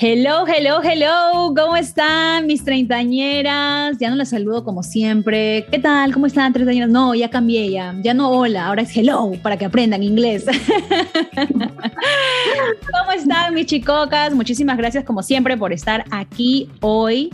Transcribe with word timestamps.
Hello, 0.00 0.46
hello, 0.46 0.80
hello. 0.80 1.52
¿Cómo 1.56 1.74
están 1.74 2.46
mis 2.46 2.62
treintañeras? 2.62 3.98
Ya 3.98 4.10
no 4.10 4.14
las 4.14 4.28
saludo 4.28 4.62
como 4.62 4.84
siempre. 4.84 5.66
¿Qué 5.72 5.80
tal? 5.80 6.14
¿Cómo 6.14 6.26
están 6.26 6.52
treintañeras? 6.52 6.88
No, 6.88 7.16
ya 7.16 7.30
cambié 7.30 7.68
ya. 7.68 7.96
Ya 8.00 8.14
no 8.14 8.30
hola, 8.30 8.68
ahora 8.68 8.82
es 8.82 8.96
hello 8.96 9.32
para 9.42 9.56
que 9.56 9.64
aprendan 9.64 10.04
inglés. 10.04 10.46
¿Cómo 11.34 13.10
están 13.12 13.52
mis 13.54 13.66
chicocas? 13.66 14.32
Muchísimas 14.32 14.76
gracias 14.76 15.02
como 15.02 15.20
siempre 15.24 15.56
por 15.56 15.72
estar 15.72 16.04
aquí 16.12 16.70
hoy 16.80 17.30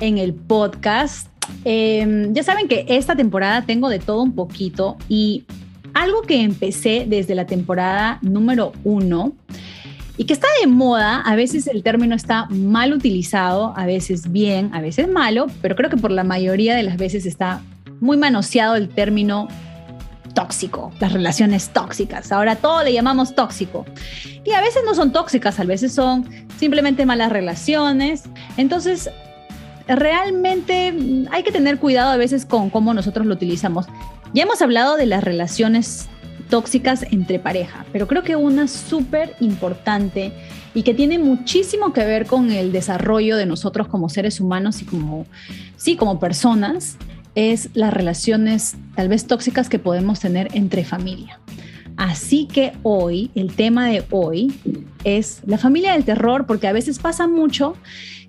en 0.00 0.16
el 0.16 0.32
podcast. 0.32 1.28
Em, 1.66 2.32
ya 2.32 2.42
saben 2.42 2.66
que 2.66 2.86
esta 2.88 3.14
temporada 3.14 3.66
tengo 3.66 3.90
de 3.90 3.98
todo 3.98 4.22
un 4.22 4.34
poquito 4.34 4.96
y 5.10 5.44
algo 5.92 6.22
que 6.22 6.40
empecé 6.40 7.04
desde 7.06 7.34
la 7.34 7.44
temporada 7.44 8.20
número 8.22 8.72
uno 8.84 9.34
y 10.16 10.24
que 10.24 10.32
está 10.32 10.48
de 10.60 10.66
moda, 10.66 11.20
a 11.20 11.36
veces 11.36 11.66
el 11.66 11.82
término 11.82 12.14
está 12.14 12.46
mal 12.46 12.92
utilizado, 12.92 13.74
a 13.76 13.86
veces 13.86 14.32
bien, 14.32 14.70
a 14.74 14.80
veces 14.80 15.08
malo, 15.08 15.46
pero 15.60 15.76
creo 15.76 15.90
que 15.90 15.96
por 15.96 16.10
la 16.10 16.24
mayoría 16.24 16.74
de 16.74 16.82
las 16.82 16.96
veces 16.96 17.26
está 17.26 17.60
muy 18.00 18.16
manoseado 18.16 18.76
el 18.76 18.88
término 18.88 19.48
tóxico, 20.34 20.92
las 21.00 21.12
relaciones 21.12 21.70
tóxicas. 21.70 22.30
Ahora 22.30 22.56
todo 22.56 22.84
le 22.84 22.92
llamamos 22.92 23.34
tóxico. 23.34 23.86
Y 24.44 24.52
a 24.52 24.60
veces 24.60 24.82
no 24.84 24.94
son 24.94 25.12
tóxicas, 25.12 25.58
a 25.58 25.64
veces 25.64 25.92
son 25.92 26.28
simplemente 26.58 27.06
malas 27.06 27.32
relaciones. 27.32 28.24
Entonces, 28.56 29.10
realmente 29.88 30.94
hay 31.30 31.42
que 31.42 31.52
tener 31.52 31.78
cuidado 31.78 32.10
a 32.10 32.16
veces 32.16 32.44
con 32.44 32.70
cómo 32.70 32.92
nosotros 32.92 33.26
lo 33.26 33.34
utilizamos. 33.34 33.86
Ya 34.34 34.42
hemos 34.42 34.60
hablado 34.60 34.96
de 34.96 35.06
las 35.06 35.24
relaciones 35.24 36.08
tóxicas 36.48 37.04
entre 37.10 37.38
pareja, 37.38 37.86
pero 37.92 38.06
creo 38.06 38.22
que 38.22 38.36
una 38.36 38.68
súper 38.68 39.34
importante 39.40 40.32
y 40.74 40.82
que 40.82 40.94
tiene 40.94 41.18
muchísimo 41.18 41.92
que 41.92 42.04
ver 42.04 42.26
con 42.26 42.50
el 42.50 42.72
desarrollo 42.72 43.36
de 43.36 43.46
nosotros 43.46 43.88
como 43.88 44.08
seres 44.08 44.40
humanos 44.40 44.82
y 44.82 44.84
como, 44.84 45.26
sí, 45.76 45.96
como 45.96 46.20
personas, 46.20 46.96
es 47.34 47.70
las 47.74 47.92
relaciones 47.92 48.76
tal 48.94 49.08
vez 49.08 49.26
tóxicas 49.26 49.68
que 49.68 49.78
podemos 49.78 50.20
tener 50.20 50.48
entre 50.54 50.84
familia. 50.84 51.38
Así 51.96 52.46
que 52.46 52.72
hoy, 52.82 53.30
el 53.34 53.54
tema 53.54 53.86
de 53.88 54.04
hoy 54.10 54.52
es 55.04 55.40
la 55.46 55.56
familia 55.56 55.92
del 55.92 56.04
terror, 56.04 56.46
porque 56.46 56.66
a 56.66 56.72
veces 56.72 56.98
pasa 56.98 57.26
mucho 57.26 57.74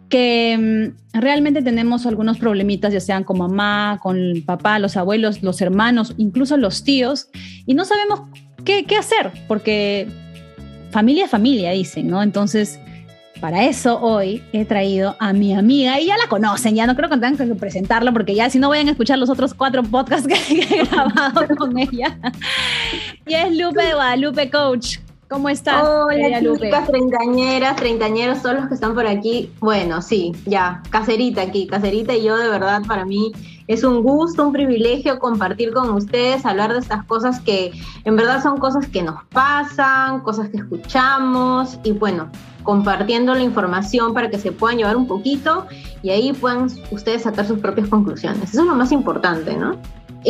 que 0.09 0.93
mm, 1.13 1.19
realmente 1.19 1.61
tenemos 1.61 2.05
algunos 2.05 2.37
problemitas, 2.37 2.93
ya 2.93 2.99
sean 2.99 3.23
con 3.23 3.37
mamá, 3.37 3.99
con 4.01 4.17
papá, 4.45 4.79
los 4.79 4.97
abuelos, 4.97 5.43
los 5.43 5.61
hermanos, 5.61 6.13
incluso 6.17 6.57
los 6.57 6.83
tíos, 6.83 7.29
y 7.65 7.73
no 7.73 7.85
sabemos 7.85 8.21
qué, 8.63 8.85
qué 8.85 8.97
hacer, 8.97 9.31
porque 9.47 10.07
familia 10.91 11.25
es 11.25 11.31
familia, 11.31 11.71
dicen, 11.71 12.07
¿no? 12.07 12.23
Entonces, 12.23 12.79
para 13.41 13.65
eso 13.65 13.99
hoy 14.01 14.41
he 14.51 14.65
traído 14.65 15.15
a 15.19 15.33
mi 15.33 15.53
amiga, 15.53 15.99
y 15.99 16.07
ya 16.07 16.17
la 16.17 16.27
conocen, 16.27 16.75
ya 16.75 16.87
no 16.87 16.95
creo 16.95 17.09
que 17.09 17.17
tengan 17.17 17.37
que 17.37 17.55
presentarla, 17.55 18.11
porque 18.11 18.33
ya 18.33 18.49
si 18.49 18.59
no 18.59 18.69
vayan 18.69 18.87
a 18.87 18.91
escuchar 18.91 19.19
los 19.19 19.29
otros 19.29 19.53
cuatro 19.53 19.83
podcasts 19.83 20.27
que 20.47 20.59
he 20.59 20.85
grabado 20.85 21.55
con 21.55 21.77
ella. 21.77 22.17
Y 23.25 23.33
es 23.33 23.57
Lupe 23.57 23.83
de 23.83 23.93
Guadalupe 23.93 24.49
Coach. 24.49 24.97
¿Cómo 25.29 25.49
estás? 25.49 25.83
Hola, 25.83 26.39
chicas 26.39 26.87
treintañeras, 26.87 27.75
treintañeros, 27.75 28.41
todos 28.41 28.55
los 28.55 28.67
que 28.67 28.75
están 28.75 28.93
por 28.93 29.05
aquí. 29.05 29.51
Bueno, 29.59 30.01
sí, 30.01 30.31
ya, 30.45 30.81
caserita 30.89 31.41
aquí, 31.41 31.67
caserita 31.67 32.15
y 32.15 32.23
yo 32.23 32.37
de 32.37 32.47
verdad 32.47 32.81
para 32.87 33.03
mí 33.03 33.33
es 33.67 33.83
un 33.83 34.03
gusto, 34.03 34.47
un 34.47 34.53
privilegio 34.53 35.19
compartir 35.19 35.73
con 35.73 35.89
ustedes, 35.89 36.45
hablar 36.45 36.71
de 36.71 36.79
estas 36.79 37.03
cosas 37.03 37.41
que 37.41 37.71
en 38.05 38.15
verdad 38.15 38.41
son 38.41 38.57
cosas 38.57 38.87
que 38.87 39.03
nos 39.03 39.21
pasan, 39.25 40.21
cosas 40.21 40.47
que 40.47 40.57
escuchamos 40.57 41.77
y 41.83 41.91
bueno, 41.91 42.29
compartiendo 42.63 43.35
la 43.35 43.43
información 43.43 44.13
para 44.13 44.29
que 44.29 44.39
se 44.39 44.53
puedan 44.53 44.77
llevar 44.77 44.95
un 44.95 45.07
poquito 45.07 45.67
y 46.03 46.11
ahí 46.11 46.31
puedan 46.31 46.67
ustedes 46.91 47.23
sacar 47.23 47.45
sus 47.45 47.59
propias 47.59 47.89
conclusiones. 47.89 48.51
Eso 48.51 48.61
es 48.61 48.67
lo 48.67 48.75
más 48.75 48.93
importante, 48.93 49.57
¿no? 49.57 49.75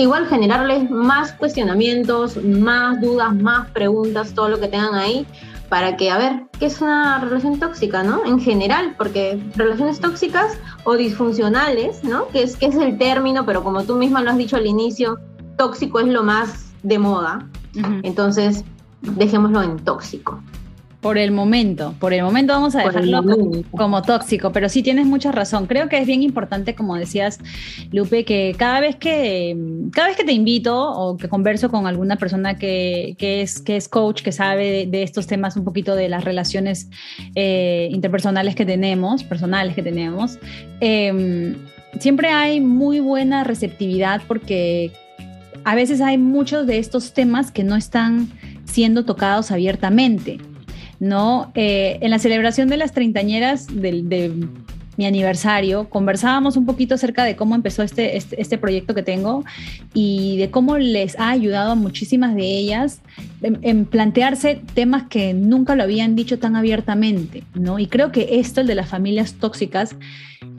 Igual 0.01 0.27
generarles 0.27 0.89
más 0.89 1.33
cuestionamientos, 1.33 2.37
más 2.43 3.01
dudas, 3.01 3.35
más 3.35 3.69
preguntas, 3.71 4.33
todo 4.33 4.49
lo 4.49 4.59
que 4.59 4.67
tengan 4.67 4.95
ahí, 4.95 5.25
para 5.69 5.97
que, 5.97 6.11
a 6.11 6.17
ver, 6.17 6.43
¿qué 6.59 6.67
es 6.67 6.81
una 6.81 7.19
relación 7.19 7.59
tóxica, 7.59 8.03
no? 8.03 8.25
En 8.25 8.39
general, 8.39 8.95
porque 8.97 9.41
relaciones 9.55 9.99
tóxicas 9.99 10.57
o 10.83 10.95
disfuncionales, 10.95 12.03
¿no? 12.03 12.27
Que 12.29 12.43
es, 12.43 12.55
que 12.55 12.67
es 12.67 12.75
el 12.75 12.97
término, 12.97 13.45
pero 13.45 13.63
como 13.63 13.83
tú 13.83 13.95
misma 13.95 14.21
lo 14.21 14.29
has 14.29 14.37
dicho 14.37 14.55
al 14.55 14.65
inicio, 14.65 15.19
tóxico 15.57 15.99
es 15.99 16.07
lo 16.07 16.23
más 16.23 16.71
de 16.83 16.99
moda. 16.99 17.47
Entonces, 18.03 18.63
dejémoslo 19.01 19.61
en 19.61 19.77
tóxico. 19.77 20.41
Por 21.01 21.19
el 21.19 21.31
momento, 21.31 21.93
por 21.99 22.11
el 22.11 22.23
momento 22.23 22.53
vamos 22.53 22.75
a 22.75 22.79
dejarlo 22.79 23.23
como, 23.69 24.01
tóxico, 24.01 24.51
pero 24.51 24.67
sí 24.67 24.81
tienes 24.81 25.05
mucha 25.05 25.31
razón. 25.31 25.67
Creo 25.67 25.89
que 25.89 25.99
es 25.99 26.07
bien 26.07 26.23
importante, 26.23 26.73
como 26.73 26.95
decías, 26.95 27.39
Lupe, 27.91 28.25
que 28.25 28.55
cada 28.57 28.79
vez 28.79 28.95
que, 28.95 29.55
cada 29.93 30.07
vez 30.07 30.17
que 30.17 30.23
te 30.23 30.31
invito 30.31 30.75
o 30.75 31.15
que 31.15 31.29
converso 31.29 31.69
con 31.69 31.85
alguna 31.85 32.15
persona 32.15 32.57
que, 32.57 33.15
es, 33.19 33.61
que 33.61 33.77
es 33.77 33.87
coach, 33.87 34.23
que 34.23 34.31
sabe 34.31 34.87
de, 34.87 35.03
estos 35.03 35.27
temas 35.27 35.55
un 35.55 35.63
poquito 35.63 35.95
de 35.95 36.09
las 36.09 36.23
relaciones 36.23 36.89
eh, 37.35 37.89
interpersonales 37.91 38.55
que 38.55 38.65
tenemos, 38.65 39.23
personales 39.23 39.75
que 39.75 39.83
tenemos, 39.83 40.39
em, 40.79 41.55
siempre 41.99 42.29
hay 42.29 42.59
muy 42.59 42.99
buena 42.99 43.43
receptividad 43.43 44.21
porque 44.27 44.91
a 45.63 45.75
veces 45.75 46.01
hay 46.01 46.17
muchos 46.17 46.65
de 46.65 46.79
estos 46.79 47.13
temas 47.13 47.51
que 47.51 47.63
no 47.63 47.75
están 47.75 48.29
siendo 48.65 49.05
tocados 49.05 49.51
abiertamente. 49.51 50.39
¿No? 50.99 51.51
Eh, 51.55 51.99
en 52.01 52.11
la 52.11 52.19
celebración 52.19 52.69
de 52.69 52.77
las 52.77 52.91
treintañeras 52.91 53.67
de, 53.67 54.33
mi 54.97 55.05
aniversario, 55.05 55.89
conversábamos 55.89 56.57
un 56.57 56.65
poquito 56.65 56.95
acerca 56.95 57.23
de 57.23 57.35
cómo 57.35 57.53
empezó 57.53 57.83
este, 57.83 58.17
este, 58.17 58.41
este, 58.41 58.57
proyecto 58.57 58.95
que 58.95 59.03
tengo 59.03 59.45
y 59.93 60.37
de 60.37 60.49
cómo 60.49 60.79
les 60.79 61.19
ha 61.19 61.29
ayudado 61.29 61.73
a 61.73 61.75
muchísimas 61.75 62.33
de 62.33 62.43
ellas 62.43 63.01
en, 63.43 63.85
plantearse 63.85 64.59
temas 64.73 65.03
que 65.03 65.35
nunca 65.35 65.75
lo 65.75 65.83
habían 65.83 66.15
dicho 66.15 66.39
tan 66.39 66.55
abiertamente, 66.55 67.43
¿no? 67.53 67.77
Y 67.77 67.85
creo 67.85 68.11
que 68.11 68.39
esto, 68.39 68.61
el 68.61 68.65
de 68.65 68.73
las 68.73 68.89
familias 68.89 69.35
tóxicas, 69.35 69.95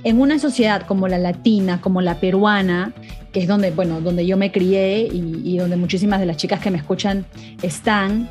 en 0.05 0.21
una 0.21 0.39
sociedad 0.39 0.87
como 0.87 1.09
la 1.09 1.19
latina, 1.19 1.81
como 1.81 2.01
la 2.01 2.21
peruana, 2.21 2.93
que 3.33 3.41
es 3.41 3.49
donde, 3.49 3.73
bueno, 3.73 4.01
donde 4.01 4.25
yo 4.25 4.37
me 4.37 4.53
crié 4.53 5.09
y, 5.13 5.41
y 5.45 5.59
donde 5.59 5.77
muchísimas 5.77 6.21
de 6.21 6.27
las 6.27 6.37
chicas 6.37 6.61
que 6.61 6.71
me 6.71 6.79
escuchan 6.79 7.27
están, 7.63 8.29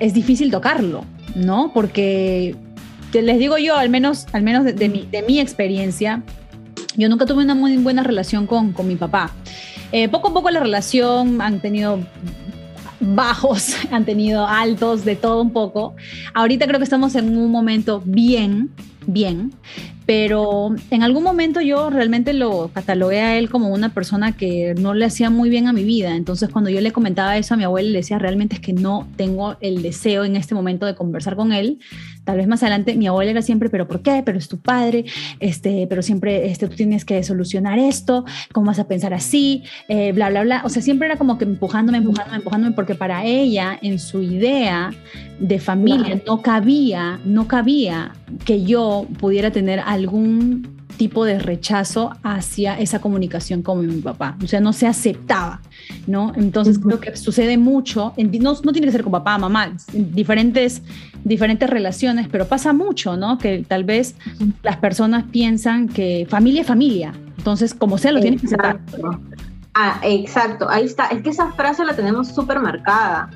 es 0.00 0.14
difícil 0.14 0.50
tocarlo, 0.50 1.04
¿no? 1.34 1.72
Porque 1.72 2.54
les 3.12 3.38
digo 3.38 3.58
yo, 3.58 3.76
al 3.76 3.88
menos, 3.88 4.26
al 4.32 4.42
menos 4.42 4.64
de, 4.64 5.24
mi, 5.26 5.40
experiencia, 5.40 6.22
yo 6.96 7.08
nunca 7.08 7.26
tuve 7.26 7.44
una 7.44 7.54
muy 7.54 7.76
buena 7.78 8.02
relación 8.02 8.46
con, 8.46 8.74
mi 8.84 8.96
papá. 8.96 9.30
Eh, 9.92 10.08
poco 10.08 10.28
a 10.28 10.34
poco 10.34 10.50
la 10.50 10.60
relación 10.60 11.40
han 11.40 11.60
tenido 11.60 12.00
bajos, 13.00 13.74
han 13.90 14.04
tenido 14.04 14.46
altos, 14.46 15.04
de 15.04 15.16
todo 15.16 15.42
un 15.42 15.52
poco. 15.52 15.94
Ahorita 16.34 16.66
creo 16.66 16.78
que 16.78 16.84
estamos 16.84 17.14
en 17.14 17.36
un 17.36 17.50
momento 17.50 18.02
bien, 18.04 18.70
bien, 19.06 19.52
pero 20.06 20.74
en 20.92 21.02
algún 21.02 21.24
momento 21.24 21.60
yo 21.60 21.90
realmente 21.90 22.32
lo 22.32 22.70
catalogué 22.72 23.20
a 23.20 23.36
él 23.36 23.50
como 23.50 23.70
una 23.70 23.88
persona 23.88 24.32
que 24.32 24.74
no 24.78 24.94
le 24.94 25.04
hacía 25.04 25.30
muy 25.30 25.50
bien 25.50 25.66
a 25.66 25.72
mi 25.72 25.82
vida. 25.82 26.14
Entonces 26.14 26.48
cuando 26.48 26.70
yo 26.70 26.80
le 26.80 26.92
comentaba 26.92 27.36
eso 27.36 27.54
a 27.54 27.56
mi 27.56 27.64
abuela, 27.64 27.90
le 27.90 27.98
decía, 27.98 28.18
realmente 28.18 28.54
es 28.54 28.60
que 28.60 28.72
no 28.72 29.08
tengo 29.16 29.56
el 29.60 29.82
deseo 29.82 30.24
en 30.24 30.36
este 30.36 30.54
momento 30.54 30.86
de 30.86 30.94
conversar 30.94 31.34
con 31.34 31.52
él. 31.52 31.80
Tal 32.24 32.36
vez 32.36 32.46
más 32.46 32.62
adelante 32.62 32.94
mi 32.96 33.08
abuela 33.08 33.32
era 33.32 33.42
siempre, 33.42 33.68
pero 33.68 33.88
¿por 33.88 34.02
qué? 34.02 34.22
Pero 34.24 34.38
es 34.38 34.48
tu 34.48 34.58
padre, 34.58 35.04
este, 35.40 35.86
pero 35.88 36.02
siempre 36.02 36.50
este, 36.50 36.68
tú 36.68 36.76
tienes 36.76 37.04
que 37.04 37.22
solucionar 37.24 37.78
esto, 37.80 38.24
¿cómo 38.52 38.68
vas 38.68 38.78
a 38.78 38.86
pensar 38.86 39.12
así? 39.12 39.64
Eh, 39.88 40.12
bla, 40.12 40.30
bla, 40.30 40.42
bla. 40.42 40.62
O 40.64 40.68
sea, 40.68 40.82
siempre 40.82 41.06
era 41.06 41.16
como 41.16 41.36
que 41.36 41.44
empujándome, 41.44 41.98
empujándome, 41.98 42.36
empujándome, 42.36 42.74
porque 42.76 42.94
para 42.94 43.24
ella, 43.24 43.76
en 43.82 43.98
su 43.98 44.22
idea 44.22 44.92
de 45.40 45.58
familia, 45.58 46.20
no 46.26 46.42
cabía, 46.42 47.20
no 47.24 47.48
cabía 47.48 48.12
que 48.44 48.64
yo 48.64 49.06
pudiera 49.18 49.50
tener 49.50 49.80
algún 49.96 50.76
tipo 50.96 51.24
de 51.24 51.38
rechazo 51.38 52.12
hacia 52.22 52.78
esa 52.78 53.00
comunicación 53.00 53.62
con 53.62 53.86
mi 53.86 54.00
papá, 54.00 54.36
o 54.42 54.46
sea, 54.46 54.60
no 54.60 54.72
se 54.72 54.86
aceptaba, 54.86 55.60
¿no? 56.06 56.32
Entonces 56.36 56.78
creo 56.78 57.00
que 57.00 57.16
sucede 57.16 57.58
mucho, 57.58 58.14
no, 58.16 58.54
no 58.62 58.72
tiene 58.72 58.86
que 58.86 58.92
ser 58.92 59.02
con 59.02 59.12
papá, 59.12 59.36
mamá, 59.36 59.72
en 59.92 60.14
diferentes, 60.14 60.82
diferentes 61.24 61.68
relaciones, 61.68 62.28
pero 62.30 62.46
pasa 62.46 62.72
mucho, 62.72 63.16
¿no? 63.16 63.36
Que 63.38 63.64
tal 63.66 63.84
vez 63.84 64.14
las 64.62 64.78
personas 64.78 65.24
piensan 65.30 65.88
que 65.88 66.26
familia 66.28 66.62
es 66.62 66.66
familia, 66.66 67.12
entonces 67.36 67.74
como 67.74 67.98
sea 67.98 68.12
lo 68.12 68.20
tienes 68.20 68.40
que 68.40 68.46
aceptar. 68.46 68.80
Ah, 69.74 70.00
exacto, 70.02 70.70
ahí 70.70 70.84
está, 70.86 71.08
es 71.08 71.20
que 71.20 71.30
esa 71.30 71.52
frase 71.52 71.84
la 71.84 71.94
tenemos 71.94 72.28
súper 72.28 72.60
marcada 72.60 73.28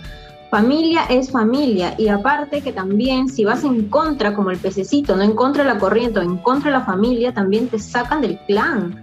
Familia 0.50 1.04
es 1.04 1.30
familia 1.30 1.94
y 1.96 2.08
aparte 2.08 2.60
que 2.60 2.72
también 2.72 3.28
si 3.28 3.44
vas 3.44 3.62
en 3.62 3.88
contra 3.88 4.34
como 4.34 4.50
el 4.50 4.58
pececito, 4.58 5.14
no 5.14 5.22
en 5.22 5.34
contra 5.34 5.62
de 5.62 5.72
la 5.72 5.78
corriente 5.78 6.18
o 6.18 6.22
en 6.22 6.38
contra 6.38 6.72
de 6.72 6.78
la 6.78 6.84
familia, 6.84 7.32
también 7.32 7.68
te 7.68 7.78
sacan 7.78 8.20
del 8.20 8.36
clan. 8.46 9.00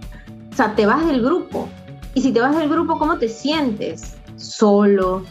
O 0.52 0.54
sea, 0.54 0.74
te 0.74 0.84
vas 0.84 1.06
del 1.06 1.22
grupo. 1.22 1.66
Y 2.12 2.20
si 2.20 2.32
te 2.32 2.40
vas 2.40 2.54
del 2.54 2.68
grupo, 2.68 2.98
¿cómo 2.98 3.16
te 3.16 3.30
sientes? 3.30 4.18
Solo. 4.36 5.22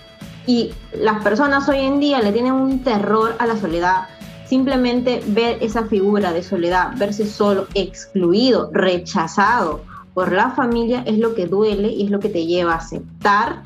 Y 0.48 0.72
las 0.92 1.24
personas 1.24 1.70
hoy 1.70 1.82
en 1.82 2.00
día 2.00 2.20
le 2.20 2.32
tienen 2.32 2.54
un 2.54 2.80
terror 2.80 3.36
a 3.38 3.46
la 3.46 3.56
soledad. 3.56 4.08
Simplemente 4.48 5.22
ver 5.28 5.60
esa 5.62 5.84
figura 5.86 6.34
de 6.34 6.42
soledad, 6.42 6.94
verse 6.98 7.28
solo, 7.28 7.68
excluido, 7.76 8.72
rechazado 8.74 9.82
por 10.16 10.32
la 10.32 10.50
familia 10.50 11.04
es 11.06 11.20
lo 11.20 11.36
que 11.36 11.46
duele 11.46 11.90
y 11.90 12.06
es 12.06 12.10
lo 12.10 12.20
que 12.20 12.30
te 12.30 12.48
lleva 12.48 12.74
a 12.74 12.78
aceptar 12.78 13.62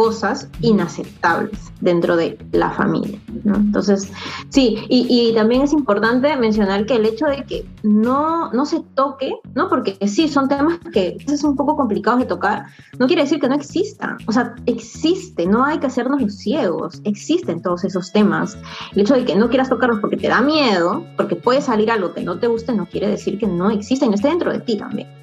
cosas 0.00 0.48
inaceptables 0.62 1.70
dentro 1.82 2.16
de 2.16 2.38
la 2.52 2.70
familia. 2.70 3.20
Entonces, 3.44 4.10
sí, 4.48 4.78
y, 4.88 5.34
también 5.34 5.60
es 5.60 5.74
importante 5.74 6.34
mencionar 6.38 6.86
que 6.86 6.94
el 6.94 7.04
hecho 7.04 7.26
de 7.26 7.44
que 7.44 7.66
no, 7.82 8.50
no 8.50 8.64
se 8.64 8.80
toque, 8.94 9.34
¿no? 9.54 9.68
porque 9.68 9.98
sí, 10.08 10.26
son 10.28 10.48
temas 10.48 10.78
que 10.90 11.18
es 11.28 11.44
un 11.44 11.54
poco 11.54 11.76
complicados 11.76 12.20
de 12.20 12.24
tocar, 12.24 12.64
no 12.98 13.08
quiere 13.08 13.24
decir 13.24 13.40
que 13.40 13.48
no 13.50 13.54
existan. 13.54 14.16
O 14.26 14.32
sea, 14.32 14.54
existe, 14.64 15.44
no 15.44 15.64
hay 15.64 15.76
que 15.80 15.88
hacernos 15.88 16.22
los 16.22 16.34
ciegos, 16.34 17.02
existen 17.04 17.60
todos 17.60 17.84
esos 17.84 18.10
temas. 18.10 18.56
El 18.94 19.02
hecho 19.02 19.12
de 19.12 19.26
que 19.26 19.36
no 19.36 19.50
quieras 19.50 19.68
tocarlos 19.68 20.00
porque 20.00 20.16
te 20.16 20.28
da 20.28 20.40
miedo, 20.40 21.04
porque 21.18 21.36
puede 21.36 21.60
salir 21.60 21.90
algo 21.90 22.14
que 22.14 22.22
no 22.22 22.38
te 22.38 22.46
guste, 22.46 22.72
no 22.72 22.86
quiere 22.86 23.08
decir 23.08 23.38
que 23.38 23.46
no 23.46 23.68
existen, 23.68 24.14
esté 24.14 24.28
dentro 24.28 24.50
de 24.50 24.60
ti 24.60 24.78
también. 24.78 25.19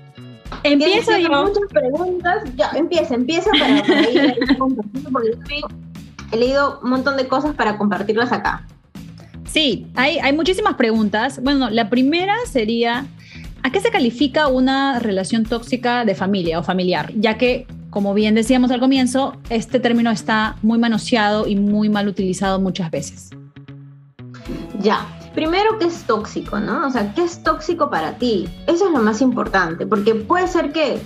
Empiezo 0.63 1.17
yo. 1.17 1.29
muchas 1.29 1.69
preguntas. 1.69 2.43
Ya, 2.55 2.71
empieza, 2.75 3.15
empieza 3.15 3.49
para, 3.51 3.77
ir 4.11 4.57
compartiendo, 4.57 5.09
porque 5.11 5.61
he 6.31 6.37
leído 6.37 6.79
un 6.83 6.89
montón 6.89 7.17
de 7.17 7.27
cosas 7.27 7.55
para 7.55 7.77
compartirlas 7.77 8.31
acá. 8.31 8.65
Sí, 9.45 9.87
hay, 9.95 10.19
hay 10.19 10.33
muchísimas 10.33 10.75
preguntas. 10.75 11.41
Bueno, 11.41 11.69
la 11.69 11.89
primera 11.89 12.35
sería, 12.45 13.05
¿a 13.63 13.71
qué 13.71 13.79
se 13.79 13.91
califica 13.91 14.47
una 14.47 14.99
relación 14.99 15.43
tóxica 15.43 16.05
de 16.05 16.15
familia 16.15 16.59
o 16.59 16.63
familiar? 16.63 17.13
Ya 17.15 17.37
que, 17.37 17.65
como 17.89 18.13
bien 18.13 18.35
decíamos 18.35 18.71
al 18.71 18.79
comienzo, 18.79 19.37
este 19.49 19.79
término 19.79 20.11
está 20.11 20.57
muy 20.61 20.77
manoseado 20.77 21.47
y 21.47 21.55
muy 21.55 21.89
mal 21.89 22.07
utilizado 22.07 22.59
muchas 22.59 22.91
veces. 22.91 23.29
Ya, 24.79 25.07
primero, 25.37 25.77
¿qué 25.77 25.85
es 25.85 26.01
tóxico, 26.05 26.59
no? 26.59 26.87
O 26.87 26.89
sea, 26.89 27.13
¿qué 27.13 27.23
es 27.23 27.43
tóxico 27.43 27.91
para 27.91 28.17
ti? 28.17 28.49
Eso 28.65 28.87
es 28.87 28.91
lo 28.91 29.03
más 29.03 29.21
importante, 29.21 29.85
porque 29.85 30.15
puede 30.15 30.47
ser 30.47 30.71
que 30.71 30.99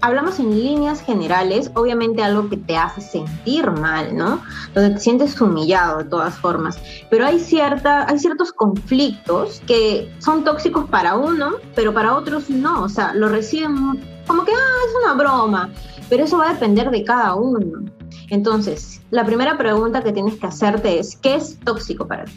hablamos 0.00 0.40
en 0.40 0.58
líneas 0.58 1.02
generales, 1.02 1.70
obviamente 1.74 2.22
algo 2.22 2.48
que 2.48 2.56
te 2.56 2.78
hace 2.78 3.02
sentir 3.02 3.70
mal, 3.70 4.16
¿no? 4.16 4.40
Donde 4.74 4.94
te 4.94 5.00
sientes 5.00 5.38
humillado 5.38 5.98
de 5.98 6.04
todas 6.04 6.34
formas. 6.36 6.80
Pero 7.10 7.26
hay, 7.26 7.38
cierta, 7.38 8.08
hay 8.08 8.18
ciertos 8.18 8.52
conflictos 8.52 9.60
que 9.66 10.10
son 10.18 10.44
tóxicos 10.44 10.88
para 10.88 11.18
uno, 11.18 11.56
pero 11.74 11.92
para 11.92 12.16
otros 12.16 12.48
no. 12.48 12.84
O 12.84 12.88
sea, 12.88 13.12
lo 13.12 13.28
reciben 13.28 14.02
como 14.26 14.46
que, 14.46 14.52
ah, 14.52 14.78
es 14.86 14.94
una 15.04 15.12
broma. 15.12 15.68
Pero 16.08 16.24
eso 16.24 16.38
va 16.38 16.48
a 16.48 16.52
depender 16.54 16.90
de 16.90 17.04
cada 17.04 17.34
uno. 17.34 17.84
Entonces, 18.30 19.02
la 19.10 19.26
primera 19.26 19.58
pregunta 19.58 20.02
que 20.02 20.12
tienes 20.12 20.36
que 20.36 20.46
hacerte 20.46 20.98
es, 20.98 21.16
¿qué 21.16 21.34
es 21.34 21.60
tóxico 21.60 22.08
para 22.08 22.24
ti? 22.24 22.32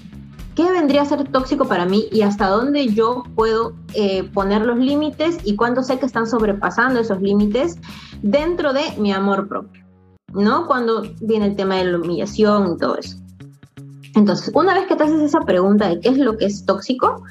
¿Qué 0.55 0.69
vendría 0.69 1.03
a 1.03 1.05
ser 1.05 1.29
tóxico 1.31 1.65
para 1.65 1.85
mí 1.85 2.07
y 2.11 2.23
hasta 2.23 2.47
dónde 2.47 2.87
yo 2.87 3.23
puedo 3.35 3.73
eh, 3.93 4.23
poner 4.33 4.65
los 4.65 4.77
límites 4.77 5.37
y 5.43 5.55
cuándo 5.55 5.81
sé 5.81 5.97
que 5.97 6.05
están 6.05 6.27
sobrepasando 6.27 6.99
esos 6.99 7.21
límites 7.21 7.77
dentro 8.21 8.73
de 8.73 8.83
mi 8.97 9.13
amor 9.13 9.47
propio? 9.47 9.83
¿No? 10.33 10.67
Cuando 10.67 11.03
viene 11.21 11.45
el 11.45 11.55
tema 11.55 11.75
de 11.75 11.85
la 11.85 11.97
humillación 11.97 12.73
y 12.73 12.77
todo 12.77 12.97
eso. 12.97 13.17
Entonces, 14.15 14.51
una 14.53 14.73
vez 14.73 14.87
que 14.87 14.95
te 14.95 15.03
haces 15.03 15.21
esa 15.21 15.41
pregunta 15.41 15.87
de 15.87 15.99
qué 15.99 16.09
es 16.09 16.17
lo 16.17 16.37
que 16.37 16.45
es 16.45 16.65
tóxico, 16.65 17.23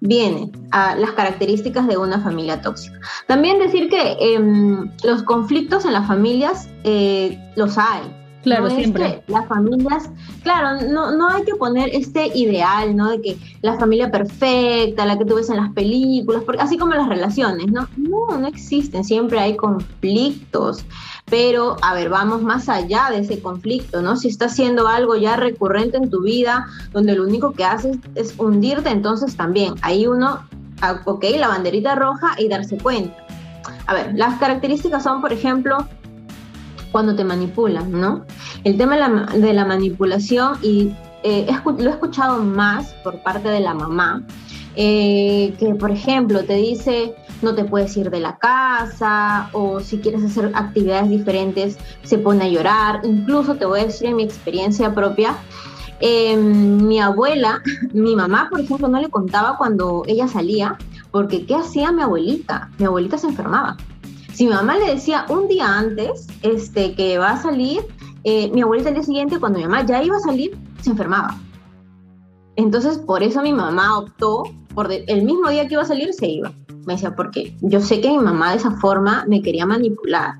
viene 0.00 0.52
a 0.70 0.94
las 0.94 1.12
características 1.12 1.88
de 1.88 1.96
una 1.96 2.20
familia 2.20 2.62
tóxica. 2.62 2.98
También 3.26 3.58
decir 3.58 3.88
que 3.88 4.16
em, 4.20 4.90
los 5.02 5.24
conflictos 5.24 5.84
en 5.84 5.92
las 5.92 6.06
familias 6.06 6.68
eh, 6.84 7.38
los 7.56 7.76
hay, 7.76 8.02
Claro, 8.56 8.70
siempre. 8.70 9.22
las 9.26 9.46
familias, 9.46 10.10
claro, 10.42 10.86
no, 10.88 11.16
no 11.16 11.28
hay 11.28 11.44
que 11.44 11.54
poner 11.54 11.90
este 11.92 12.26
ideal, 12.34 12.96
¿no? 12.96 13.10
De 13.10 13.20
que 13.20 13.38
la 13.62 13.78
familia 13.78 14.10
perfecta, 14.10 15.06
la 15.06 15.18
que 15.18 15.24
tú 15.24 15.36
ves 15.36 15.50
en 15.50 15.56
las 15.56 15.72
películas, 15.72 16.42
porque 16.44 16.62
así 16.62 16.76
como 16.76 16.94
las 16.94 17.08
relaciones, 17.08 17.70
¿no? 17.70 17.88
No, 17.96 18.38
no 18.38 18.46
existen, 18.46 19.04
siempre 19.04 19.38
hay 19.38 19.56
conflictos. 19.56 20.84
Pero, 21.30 21.76
a 21.82 21.94
ver, 21.94 22.08
vamos 22.08 22.42
más 22.42 22.68
allá 22.68 23.08
de 23.10 23.18
ese 23.18 23.40
conflicto, 23.40 24.00
¿no? 24.00 24.16
Si 24.16 24.28
está 24.28 24.46
haciendo 24.46 24.88
algo 24.88 25.16
ya 25.16 25.36
recurrente 25.36 25.98
en 25.98 26.08
tu 26.08 26.22
vida, 26.22 26.66
donde 26.92 27.14
lo 27.14 27.24
único 27.24 27.52
que 27.52 27.64
haces 27.64 27.98
es 28.14 28.34
hundirte, 28.38 28.88
entonces 28.88 29.36
también 29.36 29.74
ahí 29.82 30.06
uno, 30.06 30.40
ah, 30.80 31.00
ok, 31.04 31.24
la 31.36 31.48
banderita 31.48 31.94
roja 31.94 32.34
y 32.38 32.48
darse 32.48 32.78
cuenta. 32.78 33.14
A 33.86 33.94
ver, 33.94 34.14
las 34.14 34.38
características 34.38 35.02
son, 35.02 35.20
por 35.20 35.32
ejemplo, 35.32 35.86
cuando 36.92 37.14
te 37.14 37.24
manipulan, 37.24 37.90
¿no? 37.90 38.24
El 38.64 38.76
tema 38.76 38.96
de 39.32 39.52
la, 39.52 39.64
manipulación, 39.64 40.58
y 40.62 40.94
eh, 41.22 41.46
lo 41.64 41.90
he 41.90 41.92
escuchado 41.92 42.42
más 42.42 42.94
por 43.04 43.22
parte 43.22 43.48
de 43.48 43.60
la 43.60 43.74
mamá, 43.74 44.24
eh, 44.76 45.54
que 45.58 45.74
por 45.74 45.90
ejemplo 45.90 46.44
te 46.44 46.54
dice 46.54 47.14
no 47.42 47.54
te 47.54 47.64
puedes 47.64 47.96
ir 47.96 48.10
de 48.10 48.20
la 48.20 48.38
casa 48.38 49.50
o 49.52 49.80
si 49.80 49.98
quieres 49.98 50.24
hacer 50.24 50.50
actividades 50.54 51.08
diferentes 51.08 51.78
se 52.02 52.18
pone 52.18 52.44
a 52.44 52.48
llorar. 52.48 53.00
Incluso 53.04 53.56
te 53.56 53.64
voy 53.64 53.80
a 53.80 53.84
decir 53.86 54.08
en 54.08 54.16
mi 54.16 54.24
experiencia 54.24 54.94
propia, 54.94 55.36
em, 56.00 56.86
mi 56.86 57.00
abuela, 57.00 57.60
mi 57.92 58.16
mamá 58.16 58.48
por 58.50 58.60
ejemplo 58.60 58.88
no 58.88 59.00
le 59.00 59.08
contaba 59.08 59.56
cuando 59.56 60.02
ella 60.06 60.28
salía 60.28 60.76
porque 61.10 61.46
¿qué 61.46 61.54
hacía 61.54 61.92
mi 61.92 62.02
abuelita? 62.02 62.70
Mi 62.78 62.86
abuelita 62.86 63.18
se 63.18 63.28
enfermaba. 63.28 63.76
Si 64.38 64.46
mi 64.46 64.52
mamá 64.52 64.78
le 64.78 64.94
decía 64.94 65.26
un 65.30 65.48
día 65.48 65.66
antes 65.66 66.28
este, 66.42 66.94
que 66.94 67.18
va 67.18 67.30
a 67.30 67.42
salir, 67.42 67.80
eh, 68.22 68.48
mi 68.52 68.62
abuelita 68.62 68.90
el 68.90 68.94
día 68.94 69.02
siguiente, 69.02 69.40
cuando 69.40 69.58
mi 69.58 69.64
mamá 69.64 69.84
ya 69.84 70.00
iba 70.00 70.16
a 70.16 70.20
salir, 70.20 70.56
se 70.80 70.90
enfermaba. 70.90 71.36
Entonces, 72.54 72.98
por 72.98 73.24
eso 73.24 73.42
mi 73.42 73.52
mamá 73.52 73.98
optó, 73.98 74.44
por 74.76 74.92
el 74.92 75.22
mismo 75.24 75.48
día 75.48 75.66
que 75.66 75.74
iba 75.74 75.82
a 75.82 75.86
salir, 75.86 76.14
se 76.14 76.28
iba. 76.28 76.52
Me 76.86 76.92
decía, 76.92 77.16
porque 77.16 77.56
yo 77.62 77.80
sé 77.80 78.00
que 78.00 78.10
mi 78.10 78.18
mamá 78.18 78.52
de 78.52 78.58
esa 78.58 78.70
forma 78.76 79.24
me 79.26 79.42
quería 79.42 79.66
manipular. 79.66 80.34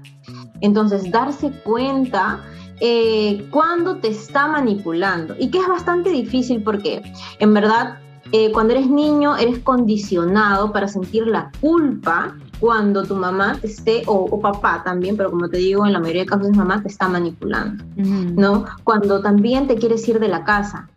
Entonces, 0.60 1.10
darse 1.10 1.50
cuenta 1.64 2.40
eh, 2.78 3.48
cuando 3.50 3.96
te 3.96 4.10
está 4.10 4.46
manipulando 4.46 5.34
y 5.40 5.50
que 5.50 5.58
es 5.58 5.66
bastante 5.66 6.10
difícil 6.10 6.62
porque 6.62 7.02
en 7.40 7.52
verdad 7.52 7.98
eh, 8.30 8.52
cuando 8.52 8.74
eres 8.74 8.88
niño 8.88 9.36
eres 9.36 9.58
condicionado 9.58 10.70
para 10.70 10.86
sentir 10.86 11.26
la 11.26 11.50
culpa 11.60 12.36
cuando 12.60 13.04
tu 13.04 13.14
mamá 13.14 13.56
te 13.60 13.68
esté, 13.68 14.02
o, 14.06 14.40
papá 14.40 14.82
también, 14.84 15.16
pero 15.16 15.30
como 15.30 15.48
te 15.48 15.58
digo, 15.58 15.86
en 15.86 15.92
la 15.92 16.00
mayoría 16.00 16.22
de 16.22 16.28
casos 16.28 16.50
mamá 16.50 16.82
te 16.82 16.88
está 16.88 17.08
manipulando, 17.08 17.84
¿no? 17.96 18.64
Cuando 18.84 19.20
también 19.20 19.66
te 19.66 19.76
quieres 19.76 20.06
ir 20.08 20.18
de 20.18 20.28
la 20.28 20.44
casa 20.44 20.88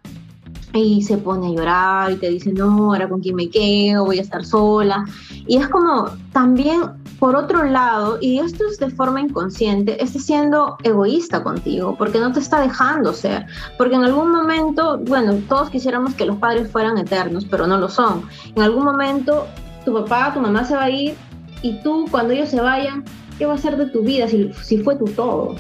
y 0.74 1.02
se 1.02 1.18
pone 1.18 1.48
a 1.48 1.50
llorar 1.52 2.12
y 2.12 2.16
te 2.16 2.30
dice, 2.30 2.54
no, 2.54 2.94
ahora 2.94 3.10
con 3.10 3.22
quién 3.22 3.36
me 3.36 3.50
quedo, 3.50 4.06
voy 4.06 4.20
a 4.20 4.22
estar 4.22 4.46
sola. 4.46 5.06
Y 5.48 5.58
es 5.58 5.68
como 5.68 6.10
también, 6.32 6.82
por 7.20 7.36
otro 7.36 7.64
lado, 7.66 8.18
y 8.22 8.40
esto 8.40 8.66
es 8.68 8.78
de 8.78 8.90
forma 8.90 9.22
inconsciente, 9.22 10.02
está 10.02 10.20
siendo 10.20 10.78
egoísta 10.84 11.44
contigo, 11.44 11.96
porque 11.98 12.20
no 12.20 12.32
te 12.32 12.40
está 12.40 12.62
dejando 12.62 13.14
ser, 13.14 13.46
porque 13.78 13.96
en 13.96 14.04
algún 14.04 14.32
momento, 14.32 15.00
bueno, 15.00 15.36
todos 15.50 15.70
quisiéramos 15.70 16.14
que 16.16 16.26
los 16.26 16.38
padres 16.38 16.72
fueran 16.72 16.98
eternos, 16.98 17.46
pero 17.46 17.68
no 17.68 17.78
lo 17.78 17.90
son. 17.90 18.24
En 18.56 18.64
algún 18.64 18.86
momento 18.86 19.48
tu 19.84 19.94
papá, 19.94 20.34
tu 20.34 20.40
mamá 20.40 20.64
se 20.64 20.76
va 20.76 20.84
a 20.84 20.90
ir 20.90 21.16
y 21.62 21.74
tú, 21.84 22.08
cuando 22.10 22.34
ellos 22.34 22.50
se 22.50 22.62
vayan, 22.62 23.04
¿qué 23.38 23.46
va 23.46 23.54
a 23.54 23.58
ser 23.58 23.78
de 23.78 23.88
tu 23.88 24.02
vida 24.02 24.28
si, 24.28 24.52
si 24.64 24.78
fue 24.78 24.96
tu 24.96 25.06
todo? 25.06 25.56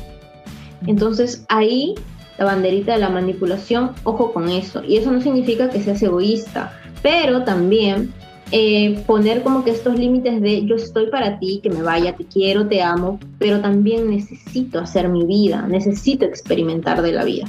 Entonces 0.87 1.45
ahí 1.47 1.95
la 2.37 2.45
banderita 2.45 2.93
de 2.93 2.99
la 2.99 3.09
manipulación, 3.09 3.91
ojo 4.03 4.33
con 4.33 4.49
eso. 4.49 4.83
Y 4.83 4.97
eso 4.97 5.11
no 5.11 5.21
significa 5.21 5.69
que 5.69 5.81
seas 5.81 6.01
egoísta, 6.01 6.73
pero 7.03 7.43
también 7.43 8.11
eh, 8.51 9.03
poner 9.05 9.43
como 9.43 9.63
que 9.63 9.71
estos 9.71 9.97
límites 9.97 10.41
de 10.41 10.65
yo 10.65 10.75
estoy 10.75 11.07
para 11.07 11.39
ti, 11.39 11.59
que 11.61 11.69
me 11.69 11.81
vaya, 11.83 12.15
te 12.15 12.25
quiero, 12.25 12.67
te 12.67 12.81
amo, 12.81 13.19
pero 13.37 13.61
también 13.61 14.09
necesito 14.09 14.79
hacer 14.79 15.07
mi 15.07 15.25
vida, 15.25 15.67
necesito 15.67 16.25
experimentar 16.25 17.01
de 17.01 17.11
la 17.11 17.23
vida. 17.23 17.47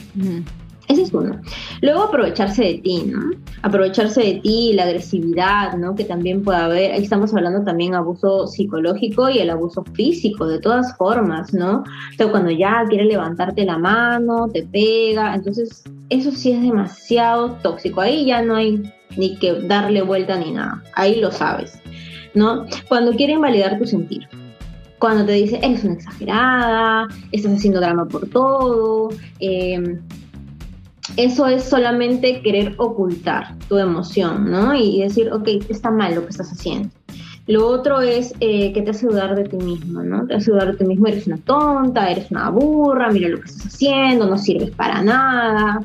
Ese 0.93 1.03
es 1.03 1.15
uno. 1.15 1.41
Luego 1.81 2.03
aprovecharse 2.03 2.63
de 2.65 2.75
ti, 2.75 3.05
¿no? 3.07 3.31
Aprovecharse 3.63 4.21
de 4.21 4.35
ti, 4.41 4.75
la 4.75 4.83
agresividad, 4.83 5.79
¿no? 5.79 5.95
Que 5.95 6.05
también 6.05 6.43
puede 6.43 6.59
haber. 6.59 6.93
Ahí 6.93 7.03
estamos 7.03 7.33
hablando 7.33 7.65
también 7.65 7.95
abuso 7.95 8.47
psicológico 8.47 9.31
y 9.31 9.39
el 9.39 9.49
abuso 9.49 9.85
físico, 9.95 10.47
de 10.47 10.61
todas 10.61 10.95
formas, 10.99 11.55
¿no? 11.55 11.83
O 12.23 12.31
cuando 12.31 12.51
ya 12.51 12.85
quiere 12.91 13.07
levantarte 13.07 13.65
la 13.65 13.79
mano, 13.79 14.49
te 14.53 14.65
pega. 14.65 15.35
Entonces, 15.35 15.83
eso 16.11 16.31
sí 16.31 16.53
es 16.53 16.61
demasiado 16.61 17.53
tóxico. 17.63 18.03
Ahí 18.03 18.27
ya 18.27 18.43
no 18.43 18.57
hay 18.57 18.83
ni 19.17 19.39
que 19.39 19.63
darle 19.63 20.03
vuelta 20.03 20.37
ni 20.37 20.53
nada. 20.53 20.83
Ahí 20.95 21.21
lo 21.23 21.33
sabes, 21.33 21.81
¿no? 22.35 22.67
Cuando 22.91 23.13
quiere 23.13 23.33
invalidar 23.33 23.79
tu 23.79 23.87
sentir 23.87 24.29
cuando 25.03 25.27
te 25.27 25.33
dice, 25.33 25.59
eres 25.61 25.83
una 25.83 25.95
exagerada, 25.95 27.09
estás 27.33 27.55
haciendo 27.55 27.81
drama 27.81 28.07
por 28.07 28.29
todo, 28.29 29.09
eh, 29.41 29.99
eso 31.17 31.47
es 31.47 31.65
solamente 31.65 32.41
querer 32.43 32.75
ocultar 32.79 33.57
tu 33.69 33.79
emoción, 33.79 34.51
¿no? 34.51 34.75
Y 34.75 35.01
decir, 35.01 35.31
ok, 35.33 35.49
está 35.69 35.91
mal 35.91 36.15
lo 36.15 36.23
que 36.23 36.31
estás 36.31 36.51
haciendo. 36.51 36.91
Lo 37.47 37.67
otro 37.67 38.01
es 38.01 38.33
eh, 38.41 38.73
que 38.73 38.83
te 38.83 38.91
hace 38.93 39.07
dudar 39.07 39.35
de 39.35 39.45
ti 39.45 39.57
mismo, 39.57 40.03
¿no? 40.03 40.27
Te 40.27 40.35
hace 40.35 40.53
dudar 40.53 40.73
de 40.73 40.79
ti 40.79 40.85
mismo, 40.85 41.09
eres 41.09 41.27
una 41.27 41.39
tonta, 41.39 42.09
eres 42.09 42.31
una 42.31 42.51
burra, 42.51 43.11
mira 43.11 43.29
lo 43.29 43.41
que 43.41 43.47
estás 43.47 43.67
haciendo, 43.67 44.27
no 44.27 44.39
sirves 44.39 44.71
para 44.71 45.03
nada. 45.03 45.81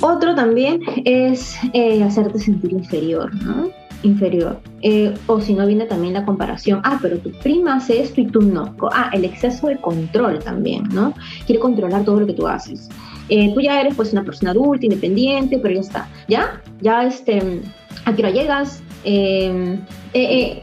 Otro 0.00 0.34
también 0.34 0.80
es 1.04 1.56
eh, 1.72 2.02
hacerte 2.02 2.38
sentir 2.38 2.72
inferior, 2.72 3.34
¿no? 3.42 3.70
Inferior. 4.04 4.60
Eh, 4.80 5.12
o 5.26 5.40
si 5.40 5.54
no 5.54 5.66
viene 5.66 5.86
también 5.86 6.14
la 6.14 6.24
comparación, 6.24 6.80
ah, 6.84 6.98
pero 7.02 7.18
tu 7.18 7.30
prima 7.32 7.76
hace 7.76 8.00
esto 8.00 8.20
y 8.20 8.26
tú 8.26 8.42
no. 8.42 8.76
Ah, 8.92 9.10
el 9.12 9.24
exceso 9.24 9.66
de 9.66 9.76
control 9.76 10.38
también, 10.38 10.88
¿no? 10.92 11.14
Quiere 11.46 11.60
controlar 11.60 12.04
todo 12.04 12.20
lo 12.20 12.26
que 12.26 12.34
tú 12.34 12.46
haces. 12.46 12.88
Eh, 13.28 13.52
tú 13.54 13.60
ya 13.60 13.80
eres 13.80 13.94
pues 13.94 14.12
una 14.12 14.24
persona 14.24 14.50
adulta, 14.50 14.86
independiente, 14.86 15.58
pero 15.58 15.74
ya 15.74 15.80
está, 15.80 16.08
¿ya? 16.28 16.62
Ya, 16.80 17.04
este, 17.04 17.60
¿a 18.04 18.14
qué 18.14 18.22
hora 18.22 18.30
llegas? 18.30 18.82
Em, 19.04 19.74
eh, 19.74 19.80
eh, 20.14 20.62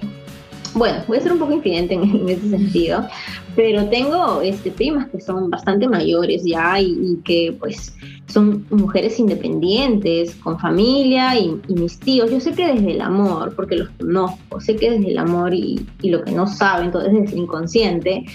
bueno, 0.73 1.03
voy 1.07 1.17
a 1.17 1.21
ser 1.21 1.31
un 1.31 1.39
poco 1.39 1.53
infidente 1.53 1.95
en, 1.95 2.29
ese 2.29 2.49
sentido, 2.49 3.07
pero 3.55 3.85
tengo 3.85 4.41
este, 4.41 4.71
primas 4.71 5.09
que 5.09 5.19
son 5.19 5.49
bastante 5.49 5.87
mayores 5.87 6.43
ya 6.45 6.79
y, 6.79 7.17
que 7.25 7.55
pues 7.59 7.95
son 8.27 8.65
mujeres 8.69 9.19
independientes, 9.19 10.35
con 10.35 10.59
familia 10.59 11.37
y, 11.39 11.59
mis 11.69 11.99
tíos. 11.99 12.29
Yo 12.29 12.39
sé 12.39 12.53
que 12.53 12.67
desde 12.67 12.91
el 12.91 13.01
amor, 13.01 13.55
porque 13.55 13.77
los 13.77 13.89
conozco, 13.89 14.59
sé 14.59 14.75
que 14.75 14.91
desde 14.91 15.11
el 15.11 15.17
amor 15.17 15.53
y, 15.53 15.85
y 16.01 16.09
lo 16.09 16.23
que 16.23 16.31
no 16.31 16.45
saben, 16.45 16.87
entonces 16.87 17.13
desde 17.13 17.35
el 17.35 17.39
inconsciente, 17.39 18.25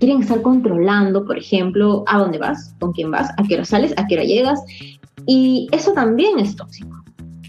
quieren 0.00 0.22
estar 0.22 0.42
controlando, 0.42 1.24
por 1.24 1.38
ejemplo, 1.38 2.02
a 2.06 2.18
dónde 2.18 2.38
vas, 2.38 2.74
con 2.80 2.92
quién 2.92 3.10
vas, 3.10 3.30
a 3.36 3.44
qué 3.44 3.54
hora 3.54 3.64
sales, 3.64 3.94
a 3.96 4.06
qué 4.06 4.14
hora 4.16 4.24
llegas. 4.24 4.60
Y 5.26 5.68
eso 5.70 5.92
también 5.92 6.38
es 6.38 6.56
tóxico. 6.56 6.96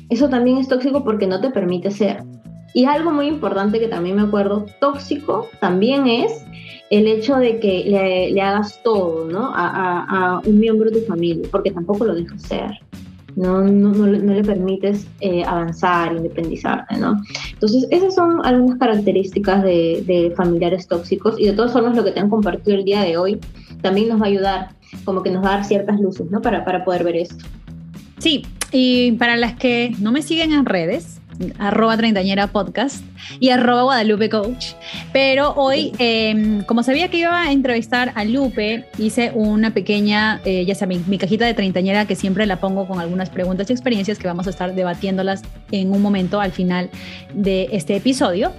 Eso 0.10 0.29
también 0.29 0.58
es 0.58 0.67
tóxico 0.67 1.03
porque 1.03 1.25
no 1.25 1.39
te 1.39 1.50
permite 1.50 1.89
ser. 1.89 2.24
Y 2.74 2.86
algo 2.86 3.12
muy 3.12 3.27
importante 3.27 3.79
que 3.79 3.88
también 3.88 4.17
me 4.17 4.24
acuerdo, 4.24 4.65
tóxico 4.79 5.48
también 5.60 6.08
es 6.08 6.46
el 6.89 7.08
hecho 7.08 7.38
de 7.38 7.60
que 7.60 7.86
le, 8.34 8.41
hagas 8.41 8.81
todo 8.84 9.25
¿no? 9.25 9.51
a, 9.55 10.36
a, 10.36 10.39
un 10.46 10.60
miembro 10.60 10.91
de 10.91 11.01
tu 11.01 11.08
familia, 11.08 11.48
porque 11.50 11.72
tampoco 11.72 12.03
lo 12.03 12.13
dejas 12.13 12.41
ser 12.41 12.72
no, 13.36 13.62
no, 13.64 14.06
le 14.08 14.44
permites 14.44 15.08
eh, 15.20 15.44
avanzar, 15.44 16.14
independizarte, 16.16 16.98
¿no? 16.98 17.22
Entonces, 17.54 17.88
esas 17.92 18.16
son 18.16 18.46
algunas 18.46 18.78
características 18.78 19.64
de, 19.64 20.34
familiares 20.36 20.88
tóxicos 20.88 21.40
y 21.40 21.46
de 21.46 21.54
todas 21.54 21.74
formas 21.74 21.96
lo 21.96 22.04
que 22.04 22.12
te 22.12 22.20
han 22.20 22.30
compartido 22.30 22.78
el 22.78 22.86
día 22.86 23.02
de 23.02 23.18
hoy 23.18 23.40
también 23.82 24.10
nos 24.10 24.22
va 24.22 24.26
a 24.26 24.30
ayudar, 24.30 24.70
como 25.06 25.24
que 25.24 25.32
nos 25.32 25.44
va 25.44 25.50
a 25.50 25.58
dar 25.58 25.66
ciertas 25.66 26.00
luces, 26.00 26.30
¿no? 26.30 26.42
Para, 26.42 26.64
para 26.66 26.84
poder 26.84 27.04
ver 27.04 27.16
esto. 27.18 27.46
Sí, 28.20 28.46
y 28.72 29.14
para 29.14 29.36
las 29.36 29.54
que 29.56 29.96
no 30.00 30.12
me 30.12 30.22
siguen 30.22 30.52
en 30.52 30.66
redes, 30.66 31.20
arroba 31.58 31.98
treintañera 31.98 32.48
podcast 32.48 33.04
y 33.40 33.50
arroba 33.50 33.84
Guadalupe 33.84 34.30
Coach. 34.30 34.74
Pero 35.13 35.54
hoy, 35.56 35.92
em, 35.98 36.63
como 36.63 36.84
sabía 36.84 37.10
que 37.10 37.18
iba 37.18 37.42
a 37.42 37.51
entrevistar 37.51 38.12
a 38.16 38.24
Lupe, 38.24 38.86
hice 38.98 39.32
una 39.34 39.74
pequeña, 39.74 40.42
eh, 40.46 40.66
ya 40.66 40.75
sabes, 40.75 41.08
mi, 41.08 41.18
cajita 41.18 41.46
de 41.46 41.54
treintañera 41.54 42.06
que 42.06 42.16
siempre 42.16 42.46
la 42.46 42.60
pongo 42.60 42.88
con 42.88 43.00
algunas 43.00 43.30
preguntas 43.30 43.70
y 43.70 43.74
experiencias 43.74 44.18
que 44.18 44.28
vamos 44.28 44.48
a 44.48 44.50
estar 44.50 44.74
debatiéndolas 44.74 45.44
en 45.72 45.92
un 45.92 46.01
momento 46.01 46.42
al 46.42 46.51
final 46.51 46.90
de 47.34 47.70
este 47.72 47.96
episodio. 47.96 48.51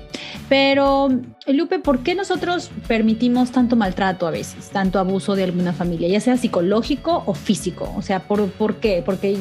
Pero, 0.49 1.09
Lupe, 1.47 1.79
¿por 1.79 2.01
qué 2.01 2.15
nosotros 2.15 2.71
permitimos 2.87 3.51
tanto 3.51 3.75
maltrato 3.77 4.27
a 4.27 4.31
veces, 4.31 4.71
tanto 4.71 4.99
abuso 4.99 5.35
de 5.35 5.45
alguna 5.45 5.73
familia, 5.73 6.09
ya 6.09 6.21
sea 6.21 6.37
psicológico 6.37 7.23
o 7.27 7.35
físico? 7.35 7.93
O 7.97 8.03
sea, 8.03 8.21
¿por, 8.21 8.51
por 8.53 8.77
qué? 8.77 9.03
Porque 9.05 9.39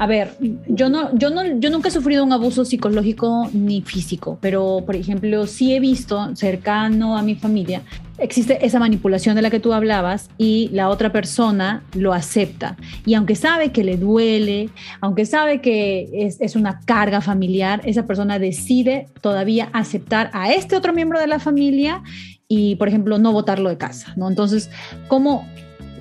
a 0.00 0.06
ver, 0.06 0.34
yo 0.66 0.88
no, 0.88 1.14
yo 1.14 1.28
no, 1.28 1.44
yo 1.58 1.68
nunca 1.68 1.88
he 1.88 1.90
sufrido 1.90 2.24
un 2.24 2.32
abuso 2.32 2.64
psicológico 2.64 3.50
ni 3.52 3.82
físico, 3.82 4.38
pero 4.40 4.59
por 4.84 4.96
ejemplo, 4.96 5.46
sí 5.46 5.74
he 5.74 5.80
visto 5.80 6.34
cercano 6.36 7.16
a 7.16 7.22
mi 7.22 7.34
familia, 7.34 7.82
existe 8.18 8.64
esa 8.64 8.78
manipulación 8.78 9.34
de 9.36 9.42
la 9.42 9.50
que 9.50 9.60
tú 9.60 9.72
hablabas 9.72 10.30
y 10.38 10.68
la 10.72 10.88
otra 10.88 11.12
persona 11.12 11.82
lo 11.94 12.12
acepta. 12.12 12.76
Y 13.06 13.14
aunque 13.14 13.34
sabe 13.34 13.72
que 13.72 13.84
le 13.84 13.96
duele, 13.96 14.70
aunque 15.00 15.26
sabe 15.26 15.60
que 15.60 16.08
es, 16.12 16.40
es 16.40 16.56
una 16.56 16.80
carga 16.80 17.20
familiar, 17.20 17.80
esa 17.84 18.06
persona 18.06 18.38
decide 18.38 19.06
todavía 19.20 19.70
aceptar 19.72 20.30
a 20.32 20.52
este 20.52 20.76
otro 20.76 20.92
miembro 20.92 21.18
de 21.18 21.26
la 21.26 21.38
familia 21.38 22.02
y, 22.48 22.76
por 22.76 22.88
ejemplo, 22.88 23.18
no 23.18 23.32
votarlo 23.32 23.70
de 23.70 23.78
casa, 23.78 24.12
¿no? 24.16 24.28
Entonces, 24.28 24.70
¿cómo, 25.08 25.46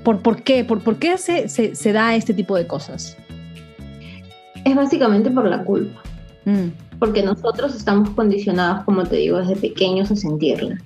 por, 0.03 0.21
por 0.21 0.43
qué, 0.43 0.63
por, 0.63 0.81
por 0.81 0.97
qué 0.97 1.17
se, 1.17 1.47
se, 1.47 1.75
se 1.75 1.93
da 1.93 2.15
este 2.15 2.33
tipo 2.33 2.55
de 2.55 2.67
cosas? 2.67 3.15
es 4.65 4.75
básicamente 4.75 5.31
por 5.31 5.45
la 5.45 5.63
culpa. 5.63 6.01
Mm. 6.45 6.67
Porque 6.99 7.23
nosotros 7.23 7.75
estamos 7.75 8.09
condicionados, 8.11 8.83
como 8.83 9.03
te 9.03 9.15
digo, 9.15 9.39
desde 9.39 9.55
pequeños 9.55 10.11
a 10.11 10.15
sentirla. 10.15 10.77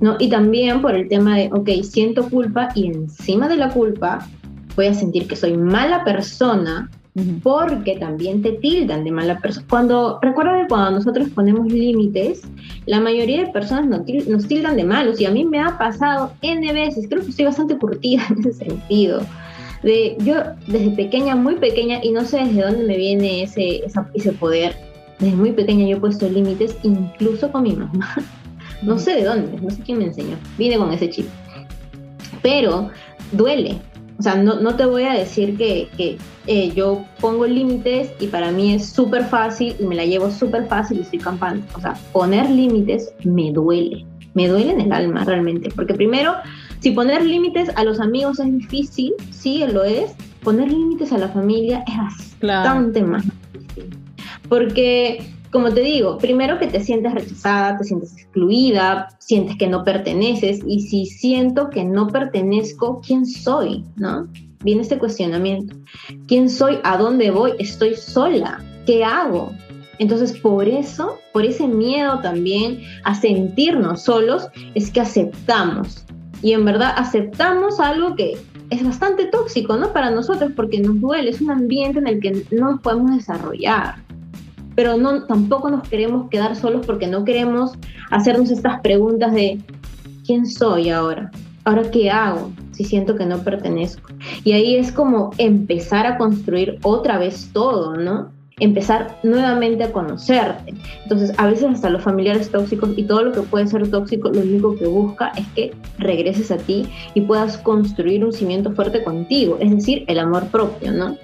¿no? 0.00 0.16
Y 0.18 0.28
también 0.28 0.82
por 0.82 0.94
el 0.94 1.08
tema 1.08 1.36
de, 1.36 1.50
ok, 1.52 1.70
siento 1.82 2.28
culpa 2.28 2.68
y 2.74 2.86
encima 2.86 3.48
de 3.48 3.56
la 3.56 3.70
culpa 3.70 4.28
voy 4.76 4.86
a 4.86 4.94
sentir 4.94 5.26
que 5.26 5.36
soy 5.36 5.56
mala 5.56 6.04
persona 6.04 6.90
porque 7.42 7.96
también 7.96 8.42
te 8.42 8.52
tildan 8.52 9.04
de 9.04 9.12
mala 9.12 9.38
persona. 9.38 9.64
Cuando, 9.70 10.18
recuerda 10.20 10.60
que 10.62 10.68
cuando 10.68 10.98
nosotros 10.98 11.28
ponemos 11.28 11.72
límites, 11.72 12.42
la 12.86 13.00
mayoría 13.00 13.44
de 13.44 13.52
personas 13.52 13.86
nos, 13.86 14.48
tildan 14.48 14.76
de 14.76 14.84
malos 14.84 15.20
y 15.20 15.26
a 15.26 15.30
mí 15.30 15.44
me 15.44 15.60
ha 15.60 15.78
pasado 15.78 16.32
N 16.42 16.72
veces, 16.72 17.06
creo 17.08 17.22
que 17.22 17.30
estoy 17.30 17.44
bastante 17.44 17.78
curtida 17.78 18.22
en 18.30 18.40
ese 18.40 18.52
sentido 18.52 19.20
de 19.84 20.16
yo 20.20 20.36
desde 20.66 20.90
pequeña, 20.92 21.36
muy 21.36 21.56
pequeña, 21.56 22.00
y 22.02 22.10
no 22.10 22.24
sé 22.24 22.38
desde 22.38 22.62
dónde 22.62 22.84
me 22.84 22.96
viene 22.96 23.42
ese, 23.42 23.82
ese 24.14 24.32
poder, 24.32 24.74
desde 25.18 25.36
muy 25.36 25.52
pequeña 25.52 25.86
yo 25.86 25.96
he 25.96 26.00
puesto 26.00 26.28
límites, 26.28 26.76
incluso 26.82 27.50
con 27.50 27.62
mi 27.62 27.74
mamá. 27.74 28.14
No 28.82 28.98
sé 28.98 29.14
de 29.14 29.24
dónde, 29.24 29.58
no 29.62 29.70
sé 29.70 29.80
quién 29.82 29.98
me 29.98 30.04
enseñó, 30.04 30.36
vine 30.58 30.76
con 30.76 30.92
ese 30.92 31.08
chip. 31.08 31.26
Pero 32.42 32.90
duele, 33.32 33.80
o 34.18 34.22
sea, 34.22 34.34
no, 34.34 34.60
no 34.60 34.76
te 34.76 34.84
voy 34.84 35.04
a 35.04 35.14
decir 35.14 35.56
que, 35.56 35.88
que 35.96 36.18
eh, 36.46 36.70
yo 36.74 37.02
pongo 37.18 37.46
límites 37.46 38.10
y 38.20 38.26
para 38.26 38.50
mí 38.50 38.74
es 38.74 38.86
súper 38.86 39.24
fácil 39.24 39.74
y 39.80 39.84
me 39.84 39.94
la 39.94 40.04
llevo 40.04 40.30
súper 40.30 40.66
fácil 40.66 40.98
y 40.98 41.00
estoy 41.00 41.18
campante. 41.18 41.66
O 41.74 41.80
sea, 41.80 41.94
poner 42.12 42.50
límites 42.50 43.14
me 43.24 43.52
duele, 43.52 44.04
me 44.34 44.48
duele 44.48 44.72
en 44.72 44.82
el 44.82 44.92
alma 44.92 45.24
realmente, 45.24 45.70
porque 45.74 45.94
primero 45.94 46.34
si 46.84 46.90
poner 46.90 47.24
límites 47.24 47.70
a 47.76 47.84
los 47.84 47.98
amigos 47.98 48.38
es 48.40 48.52
difícil, 48.52 49.14
sí 49.30 49.64
lo 49.72 49.84
es, 49.84 50.14
poner 50.42 50.70
límites 50.70 51.12
a 51.12 51.18
la 51.18 51.28
familia 51.30 51.82
es 51.88 52.36
bastante 52.42 53.02
más 53.02 53.24
difícil. 53.54 54.03
Porque, 54.48 55.22
como 55.50 55.72
te 55.72 55.80
digo, 55.80 56.18
primero 56.18 56.58
que 56.58 56.66
te 56.66 56.80
sientes 56.80 57.14
rechazada, 57.14 57.78
te 57.78 57.84
sientes 57.84 58.12
excluida, 58.12 59.08
sientes 59.18 59.56
que 59.56 59.68
no 59.68 59.84
perteneces, 59.84 60.60
y 60.66 60.80
si 60.80 61.06
siento 61.06 61.70
que 61.70 61.84
no 61.84 62.08
pertenezco, 62.08 63.00
¿quién 63.04 63.26
soy? 63.26 63.84
¿No? 63.96 64.28
Viene 64.62 64.82
este 64.82 64.98
cuestionamiento. 64.98 65.76
¿Quién 66.26 66.48
soy? 66.48 66.78
¿A 66.84 66.96
dónde 66.96 67.30
voy? 67.30 67.52
¿Estoy 67.58 67.94
sola? 67.94 68.62
¿Qué 68.86 69.04
hago? 69.04 69.52
Entonces, 69.98 70.32
por 70.32 70.66
eso, 70.66 71.18
por 71.32 71.44
ese 71.44 71.68
miedo 71.68 72.20
también 72.20 72.80
a 73.04 73.14
sentirnos 73.14 74.02
solos, 74.02 74.48
es 74.74 74.90
que 74.90 75.00
aceptamos 75.00 76.04
y 76.44 76.52
en 76.52 76.66
verdad 76.66 76.92
aceptamos 76.96 77.80
algo 77.80 78.14
que 78.16 78.36
es 78.68 78.84
bastante 78.84 79.24
tóxico, 79.24 79.78
¿no? 79.78 79.94
Para 79.94 80.10
nosotros 80.10 80.52
porque 80.54 80.78
nos 80.78 81.00
duele, 81.00 81.30
es 81.30 81.40
un 81.40 81.50
ambiente 81.50 82.00
en 82.00 82.06
el 82.06 82.20
que 82.20 82.44
no 82.50 82.80
podemos 82.82 83.16
desarrollar. 83.16 84.03
Pero 84.74 84.96
no, 84.96 85.24
tampoco 85.24 85.70
nos 85.70 85.88
queremos 85.88 86.28
quedar 86.30 86.56
solos 86.56 86.84
porque 86.86 87.06
no 87.06 87.24
queremos 87.24 87.72
hacernos 88.10 88.50
estas 88.50 88.80
preguntas 88.80 89.32
de 89.32 89.60
¿quién 90.26 90.46
soy 90.46 90.90
ahora? 90.90 91.30
¿Ahora 91.64 91.90
qué 91.90 92.10
hago 92.10 92.50
si 92.72 92.84
siento 92.84 93.16
que 93.16 93.24
no 93.24 93.38
pertenezco? 93.38 94.10
Y 94.42 94.52
ahí 94.52 94.76
es 94.76 94.92
como 94.92 95.30
empezar 95.38 96.06
a 96.06 96.18
construir 96.18 96.78
otra 96.82 97.18
vez 97.18 97.50
todo, 97.52 97.96
¿no? 97.96 98.34
empezar 98.60 99.18
nuevamente 99.22 99.84
a 99.84 99.92
conocerte. 99.92 100.74
Entonces, 101.02 101.32
a 101.38 101.46
veces 101.46 101.64
hasta 101.64 101.90
los 101.90 102.02
familiares 102.02 102.50
tóxicos 102.50 102.90
y 102.96 103.02
todo 103.02 103.24
lo 103.24 103.32
que 103.32 103.40
puede 103.40 103.66
ser 103.66 103.88
tóxico, 103.90 104.30
lo 104.30 104.40
único 104.40 104.76
que 104.76 104.86
busca 104.86 105.32
es 105.36 105.46
que 105.48 105.74
regreses 105.98 106.50
a 106.50 106.56
ti 106.56 106.86
y 107.14 107.22
puedas 107.22 107.58
construir 107.58 108.24
un 108.24 108.32
cimiento 108.32 108.72
fuerte 108.72 109.02
contigo, 109.02 109.58
es 109.60 109.70
decir, 109.70 110.04
el 110.06 110.18
amor 110.18 110.46
propio, 110.48 110.92
¿no? 110.92 111.16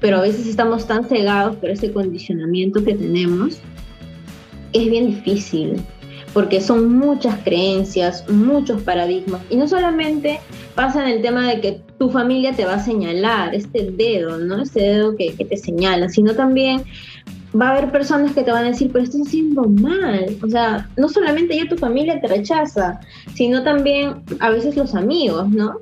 Pero 0.00 0.18
a 0.18 0.22
veces 0.22 0.46
estamos 0.46 0.86
tan 0.86 1.04
cegados 1.04 1.56
por 1.56 1.70
ese 1.70 1.92
condicionamiento 1.92 2.84
que 2.84 2.94
tenemos, 2.94 3.58
es 4.72 4.90
bien 4.90 5.06
difícil, 5.08 5.80
porque 6.32 6.60
son 6.60 6.96
muchas 6.96 7.38
creencias, 7.42 8.28
muchos 8.30 8.82
paradigmas, 8.82 9.40
y 9.50 9.56
no 9.56 9.66
solamente 9.66 10.40
pasa 10.74 11.02
en 11.02 11.16
el 11.16 11.22
tema 11.22 11.48
de 11.48 11.60
que 11.60 11.80
tu 11.98 12.10
familia 12.10 12.52
te 12.52 12.64
va 12.64 12.74
a 12.74 12.84
señalar, 12.84 13.54
este 13.54 13.90
dedo, 13.90 14.38
¿no? 14.38 14.62
Este 14.62 14.80
dedo 14.80 15.16
que, 15.16 15.32
te 15.32 15.56
señala, 15.56 16.08
sino 16.08 16.34
también 16.34 16.82
va 17.60 17.70
a 17.70 17.76
haber 17.76 17.90
personas 17.90 18.34
que 18.34 18.42
te 18.42 18.52
van 18.52 18.66
a 18.66 18.68
decir, 18.68 18.90
pero 18.92 19.04
estás 19.04 19.22
haciendo 19.26 19.64
mal. 19.64 20.36
O 20.42 20.48
sea, 20.48 20.88
no 20.96 21.08
solamente 21.08 21.56
ya 21.56 21.68
tu 21.68 21.76
familia 21.76 22.20
te 22.20 22.28
rechaza, 22.28 23.00
sino 23.34 23.62
también 23.62 24.22
a 24.40 24.50
veces 24.50 24.76
los 24.76 24.94
amigos, 24.94 25.48
¿no? 25.48 25.80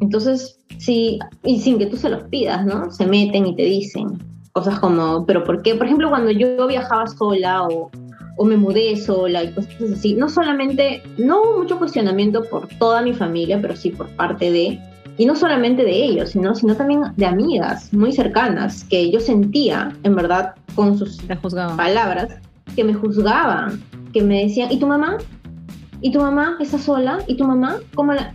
Entonces, 0.00 0.55
sí, 0.78 1.18
y 1.44 1.60
sin 1.60 1.78
que 1.78 1.86
tú 1.86 1.96
se 1.96 2.08
los 2.08 2.24
pidas, 2.24 2.64
¿no? 2.64 2.90
Se 2.90 3.06
meten 3.06 3.46
y 3.46 3.56
te 3.56 3.62
dicen 3.62 4.18
cosas 4.52 4.80
como, 4.80 5.26
pero 5.26 5.44
¿por 5.44 5.60
qué? 5.60 5.74
Por 5.74 5.84
ejemplo, 5.84 6.08
cuando 6.08 6.30
yo 6.30 6.66
viajaba 6.66 7.06
sola 7.06 7.64
o, 7.64 7.90
o 8.38 8.44
me 8.46 8.56
mudé 8.56 8.96
sola 8.96 9.44
y 9.44 9.52
cosas 9.52 9.74
así. 9.92 10.14
No 10.14 10.30
solamente, 10.30 11.02
no 11.18 11.42
hubo 11.42 11.58
mucho 11.58 11.78
cuestionamiento 11.78 12.42
por 12.44 12.66
toda 12.78 13.02
mi 13.02 13.12
familia, 13.12 13.60
pero 13.60 13.76
sí 13.76 13.90
por 13.90 14.08
parte 14.16 14.50
de, 14.50 14.80
y 15.18 15.26
no 15.26 15.36
solamente 15.36 15.84
de 15.84 16.04
ellos, 16.04 16.30
sino, 16.30 16.54
sino 16.54 16.74
también 16.74 17.02
de 17.16 17.26
amigas 17.26 17.92
muy 17.92 18.12
cercanas, 18.12 18.84
que 18.84 19.10
yo 19.10 19.20
sentía, 19.20 19.94
en 20.04 20.14
verdad, 20.14 20.54
con 20.74 20.96
sus 20.96 21.18
palabras, 21.76 22.28
que 22.74 22.82
me 22.82 22.94
juzgaban, 22.94 23.82
que 24.12 24.22
me 24.22 24.44
decían, 24.44 24.72
¿y 24.72 24.78
tu 24.78 24.86
mamá? 24.86 25.18
¿Y 26.00 26.12
tu 26.12 26.20
mamá 26.20 26.56
está 26.60 26.78
sola? 26.78 27.18
¿Y 27.26 27.36
tu 27.36 27.44
mamá? 27.44 27.76
¿Cómo 27.94 28.12
la...? 28.12 28.34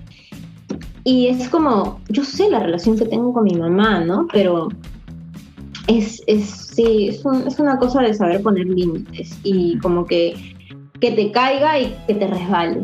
Y 1.03 1.27
es 1.27 1.50
como, 1.50 2.00
yo 2.10 2.24
sé 2.24 2.50
la 2.50 2.60
relación 2.60 2.98
que 2.98 3.05
tengo 3.05 3.34
con 3.34 3.43
mi 3.43 3.55
mamá, 3.55 4.01
¿no? 4.01 4.27
Pero 4.31 4.70
es, 5.88 6.22
es 6.27 6.46
sí, 6.75 7.10
es, 7.10 7.24
es, 7.48 7.60
una 7.60 7.77
cosa 7.77 8.01
de 8.01 8.13
saber 8.13 8.41
poner 8.41 8.67
límites 8.67 9.38
y 9.43 9.77
como 9.79 10.05
que, 10.05 10.55
que 11.00 11.12
te 11.12 11.31
caiga 11.31 11.79
y 11.79 11.96
que 12.08 12.13
te 12.13 12.27
resbale 12.27 12.81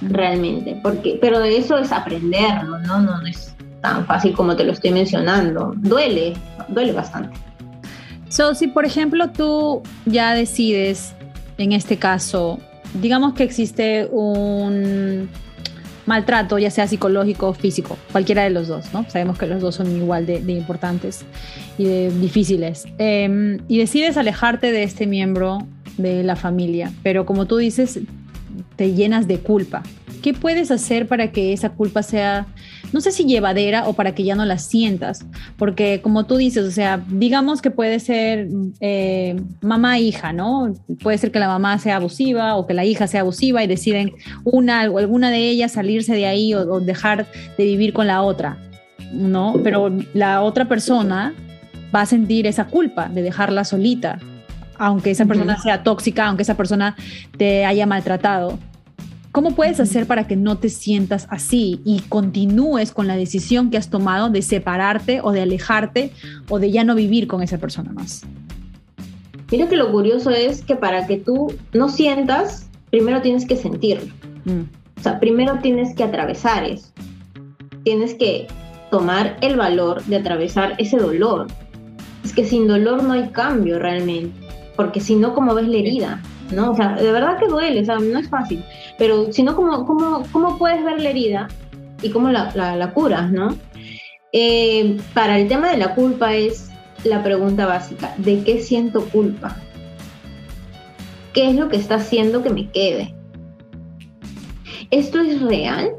realmente, 0.00 0.78
porque, 0.82 1.18
pero 1.20 1.38
de 1.38 1.58
eso 1.58 1.78
es 1.78 1.92
aprenderlo, 1.92 2.78
¿no? 2.80 3.00
No, 3.00 3.20
es 3.26 3.54
tan 3.80 4.06
fácil 4.06 4.32
como 4.32 4.56
te 4.56 4.64
lo 4.64 4.72
estoy 4.72 4.90
mencionando, 4.90 5.74
duele, 5.76 6.34
duele 6.68 6.92
bastante. 6.92 7.38
So, 8.28 8.54
si 8.54 8.68
por 8.68 8.86
ejemplo 8.86 9.30
tú 9.30 9.82
ya 10.06 10.34
decides, 10.34 11.14
en 11.58 11.72
este 11.72 11.98
caso, 11.98 12.58
digamos 12.94 13.34
que 13.34 13.44
existe 13.44 14.08
un 14.10 15.28
maltrato, 16.06 16.58
ya 16.58 16.70
sea 16.70 16.86
psicológico 16.86 17.48
o 17.48 17.54
físico, 17.54 17.96
cualquiera 18.10 18.42
de 18.44 18.50
los 18.50 18.68
dos, 18.68 18.92
¿no? 18.92 19.08
Sabemos 19.08 19.38
que 19.38 19.46
los 19.46 19.60
dos 19.60 19.76
son 19.76 19.94
igual 19.96 20.26
de, 20.26 20.38
importantes 20.52 21.24
y 21.78 21.84
de 21.84 22.10
difíciles. 22.10 22.84
Em, 22.98 23.58
y 23.68 23.78
decides 23.78 24.16
alejarte 24.16 24.72
de 24.72 24.82
este 24.82 25.06
miembro 25.06 25.58
de 25.98 26.22
la 26.22 26.36
familia, 26.36 26.92
pero 27.02 27.26
como 27.26 27.46
tú 27.46 27.56
dices, 27.56 28.00
te 28.76 28.94
llenas 28.94 29.28
de 29.28 29.38
culpa. 29.38 29.82
¿Qué 30.22 30.34
puedes 30.34 30.70
hacer 30.70 31.06
para 31.06 31.32
que 31.32 31.52
esa 31.52 31.70
culpa 31.70 32.02
sea 32.02 32.46
no 32.92 33.00
sé 33.00 33.12
si 33.12 33.24
llevadera 33.24 33.88
o 33.88 33.94
para 33.94 34.14
que 34.14 34.24
ya 34.24 34.34
no 34.34 34.44
la 34.44 34.58
sientas, 34.58 35.24
porque 35.56 36.00
como 36.02 36.24
tú 36.24 36.36
dices, 36.36 36.66
o 36.66 36.70
sea, 36.70 37.02
digamos 37.08 37.62
que 37.62 37.70
puede 37.70 38.00
ser 38.00 38.48
eh, 38.80 39.36
mamá-hija, 39.60 40.32
¿no? 40.32 40.74
Puede 41.02 41.18
ser 41.18 41.32
que 41.32 41.38
la 41.38 41.48
mamá 41.48 41.78
sea 41.78 41.96
abusiva 41.96 42.56
o 42.56 42.66
que 42.66 42.74
la 42.74 42.84
hija 42.84 43.06
sea 43.06 43.22
abusiva 43.22 43.62
y 43.64 43.66
deciden 43.66 44.12
una 44.44 44.88
o 44.90 44.98
alguna 44.98 45.30
de 45.30 45.48
ellas 45.48 45.72
salirse 45.72 46.14
de 46.14 46.26
ahí 46.26 46.54
o, 46.54 46.80
dejar 46.80 47.26
de 47.56 47.64
vivir 47.64 47.92
con 47.92 48.06
la 48.06 48.22
otra, 48.22 48.58
¿no? 49.12 49.54
Pero 49.62 49.90
la 50.14 50.42
otra 50.42 50.68
persona 50.68 51.34
va 51.94 52.02
a 52.02 52.06
sentir 52.06 52.46
esa 52.46 52.66
culpa 52.66 53.08
de 53.08 53.22
dejarla 53.22 53.64
solita, 53.64 54.18
aunque 54.76 55.10
esa 55.10 55.26
persona 55.26 55.60
sea 55.60 55.82
tóxica, 55.82 56.26
aunque 56.26 56.42
esa 56.42 56.56
persona 56.56 56.96
te 57.36 57.64
haya 57.64 57.86
maltratado. 57.86 58.58
¿Cómo 59.32 59.52
puedes 59.52 59.80
hacer 59.80 60.06
para 60.06 60.26
que 60.26 60.36
no 60.36 60.58
te 60.58 60.68
sientas 60.68 61.26
así 61.30 61.80
y 61.86 62.00
continúes 62.00 62.92
con 62.92 63.06
la 63.06 63.16
decisión 63.16 63.70
que 63.70 63.78
has 63.78 63.88
tomado 63.88 64.28
de 64.28 64.42
separarte 64.42 65.22
o 65.22 65.32
de 65.32 65.40
alejarte 65.40 66.12
o 66.50 66.58
de 66.58 66.70
ya 66.70 66.84
no 66.84 66.94
vivir 66.94 67.26
con 67.26 67.42
esa 67.42 67.56
persona 67.56 67.92
más? 67.92 68.24
Mira 69.50 69.70
que 69.70 69.76
lo 69.76 69.90
curioso 69.90 70.30
es 70.30 70.62
que 70.62 70.76
para 70.76 71.06
que 71.06 71.16
tú 71.16 71.54
no 71.72 71.88
sientas, 71.88 72.68
primero 72.90 73.22
tienes 73.22 73.46
que 73.46 73.56
sentirlo. 73.56 74.12
Mm. 74.44 74.64
O 74.98 75.02
sea, 75.02 75.18
primero 75.18 75.58
tienes 75.62 75.94
que 75.94 76.04
atravesar 76.04 76.64
eso. 76.64 76.88
Tienes 77.84 78.12
que 78.12 78.46
tomar 78.90 79.38
el 79.40 79.56
valor 79.56 80.04
de 80.04 80.16
atravesar 80.16 80.74
ese 80.76 80.98
dolor. 80.98 81.46
Es 82.22 82.34
que 82.34 82.44
sin 82.44 82.68
dolor 82.68 83.02
no 83.02 83.14
hay 83.14 83.30
cambio 83.30 83.78
realmente, 83.78 84.38
porque 84.76 85.00
si 85.00 85.16
no, 85.16 85.34
como 85.34 85.54
ves 85.54 85.68
la 85.68 85.78
herida? 85.78 86.22
¿No? 86.52 86.70
O 86.70 86.74
sea, 86.74 86.94
de 86.94 87.10
verdad 87.12 87.38
que 87.38 87.48
duele, 87.48 87.80
o 87.80 87.84
sea, 87.84 87.98
no 87.98 88.18
es 88.18 88.28
fácil. 88.28 88.64
Pero 88.98 89.32
si 89.32 89.42
no, 89.42 89.56
¿cómo, 89.56 89.84
cómo, 90.32 90.58
puedes 90.58 90.84
ver 90.84 91.00
la 91.00 91.10
herida 91.10 91.48
y 92.02 92.10
cómo 92.10 92.30
la, 92.30 92.52
la, 92.54 92.92
curas, 92.92 93.30
no? 93.30 93.56
Eh, 94.32 94.98
para 95.14 95.38
el 95.38 95.48
tema 95.48 95.70
de 95.70 95.78
la 95.78 95.94
culpa 95.94 96.34
es 96.34 96.70
la 97.04 97.22
pregunta 97.22 97.66
básica, 97.66 98.14
¿de 98.18 98.42
qué 98.44 98.60
siento 98.60 99.04
culpa? 99.06 99.56
¿Qué 101.32 101.50
es 101.50 101.56
lo 101.56 101.68
que 101.68 101.76
está 101.76 101.96
haciendo 101.96 102.42
que 102.42 102.50
me 102.50 102.70
quede? 102.70 103.14
¿Esto 104.90 105.20
es 105.20 105.40
real? 105.40 105.90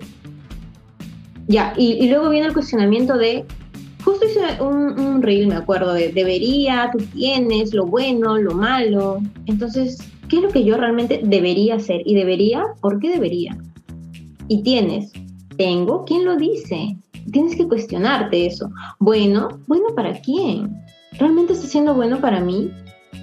Ya, 1.47 1.73
y, 1.75 2.07
luego 2.07 2.29
viene 2.29 2.47
el 2.47 2.53
cuestionamiento 2.53 3.17
de, 3.17 3.43
justo 4.03 4.25
hice 4.25 4.61
un, 4.61 4.99
un 4.99 5.21
reel, 5.21 5.47
me 5.47 5.55
acuerdo, 5.55 5.93
de 5.93 6.11
debería, 6.13 6.89
tú 6.95 7.03
tienes, 7.13 7.73
lo 7.73 7.85
bueno, 7.85 8.37
lo 8.37 8.53
malo. 8.53 9.19
Entonces, 9.45 9.97
¿Qué 10.33 10.39
es 10.39 10.45
lo 10.45 10.49
que 10.49 10.63
yo 10.63 10.77
realmente 10.77 11.21
debería 11.23 11.75
hacer? 11.75 12.01
Y 12.05 12.15
debería, 12.15 12.63
¿por 12.81 12.99
qué 12.99 13.11
debería? 13.11 13.55
Y 14.47 14.63
tienes, 14.63 15.11
tengo, 15.57 16.05
¿quién 16.05 16.25
lo 16.25 16.37
dice? 16.37 16.97
Tienes 17.31 17.55
que 17.55 17.67
cuestionarte 17.67 18.47
eso. 18.47 18.71
Bueno, 18.97 19.49
bueno 19.67 19.89
para 19.95 20.19
quién? 20.21 20.75
¿Realmente 21.19 21.53
está 21.53 21.67
siendo 21.67 21.93
bueno 21.93 22.19
para 22.19 22.39
mí? 22.39 22.71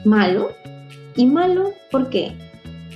¿Malo? 0.04 0.50
¿Y 1.16 1.26
malo 1.26 1.72
por 1.90 2.10
qué? 2.10 2.30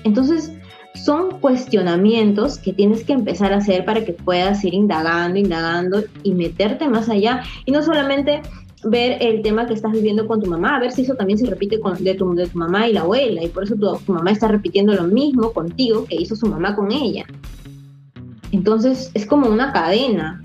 Entonces, 0.05 0.53
son 0.95 1.41
cuestionamientos 1.41 2.59
que 2.59 2.73
tienes 2.73 3.03
que 3.03 3.15
empezar 3.15 3.53
a 3.53 3.57
hacer 3.57 3.85
para 3.85 4.05
que 4.05 4.13
puedas 4.13 4.63
ir 4.65 4.75
indagando, 4.75 5.41
indagando 5.41 6.05
y 6.23 6.35
meterte 6.35 6.89
más 6.89 7.09
allá. 7.09 7.43
Y 7.65 7.73
no 7.73 7.83
solamente 7.83 8.43
ver 8.85 9.19
el 9.21 9.43
tema 9.43 9.67
que 9.67 9.75
estás 9.75 9.93
viviendo 9.93 10.27
con 10.27 10.41
tu 10.43 10.51
mamá, 10.51 10.77
a 10.77 10.81
ver 10.81 10.93
si 10.93 11.03
eso 11.03 11.15
también 11.15 11.39
se 11.39 11.47
repite 11.47 11.81
con, 11.81 12.03
de, 12.03 12.15
tu, 12.15 12.35
mamá 12.55 12.89
y 12.89 12.93
la 12.93 13.01
abuela, 13.01 13.43
y 13.43 13.49
por 13.49 13.65
eso 13.65 13.75
tu, 13.75 13.97
tu, 14.05 14.13
mamá 14.13 14.31
está 14.31 14.49
repitiendo 14.49 14.93
lo 14.95 15.05
mismo 15.05 15.53
contigo 15.53 16.05
que 16.05 16.17
hizo 16.17 16.37
su 16.37 16.47
mamá 16.47 16.77
con 16.77 16.93
ella. 16.93 17.25
Entonces 18.53 19.11
es 19.15 19.27
como 19.27 19.49
una 19.49 19.73
cadena, 19.73 20.41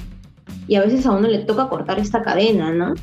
y 0.68 0.76
a 0.76 0.82
veces 0.82 1.06
a 1.06 1.12
uno 1.12 1.28
le 1.28 1.40
toca 1.40 1.68
cortar 1.68 2.00
esta 2.00 2.22
cadena, 2.22 2.72
¿no? 2.72 2.94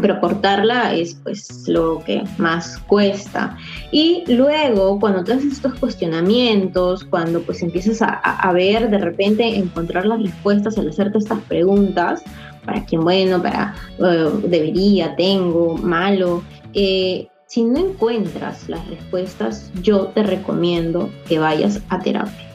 Pero 0.00 0.20
cortarla 0.20 0.94
es 0.94 1.14
pues 1.14 1.66
lo 1.66 2.04
que 2.04 2.22
más 2.38 2.78
cuesta. 2.86 3.56
Y 3.90 4.24
luego, 4.28 5.00
cuando 5.00 5.24
te 5.24 5.32
haces 5.32 5.54
estos 5.54 5.74
cuestionamientos, 5.74 7.02
cuando 7.04 7.40
pues 7.40 7.62
empiezas 7.62 8.02
a, 8.02 8.08
a 8.08 8.52
ver 8.52 8.90
de 8.90 8.98
repente 8.98 9.56
encontrar 9.56 10.06
las 10.06 10.22
respuestas 10.22 10.76
al 10.78 10.90
hacerte 10.90 11.18
estas 11.18 11.40
preguntas, 11.44 12.22
para 12.66 12.84
quién 12.84 13.02
bueno, 13.02 13.40
para 13.40 13.74
eh, 13.98 14.30
debería, 14.44 15.16
tengo, 15.16 15.76
malo. 15.78 16.42
Eh, 16.74 17.28
si 17.46 17.62
no 17.62 17.78
encuentras 17.78 18.68
las 18.68 18.86
respuestas, 18.88 19.70
yo 19.82 20.08
te 20.08 20.22
recomiendo 20.24 21.08
que 21.28 21.38
vayas 21.38 21.80
a 21.88 22.00
terapia. 22.00 22.50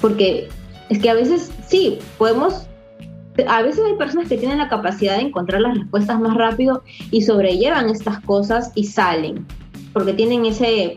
Porque 0.00 0.48
es 0.90 0.98
que 0.98 1.10
a 1.10 1.14
veces 1.14 1.50
sí, 1.66 1.98
podemos, 2.18 2.66
a 3.48 3.62
veces 3.62 3.82
hay 3.84 3.94
personas 3.94 4.28
que 4.28 4.36
tienen 4.36 4.58
la 4.58 4.68
capacidad 4.68 5.16
de 5.16 5.22
encontrar 5.22 5.62
las 5.62 5.76
respuestas 5.76 6.20
más 6.20 6.36
rápido 6.36 6.82
y 7.10 7.22
sobrellevan 7.22 7.88
estas 7.88 8.20
cosas 8.20 8.72
y 8.74 8.84
salen, 8.84 9.46
porque 9.92 10.12
tienen 10.12 10.44
ese, 10.44 10.96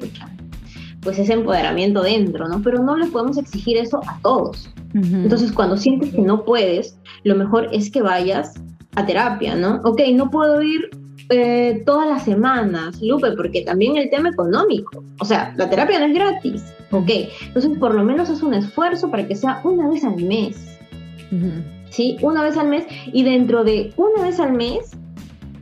pues 1.01 1.17
ese 1.17 1.33
empoderamiento 1.33 2.03
dentro, 2.03 2.47
¿no? 2.47 2.61
Pero 2.61 2.83
no 2.83 2.97
les 2.97 3.09
podemos 3.09 3.37
exigir 3.37 3.77
eso 3.77 4.01
a 4.07 4.19
todos. 4.21 4.69
Entonces, 4.93 5.51
cuando 5.51 5.75
sientes 5.75 6.13
que 6.13 6.21
no 6.21 6.45
puedes, 6.45 6.99
lo 7.23 7.35
mejor 7.35 7.69
es 7.71 7.91
que 7.91 8.01
vayas 8.01 8.53
a 8.95 9.05
terapia, 9.05 9.55
¿no? 9.55 9.81
Ok, 9.83 10.01
no 10.13 10.29
puedo 10.29 10.61
ir 10.61 10.89
eh, 11.29 11.81
todas 11.85 12.07
las 12.07 12.23
semanas, 12.23 13.01
Lupe, 13.01 13.31
porque 13.31 13.61
también 13.61 13.97
el 13.97 14.09
tema 14.09 14.29
económico, 14.29 15.03
o 15.19 15.25
sea, 15.25 15.53
la 15.57 15.69
terapia 15.69 15.99
no 15.99 16.05
es 16.05 16.13
gratis, 16.13 16.73
ok, 16.91 17.09
entonces 17.47 17.77
por 17.79 17.95
lo 17.95 18.03
menos 18.03 18.29
es 18.29 18.43
un 18.43 18.53
esfuerzo 18.53 19.09
para 19.09 19.27
que 19.27 19.35
sea 19.35 19.61
una 19.63 19.87
vez 19.89 20.03
al 20.03 20.17
mes, 20.17 20.77
¿sí? 21.89 22.17
Una 22.21 22.43
vez 22.43 22.57
al 22.57 22.67
mes 22.67 22.85
y 23.11 23.23
dentro 23.23 23.63
de 23.63 23.93
una 23.95 24.23
vez 24.23 24.39
al 24.39 24.53
mes, 24.53 24.91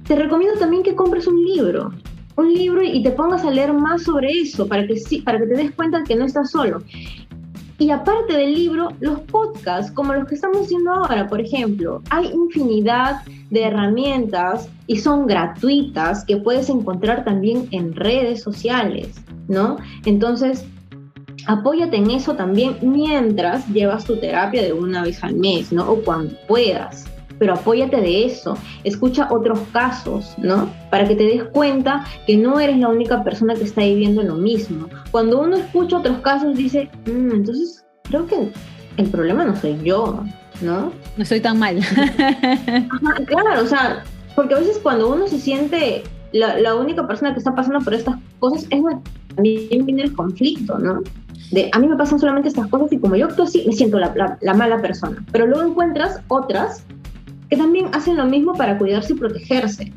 te 0.07 0.15
recomiendo 0.15 0.59
también 0.59 0.83
que 0.83 0.95
compres 0.95 1.27
un 1.27 1.41
libro, 1.43 1.91
un 2.37 2.53
libro 2.53 2.81
y 2.81 3.03
te 3.03 3.11
pongas 3.11 3.45
a 3.45 3.51
leer 3.51 3.71
más 3.71 4.03
sobre 4.03 4.31
eso, 4.31 4.67
para 4.67 4.85
que, 4.87 4.95
para 5.23 5.39
que 5.39 5.45
te 5.45 5.55
des 5.55 5.71
cuenta 5.71 6.03
que 6.03 6.15
no 6.15 6.25
estás 6.25 6.51
solo. 6.51 6.81
Y 7.81 7.89
aparte 7.89 8.37
del 8.37 8.53
libro, 8.53 8.89
los 8.99 9.21
podcasts, 9.21 9.91
como 9.91 10.13
los 10.13 10.27
que 10.27 10.35
estamos 10.35 10.65
haciendo 10.65 10.91
ahora, 10.91 11.27
por 11.27 11.41
ejemplo, 11.41 12.03
hay 12.11 12.27
infinidad 12.27 13.23
de 13.49 13.63
herramientas 13.63 14.69
y 14.85 14.97
son 14.97 15.25
gratuitas 15.25 16.23
que 16.23 16.37
puedes 16.37 16.69
encontrar 16.69 17.25
también 17.25 17.67
en 17.71 17.95
redes 17.95 18.43
sociales, 18.43 19.19
¿no? 19.47 19.77
Entonces, 20.05 20.63
apóyate 21.47 21.97
en 21.97 22.11
eso 22.11 22.35
también 22.35 22.77
mientras 22.83 23.67
llevas 23.69 24.05
tu 24.05 24.15
terapia 24.15 24.61
de 24.61 24.73
una 24.73 25.01
vez 25.01 25.23
al 25.23 25.33
mes, 25.33 25.73
¿no? 25.73 25.91
O 25.91 26.03
cuando 26.03 26.35
puedas 26.47 27.07
pero 27.41 27.55
apóyate 27.55 27.99
de 27.99 28.25
eso, 28.25 28.55
escucha 28.83 29.27
otros 29.31 29.57
casos, 29.73 30.35
¿no? 30.37 30.69
Para 30.91 31.07
que 31.07 31.15
te 31.15 31.23
des 31.23 31.43
cuenta 31.45 32.05
que 32.27 32.37
no 32.37 32.59
eres 32.59 32.77
la 32.77 32.87
única 32.87 33.23
persona 33.23 33.55
que 33.55 33.63
está 33.63 33.81
viviendo 33.81 34.21
lo 34.21 34.35
mismo. 34.35 34.87
Cuando 35.09 35.41
uno 35.41 35.55
escucha 35.55 35.97
otros 35.97 36.19
casos 36.19 36.55
dice, 36.55 36.87
mm, 37.07 37.31
entonces 37.31 37.83
creo 38.03 38.27
que 38.27 38.51
el 38.97 39.09
problema 39.09 39.43
no 39.43 39.55
soy 39.55 39.75
yo, 39.83 40.23
¿no? 40.61 40.91
No 41.17 41.23
estoy 41.23 41.39
tan 41.39 41.57
mal. 41.57 41.79
claro, 43.25 43.63
o 43.63 43.65
sea, 43.65 44.03
porque 44.35 44.53
a 44.53 44.59
veces 44.59 44.77
cuando 44.77 45.11
uno 45.11 45.27
se 45.27 45.39
siente 45.39 46.03
la, 46.33 46.75
única 46.75 47.07
persona 47.07 47.33
que 47.33 47.39
está 47.39 47.55
pasando 47.55 47.79
por 47.79 47.95
estas 47.95 48.17
cosas 48.37 48.67
es 48.69 48.83
también 49.33 49.85
viene 49.87 50.03
el 50.03 50.13
conflicto, 50.13 50.77
¿no? 50.77 51.01
De 51.49 51.71
a 51.73 51.79
mí 51.79 51.87
me 51.87 51.95
pasan 51.95 52.19
solamente 52.19 52.49
estas 52.49 52.67
cosas 52.67 52.91
y 52.91 52.99
como 52.99 53.15
yo 53.15 53.25
actúo 53.25 53.45
así, 53.45 53.63
me 53.65 53.73
siento 53.73 53.97
la, 53.97 54.37
la 54.39 54.53
mala 54.53 54.79
persona. 54.79 55.25
Pero 55.31 55.47
luego 55.47 55.67
encuentras 55.67 56.21
otras 56.27 56.85
que 57.51 57.57
también 57.57 57.87
hacen 57.91 58.15
lo 58.15 58.25
mismo 58.25 58.53
para 58.53 58.77
cuidarse 58.77 59.11
y 59.11 59.17
protegerse. 59.17 59.91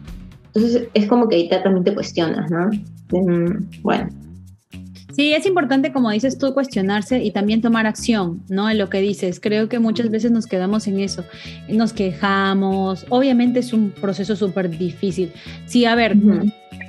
Entonces 0.46 0.88
es 0.92 1.06
como 1.06 1.28
que 1.28 1.36
ahí 1.36 1.48
también 1.48 1.84
te 1.84 1.94
cuestionas, 1.94 2.50
¿no? 2.50 2.68
Mm, 3.12 3.70
bueno. 3.82 4.08
Sí, 5.12 5.32
es 5.32 5.46
importante, 5.46 5.92
como 5.92 6.10
dices 6.10 6.36
tú, 6.36 6.52
cuestionarse 6.52 7.22
y 7.22 7.30
también 7.30 7.60
tomar 7.60 7.86
acción, 7.86 8.42
¿no? 8.48 8.68
En 8.68 8.78
lo 8.78 8.90
que 8.90 9.00
dices. 9.00 9.38
Creo 9.38 9.68
que 9.68 9.78
muchas 9.78 10.10
veces 10.10 10.32
nos 10.32 10.46
quedamos 10.46 10.88
en 10.88 10.98
eso. 10.98 11.24
Nos 11.68 11.92
quejamos. 11.92 13.06
Obviamente 13.08 13.60
es 13.60 13.72
un 13.72 13.92
proceso 13.92 14.34
súper 14.34 14.76
difícil. 14.76 15.30
Sí, 15.66 15.84
a 15.84 15.94
ver, 15.94 16.16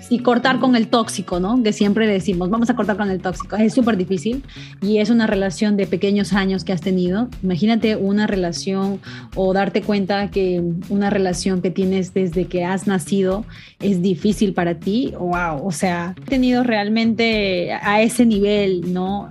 y 0.10 0.20
cortar 0.20 0.60
con 0.60 0.76
el 0.76 0.88
tóxico, 0.88 1.40
¿no? 1.40 1.62
Que 1.64 1.74
siempre 1.74 2.08
decimos, 2.08 2.50
vamos 2.50 2.70
a 2.70 2.76
cortar 2.76 2.98
con 2.98 3.10
el 3.10 3.22
tóxico. 3.22 3.56
Es 3.56 3.74
súper 3.74 3.98
difícil 3.98 4.44
y 4.82 5.00
es 5.00 5.10
una 5.10 5.28
relación 5.28 5.78
de 5.78 5.88
pequeños 5.88 6.34
años 6.34 6.64
que 6.64 6.74
has 6.74 6.82
tenido. 6.82 7.28
Imagínate 7.44 7.96
una 7.96 8.28
relación 8.28 9.00
o 9.36 9.54
darte 9.54 9.82
cuenta 9.82 10.30
que 10.30 10.62
una 10.90 11.10
relación 11.10 11.62
que 11.62 11.72
tienes 11.72 12.14
desde 12.14 12.46
que 12.46 12.66
has 12.66 12.88
nacido 12.88 13.46
es 13.80 14.02
difícil 14.02 14.54
para 14.54 14.80
ti. 14.80 15.14
Wow, 15.18 15.66
o 15.66 15.72
sea, 15.72 16.16
he 16.22 16.30
tenido 16.30 16.64
realmente 16.64 17.74
a 17.74 18.02
ese 18.02 18.26
nivel, 18.26 18.94
¿no? 18.94 19.30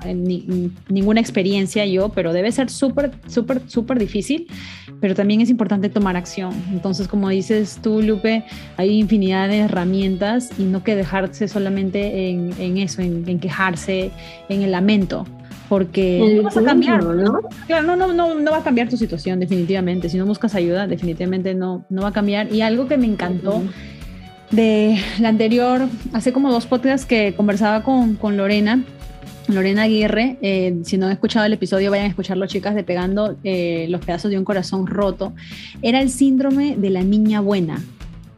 ninguna 0.89 1.21
experiencia 1.21 1.87
yo, 1.87 2.11
pero 2.11 2.33
debe 2.33 2.51
ser 2.53 2.71
súper, 2.71 3.13
súper, 3.27 3.63
súper 3.67 3.99
difícil, 3.99 4.47
pero 5.01 5.15
también 5.15 5.41
es 5.41 5.51
importante 5.51 5.89
tomar 5.89 6.17
acción. 6.17 6.53
Entonces, 6.73 7.09
como 7.09 7.29
dices 7.29 7.79
tú, 7.83 8.03
Lupe, 8.03 8.45
hay 8.77 8.99
infinidad 8.99 9.49
de 9.49 9.59
herramientas 9.59 10.44
y 10.59 10.65
no 10.65 10.83
que 10.83 10.97
dejarse 10.97 11.49
solamente 11.49 12.31
en, 12.31 12.79
eso, 12.79 13.03
en, 13.03 13.39
quejarse, 13.39 14.11
en 14.49 14.63
el 14.63 14.73
lamento, 14.73 15.27
porque 15.69 16.35
no 16.37 16.43
vas 16.45 16.57
a 16.57 16.63
cambiar, 16.63 17.03
¿no? 17.03 17.41
Claro, 17.67 17.87
no, 17.87 17.97
no, 17.97 18.13
no, 18.13 18.35
no 18.35 18.51
va 18.51 18.59
a 18.59 18.63
cambiar 18.63 18.89
tu 18.89 18.97
situación 18.97 19.41
definitivamente. 19.41 20.09
Si 20.09 20.19
no 20.19 20.27
buscas 20.27 20.55
ayuda, 20.55 20.87
definitivamente 20.87 21.55
no, 21.55 21.85
no 21.89 22.03
va 22.03 22.09
a 22.09 22.13
cambiar. 22.13 22.53
Y 22.53 22.61
algo 22.61 22.87
que 22.87 22.97
me 22.97 23.07
encantó 23.07 23.63
de 24.51 24.99
la 25.21 25.29
anterior, 25.29 25.89
hace 26.13 26.33
como 26.33 26.51
dos 26.51 26.67
podcasts 26.67 27.07
que 27.07 27.35
conversaba 27.35 27.83
con, 27.83 28.15
con 28.15 28.37
Lorena, 28.37 28.85
Lorena 29.49 29.83
Aguirre, 29.83 30.39
eh, 30.41 30.79
si 30.85 30.97
no 30.97 31.07
han 31.07 31.13
escuchado 31.13 31.45
el 31.45 31.53
episodio, 31.53 31.91
vayan 31.91 32.07
a 32.07 32.09
escucharlo, 32.09 32.47
chicas, 32.47 32.75
de 32.75 32.83
Pegando 32.83 33.37
eh, 33.45 33.87
los 33.91 34.05
pedazos 34.05 34.31
de 34.31 34.39
un 34.39 34.45
corazón 34.45 34.87
roto. 34.87 35.35
Era 35.83 36.01
el 36.01 36.11
síndrome 36.11 36.77
de 36.77 36.91
la 36.91 37.03
niña 37.03 37.41
buena 37.41 37.83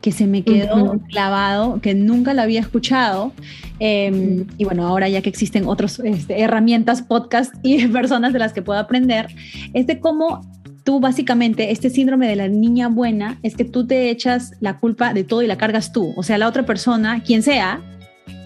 que 0.07 0.13
se 0.13 0.29
me 0.29 0.45
quedó 0.45 1.01
clavado, 1.11 1.81
que 1.81 1.93
nunca 1.93 2.33
lo 2.33 2.41
había 2.41 2.61
escuchado. 2.61 3.33
Em, 3.81 4.47
y 4.57 4.65
bueno, 4.65 4.87
ahora 4.87 5.09
ya 5.09 5.21
que 5.21 5.29
existen 5.29 5.67
otras 5.67 5.99
este, 5.99 6.43
herramientas, 6.43 7.03
podcast 7.03 7.53
y 7.65 7.89
personas 7.89 8.33
de 8.33 8.39
las 8.39 8.53
que 8.53 8.63
puedo 8.63 8.79
aprender, 8.79 9.27
es 9.75 9.89
de 9.89 9.99
cómo 9.99 10.49
tú 10.85 11.01
básicamente, 11.01 11.73
este 11.73 11.91
síndrome 11.91 12.29
de 12.29 12.37
la 12.37 12.47
niña 12.47 12.87
buena, 12.87 13.41
es 13.43 13.57
que 13.57 13.65
tú 13.65 13.85
te 13.85 14.09
echas 14.09 14.53
la 14.61 14.79
culpa 14.79 15.13
de 15.13 15.25
todo 15.25 15.43
y 15.43 15.49
la 15.49 15.59
cargas 15.59 15.91
tú. 15.91 16.15
O 16.17 16.23
sea, 16.23 16.39
la 16.39 16.47
otra 16.47 16.65
persona, 16.65 17.25
quien 17.25 17.43
sea, 17.43 17.81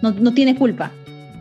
no, 0.00 0.12
no 0.12 0.32
tiene 0.32 0.56
culpa 0.56 0.92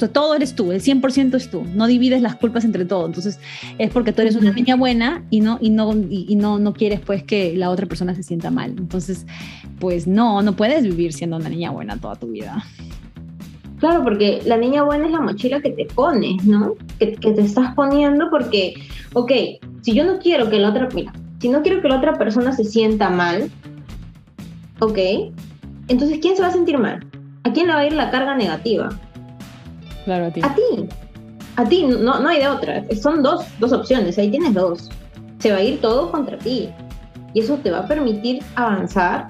todo 0.07 0.35
eres 0.35 0.55
tú, 0.55 0.71
el 0.71 0.81
100% 0.81 1.35
es 1.35 1.49
tú, 1.49 1.65
no 1.75 1.87
divides 1.87 2.21
las 2.21 2.35
culpas 2.35 2.63
entre 2.63 2.85
todo. 2.85 3.05
Entonces, 3.05 3.39
es 3.77 3.89
porque 3.89 4.13
tú 4.13 4.21
eres 4.21 4.35
una 4.35 4.51
niña 4.51 4.75
buena 4.75 5.25
y 5.29 5.41
no 5.41 5.57
y 5.59 5.69
no 5.69 5.93
y, 5.93 6.35
no 6.35 6.57
no 6.57 6.73
quieres 6.73 7.01
pues 7.01 7.23
que 7.23 7.55
la 7.57 7.69
otra 7.69 7.85
persona 7.85 8.15
se 8.15 8.23
sienta 8.23 8.49
mal. 8.49 8.75
Entonces, 8.77 9.25
pues 9.79 10.07
no, 10.07 10.41
no 10.41 10.55
puedes 10.55 10.83
vivir 10.83 11.11
siendo 11.11 11.35
una 11.35 11.49
niña 11.49 11.71
buena 11.71 11.97
toda 11.97 12.15
tu 12.15 12.27
vida. 12.27 12.63
Claro, 13.79 14.03
porque 14.03 14.41
la 14.45 14.57
niña 14.57 14.83
buena 14.83 15.05
es 15.05 15.11
la 15.11 15.21
mochila 15.21 15.61
que 15.61 15.71
te 15.71 15.85
pones, 15.85 16.43
¿no? 16.43 16.75
Que, 16.99 17.13
que 17.13 17.31
te 17.31 17.41
estás 17.41 17.73
poniendo 17.75 18.29
porque, 18.29 18.73
ok, 19.13 19.31
si 19.81 19.93
yo 19.93 20.05
no 20.05 20.19
quiero 20.19 20.49
que 20.49 20.59
la 20.59 20.69
otra, 20.69 20.89
mira, 20.93 21.13
si 21.39 21.47
no 21.49 21.61
quiero 21.61 21.81
que 21.81 21.87
la 21.87 21.97
otra 21.97 22.17
persona 22.17 22.51
se 22.51 22.65
sienta 22.65 23.09
mal, 23.09 23.49
ok, 24.79 24.97
entonces 25.87 26.19
¿quién 26.21 26.35
se 26.35 26.41
va 26.41 26.49
a 26.49 26.53
sentir 26.53 26.77
mal? 26.77 27.05
¿A 27.43 27.53
quién 27.53 27.67
le 27.67 27.73
va 27.73 27.79
a 27.79 27.87
ir 27.87 27.93
la 27.93 28.11
carga 28.11 28.35
negativa? 28.35 28.89
Claro, 30.09 30.25
a 30.25 30.31
ti. 30.31 30.41
A 30.43 30.55
ti. 30.55 30.89
A 31.55 31.65
ti, 31.65 31.85
no, 31.85 32.19
no 32.19 32.29
hay 32.29 32.39
de 32.39 32.47
otra. 32.47 32.83
Son 32.99 33.21
dos, 33.21 33.45
dos 33.59 33.71
opciones, 33.71 34.17
ahí 34.17 34.31
tienes 34.31 34.55
dos. 34.55 34.89
Se 35.37 35.51
va 35.51 35.57
a 35.57 35.63
ir 35.63 35.79
todo 35.81 36.09
contra 36.09 36.35
ti. 36.39 36.67
Y 37.35 37.41
eso 37.41 37.57
te 37.57 37.69
va 37.69 37.81
a 37.81 37.87
permitir 37.87 38.41
avanzar. 38.55 39.29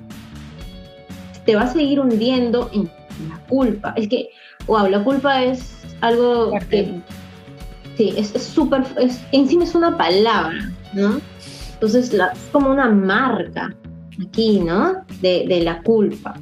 Te 1.46 1.54
va 1.54 1.64
a 1.64 1.68
seguir 1.68 2.00
hundiendo 2.00 2.70
en 2.72 2.86
la 3.28 3.38
culpa. 3.50 3.94
Es 3.98 4.08
que, 4.08 4.30
wow, 4.68 4.88
la 4.88 5.04
culpa 5.04 5.44
es 5.44 5.84
algo 6.00 6.54
que. 6.70 7.02
Sí, 7.98 8.14
es 8.16 8.30
súper. 8.42 8.86
Es, 9.02 9.22
encima 9.34 9.66
es 9.66 9.76
una 9.76 9.98
palabra, 9.98 10.72
¿no? 10.94 11.20
Entonces, 11.74 12.14
la, 12.14 12.28
es 12.28 12.50
como 12.54 12.72
una 12.72 12.90
marca 12.90 13.76
aquí, 14.26 14.62
¿no? 14.62 14.94
De, 15.20 15.46
de 15.46 15.60
la 15.60 15.84
culpa 15.84 16.36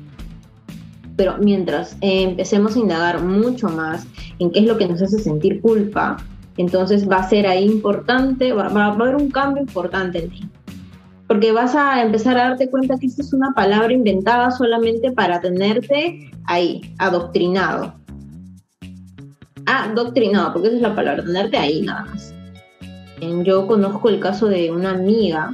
pero 1.17 1.37
mientras 1.39 1.97
eh, 2.01 2.23
empecemos 2.23 2.75
a 2.75 2.79
indagar 2.79 3.21
mucho 3.21 3.67
más 3.67 4.07
en 4.39 4.51
qué 4.51 4.59
es 4.59 4.65
lo 4.65 4.77
que 4.77 4.87
nos 4.87 5.01
hace 5.01 5.19
sentir 5.19 5.59
culpa, 5.61 6.17
entonces 6.57 7.09
va 7.09 7.17
a 7.17 7.29
ser 7.29 7.47
ahí 7.47 7.65
importante, 7.65 8.53
va, 8.53 8.67
a 8.67 8.85
haber 8.85 9.15
un 9.15 9.29
cambio 9.29 9.63
importante 9.63 10.19
en 10.19 10.29
ti. 10.29 10.49
Porque 11.27 11.51
vas 11.51 11.75
a 11.75 12.01
empezar 12.01 12.37
a 12.37 12.49
darte 12.49 12.69
cuenta 12.69 12.97
que 12.97 13.07
esta 13.07 13.21
es 13.21 13.33
una 13.33 13.53
palabra 13.53 13.91
inventada 13.91 14.51
solamente 14.51 15.11
para 15.11 15.41
tenerte 15.41 16.31
ahí, 16.45 16.81
adoctrinado. 16.99 17.95
Adoctrinado, 19.65 20.53
porque 20.53 20.69
esa 20.69 20.77
es 20.77 20.81
la 20.83 20.95
palabra, 20.95 21.25
tenerte 21.25 21.57
ahí 21.57 21.81
nada 21.81 22.05
más. 22.05 22.33
Yo 23.43 23.67
conozco 23.67 24.09
el 24.09 24.19
caso 24.19 24.47
de 24.47 24.71
una 24.71 24.91
amiga 24.91 25.53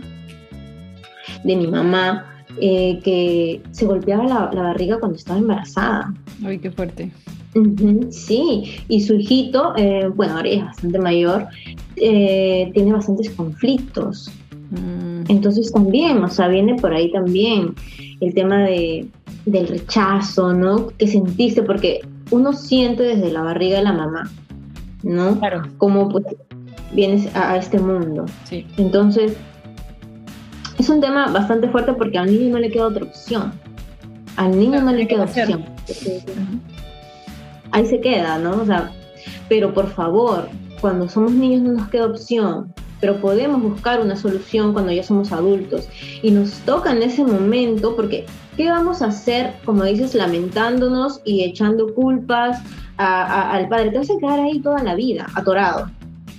de 1.43 1.55
mi 1.55 1.67
mamá 1.67 2.32
eh, 2.61 2.99
que 3.03 3.61
se 3.71 3.85
golpeaba 3.85 4.25
la, 4.25 4.45
barriga 4.47 4.99
cuando 4.99 5.17
estaba 5.17 5.39
embarazada. 5.39 6.13
Ay, 6.45 6.59
qué 6.59 6.71
fuerte. 6.71 7.11
sí, 8.09 8.75
y 8.87 9.01
su 9.01 9.15
hijito, 9.15 9.73
eh, 9.77 10.07
bueno, 10.13 10.37
ahora 10.37 10.49
es 10.49 10.63
bastante 10.63 10.99
mayor, 10.99 11.47
eh, 11.95 12.71
tiene 12.73 12.93
bastantes 12.93 13.29
conflictos. 13.31 14.31
Mm. 14.71 15.29
Entonces 15.29 15.71
también, 15.71 16.23
o 16.23 16.29
sea, 16.29 16.47
viene 16.47 16.75
por 16.75 16.93
ahí 16.93 17.11
también 17.11 17.75
el 18.21 18.33
tema 18.33 18.63
de, 18.63 19.07
del 19.45 19.67
rechazo, 19.67 20.53
¿no? 20.53 20.87
Que 20.97 21.07
sentiste, 21.07 21.63
porque 21.63 22.01
uno 22.31 22.53
siente 22.53 23.03
desde 23.03 23.31
la 23.31 23.41
barriga 23.41 23.77
de 23.77 23.83
la 23.83 23.93
mamá, 23.93 24.31
¿no? 25.03 25.37
Claro. 25.39 25.63
Como 25.77 26.09
pues 26.09 26.25
vienes 26.93 27.35
a, 27.35 27.53
a 27.53 27.57
este 27.57 27.79
mundo. 27.79 28.25
Sí. 28.45 28.65
Entonces, 28.77 29.35
es 30.83 30.89
un 30.89 30.99
tema 30.99 31.27
bastante 31.27 31.69
fuerte 31.69 31.93
porque 31.93 32.17
al 32.17 32.27
niño 32.27 32.51
no 32.51 32.59
le 32.59 32.69
queda 32.69 32.87
otra 32.87 33.05
opción. 33.05 33.53
Al 34.35 34.59
niño 34.59 34.81
no, 34.81 34.91
le 34.91 35.07
queda 35.07 35.23
opción. 35.23 35.63
Ahí 37.71 37.85
se 37.85 38.01
queda, 38.01 38.37
¿no? 38.37 38.61
O 38.61 38.65
sea, 38.65 38.91
pero 39.47 39.73
por 39.73 39.87
favor, 39.87 40.49
cuando 40.81 41.07
somos 41.07 41.31
niños 41.31 41.61
no 41.61 41.71
nos 41.73 41.87
queda 41.87 42.07
opción, 42.07 42.73
pero 42.99 43.15
podemos 43.21 43.61
buscar 43.61 44.01
una 44.01 44.17
solución 44.17 44.73
cuando 44.73 44.91
ya 44.91 45.03
somos 45.03 45.31
adultos. 45.31 45.87
Y 46.21 46.31
nos 46.31 46.51
toca 46.65 46.91
en 46.91 47.01
ese 47.01 47.23
momento, 47.23 47.95
porque 47.95 48.25
¿qué 48.57 48.69
vamos 48.69 49.01
a 49.01 49.07
hacer, 49.07 49.53
como 49.63 49.85
dices, 49.85 50.13
lamentándonos 50.13 51.21
y 51.23 51.43
echando 51.43 51.93
culpas 51.93 52.59
al 52.97 53.69
padre? 53.69 53.91
Te 53.91 53.99
vas 53.99 54.09
a 54.09 54.17
quedar 54.19 54.39
ahí 54.41 54.59
toda 54.59 54.83
la 54.83 54.95
vida, 54.95 55.27
atorado. 55.35 55.89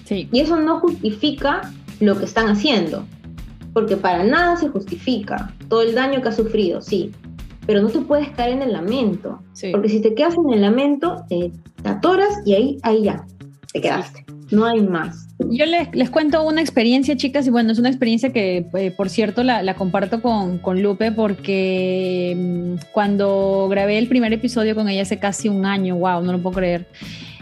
Sí. 0.05 0.29
Y 0.31 0.41
eso 0.41 0.61
no 0.61 0.81
justifica 0.81 1.73
lo 2.01 2.19
que 2.19 2.27
están 2.27 2.49
haciendo 2.49 3.07
porque 3.75 3.97
para 3.97 4.25
nada 4.25 4.57
se 4.57 4.69
justifica 4.69 5.53
todo 5.69 5.83
el 5.83 5.95
daño 5.95 6.23
que 6.23 6.29
ha 6.29 6.33
sufrido, 6.33 6.81
sí, 6.81 7.13
pero 7.67 7.83
no 7.83 7.89
te 7.89 7.99
puedes 8.01 8.31
caer 8.31 8.55
en 8.55 8.63
el 8.63 8.73
lamento. 8.73 9.41
Porque 9.73 9.89
si 9.89 10.01
te 10.01 10.15
quedas 10.15 10.35
en 10.37 10.53
el 10.53 10.61
lamento, 10.61 11.25
te 11.29 11.53
atoras 11.85 12.41
y 12.47 12.55
ahí, 12.55 12.79
ahí 12.83 13.03
ya, 13.03 13.27
te 13.73 13.81
quedaste. 13.81 14.25
No 14.51 14.67
hay 14.67 14.83
más. 14.83 15.27
Yo 15.51 15.67
les, 15.67 15.93
les, 15.95 16.11
cuento 16.11 16.47
una 16.47 16.61
experiencia, 16.61 17.17
chicas, 17.17 17.47
y 17.47 17.51
bueno, 17.51 17.73
es 17.73 17.79
una 17.79 17.89
experiencia 17.89 18.33
que, 18.33 18.69
eh, 18.75 18.91
por 18.93 19.09
cierto, 19.09 19.43
la, 19.43 19.63
la 19.63 19.75
comparto 19.75 20.23
con, 20.23 20.59
con, 20.59 20.81
Lupe 20.81 21.11
porque 21.11 22.35
mm, 22.37 22.93
cuando 22.93 23.67
grabé 23.69 23.99
el 23.99 24.07
primer 24.07 24.33
episodio 24.33 24.75
con 24.75 24.89
ella 24.89 25.03
hace 25.03 25.19
casi 25.19 25.49
un 25.49 25.67
año, 25.67 25.97
wow, 25.97 26.23
no 26.23 26.33
lo 26.33 26.41
puedo 26.41 26.57
creer. 26.57 26.87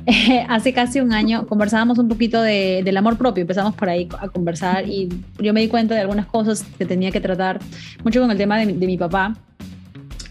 hace 0.49 0.73
casi 0.73 1.01
un 1.01 1.13
año 1.13 1.47
conversábamos 1.47 1.99
un 1.99 2.09
poquito 2.09 2.43
de, 2.43 2.83
del 2.85 2.97
amor 2.97 3.17
propio, 3.17 3.43
empezamos 3.43 3.75
por 3.75 3.89
ahí 3.89 4.09
a 4.19 4.29
conversar 4.29 4.89
y 4.89 5.09
yo 5.39 5.53
me 5.53 5.61
di 5.61 5.69
cuenta 5.69 5.95
de 5.95 6.01
algunas 6.01 6.27
cosas 6.27 6.65
que 6.79 6.85
tenía 6.85 7.11
que 7.11 7.21
tratar, 7.21 7.61
mucho 8.05 8.21
con 8.21 8.31
el 8.31 8.37
tema 8.37 8.59
de, 8.59 8.67
de 8.67 8.87
mi 8.87 8.97
papá. 8.97 9.37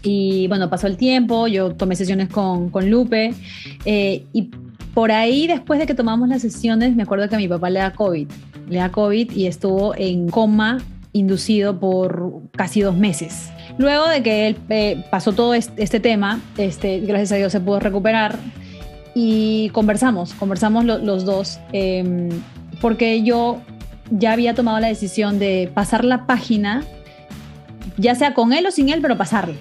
Y 0.04 0.48
bueno, 0.48 0.68
pasó 0.68 0.88
el 0.88 0.96
tiempo, 0.96 1.46
yo 1.46 1.74
tomé 1.76 1.94
sesiones 1.94 2.28
con, 2.28 2.70
con 2.70 2.90
Lupe 2.90 3.34
eh, 3.84 4.26
y 4.32 4.50
por 4.94 5.10
ahí, 5.10 5.46
después 5.46 5.80
de 5.80 5.86
que 5.86 5.94
tomamos 5.94 6.28
las 6.28 6.42
sesiones, 6.42 6.94
me 6.94 7.04
acuerdo 7.04 7.28
que 7.28 7.36
a 7.36 7.38
mi 7.38 7.48
papá 7.48 7.70
le 7.70 7.78
da 7.78 7.92
COVID. 7.92 8.28
Le 8.68 8.78
da 8.78 8.90
COVID 8.90 9.30
y 9.32 9.46
estuvo 9.46 9.94
en 9.96 10.28
coma 10.28 10.78
inducido 11.12 11.78
por 11.78 12.42
casi 12.52 12.82
dos 12.82 12.96
meses. 12.96 13.50
Luego 13.78 14.06
de 14.08 14.22
que 14.22 14.48
él 14.48 14.56
eh, 14.68 15.04
pasó 15.10 15.32
todo 15.32 15.54
este, 15.54 16.00
tema, 16.00 16.40
este, 16.58 17.00
gracias 17.00 17.32
a 17.32 17.36
Dios 17.36 17.52
se 17.52 17.60
pudo 17.60 17.80
recuperar 17.80 18.38
y 19.14 19.68
conversamos, 19.70 20.34
conversamos 20.34 20.84
los 20.84 21.24
dos, 21.24 21.60
em, 21.72 22.28
porque 22.80 23.22
yo 23.22 23.60
ya 24.10 24.32
había 24.32 24.54
tomado 24.54 24.80
la 24.80 24.88
decisión 24.88 25.38
de 25.38 25.70
pasar 25.72 26.04
la 26.04 26.26
página, 26.26 26.84
ya 27.96 28.14
sea 28.14 28.34
con 28.34 28.52
él 28.52 28.66
o 28.66 28.70
sin 28.70 28.88
él, 28.88 29.00
pero 29.00 29.16
pasarla. 29.16 29.54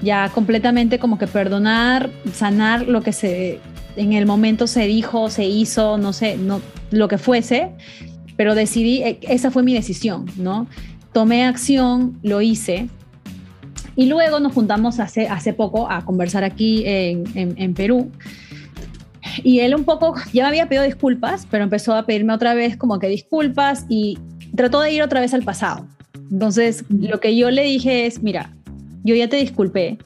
Ya 0.00 0.28
completamente 0.28 0.98
como 0.98 1.18
que 1.18 1.26
perdonar, 1.26 2.10
sanar 2.32 2.86
lo 2.86 3.02
que 3.02 3.12
se 3.12 3.60
en 3.98 4.12
el 4.12 4.26
momento 4.26 4.66
se 4.66 4.86
dijo, 4.86 5.28
se 5.28 5.44
hizo, 5.44 5.98
no 5.98 6.12
sé, 6.12 6.36
no, 6.36 6.60
lo 6.90 7.08
que 7.08 7.18
fuese, 7.18 7.70
pero 8.36 8.54
decidí, 8.54 9.02
eh, 9.02 9.18
esa 9.22 9.50
fue 9.50 9.62
mi 9.62 9.74
decisión, 9.74 10.26
¿no? 10.36 10.66
Tomé 11.12 11.44
acción, 11.44 12.18
lo 12.22 12.40
hice. 12.40 12.88
Y 13.96 14.06
luego 14.06 14.38
nos 14.38 14.52
juntamos 14.52 15.00
hace, 15.00 15.26
hace 15.26 15.52
poco 15.52 15.90
a 15.90 16.04
conversar 16.04 16.44
aquí 16.44 16.84
en, 16.86 17.24
en, 17.34 17.74
Perú. 17.74 18.12
Y 19.42 19.60
él 19.60 19.74
un 19.74 19.84
poco, 19.84 20.14
ya 20.32 20.44
me 20.44 20.48
había 20.48 20.68
pedido 20.68 20.84
disculpas, 20.84 21.46
pero 21.50 21.64
empezó 21.64 21.94
a 21.94 22.06
pedirme 22.06 22.32
otra 22.32 22.54
vez 22.54 22.76
como 22.76 22.98
que 22.98 23.08
disculpas 23.08 23.86
y 23.88 24.18
trató 24.56 24.80
de 24.80 24.92
ir 24.92 25.02
otra 25.02 25.20
vez 25.20 25.34
al 25.34 25.42
pasado. 25.42 25.86
Entonces, 26.30 26.84
lo 26.88 27.20
que 27.20 27.36
yo 27.36 27.50
le 27.50 27.62
dije 27.62 28.06
es, 28.06 28.22
mira, 28.22 28.52
yo 29.04 29.14
ya 29.14 29.28
te 29.28 29.36
disculpé, 29.36 29.98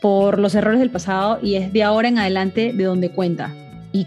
por 0.00 0.38
los 0.38 0.54
errores 0.54 0.80
del 0.80 0.90
pasado 0.90 1.38
y 1.42 1.54
es 1.54 1.72
de 1.72 1.82
ahora 1.82 2.08
en 2.08 2.18
adelante 2.18 2.72
de 2.72 2.84
donde 2.84 3.10
cuenta. 3.10 3.54
Y, 3.92 4.06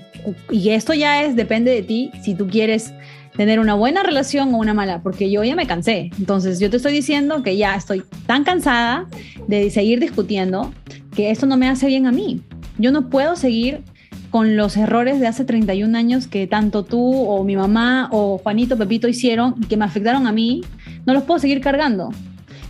y 0.49 0.69
esto 0.69 0.93
ya 0.93 1.23
es, 1.23 1.35
depende 1.35 1.71
de 1.71 1.83
ti, 1.83 2.11
si 2.21 2.35
tú 2.35 2.47
quieres 2.47 2.93
tener 3.35 3.59
una 3.59 3.75
buena 3.75 4.03
relación 4.03 4.53
o 4.53 4.57
una 4.57 4.73
mala, 4.73 5.01
porque 5.01 5.31
yo 5.31 5.43
ya 5.43 5.55
me 5.55 5.65
cansé. 5.65 6.11
Entonces 6.19 6.59
yo 6.59 6.69
te 6.69 6.77
estoy 6.77 6.93
diciendo 6.93 7.43
que 7.43 7.57
ya 7.57 7.75
estoy 7.75 8.03
tan 8.25 8.43
cansada 8.43 9.07
de 9.47 9.69
seguir 9.69 9.99
discutiendo 9.99 10.73
que 11.15 11.31
esto 11.31 11.45
no 11.45 11.57
me 11.57 11.67
hace 11.67 11.87
bien 11.87 12.07
a 12.07 12.11
mí. 12.11 12.41
Yo 12.77 12.91
no 12.91 13.09
puedo 13.09 13.35
seguir 13.35 13.83
con 14.31 14.55
los 14.55 14.77
errores 14.77 15.19
de 15.19 15.27
hace 15.27 15.43
31 15.43 15.95
años 15.97 16.27
que 16.27 16.47
tanto 16.47 16.83
tú 16.83 17.13
o 17.13 17.43
mi 17.43 17.57
mamá 17.57 18.07
o 18.11 18.37
Juanito, 18.37 18.77
Pepito 18.77 19.07
hicieron 19.07 19.55
y 19.61 19.65
que 19.65 19.77
me 19.77 19.85
afectaron 19.85 20.25
a 20.25 20.31
mí, 20.31 20.63
no 21.05 21.13
los 21.13 21.23
puedo 21.23 21.39
seguir 21.39 21.59
cargando. 21.59 22.09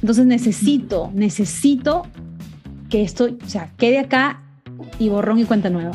Entonces 0.01 0.25
necesito, 0.25 1.11
necesito 1.13 2.07
que 2.89 3.03
esto, 3.03 3.29
o 3.43 3.47
sea, 3.47 3.69
quede 3.77 3.99
acá 3.99 4.41
y 4.97 5.09
borrón 5.09 5.39
y 5.39 5.45
cuenta 5.45 5.69
nueva. 5.69 5.91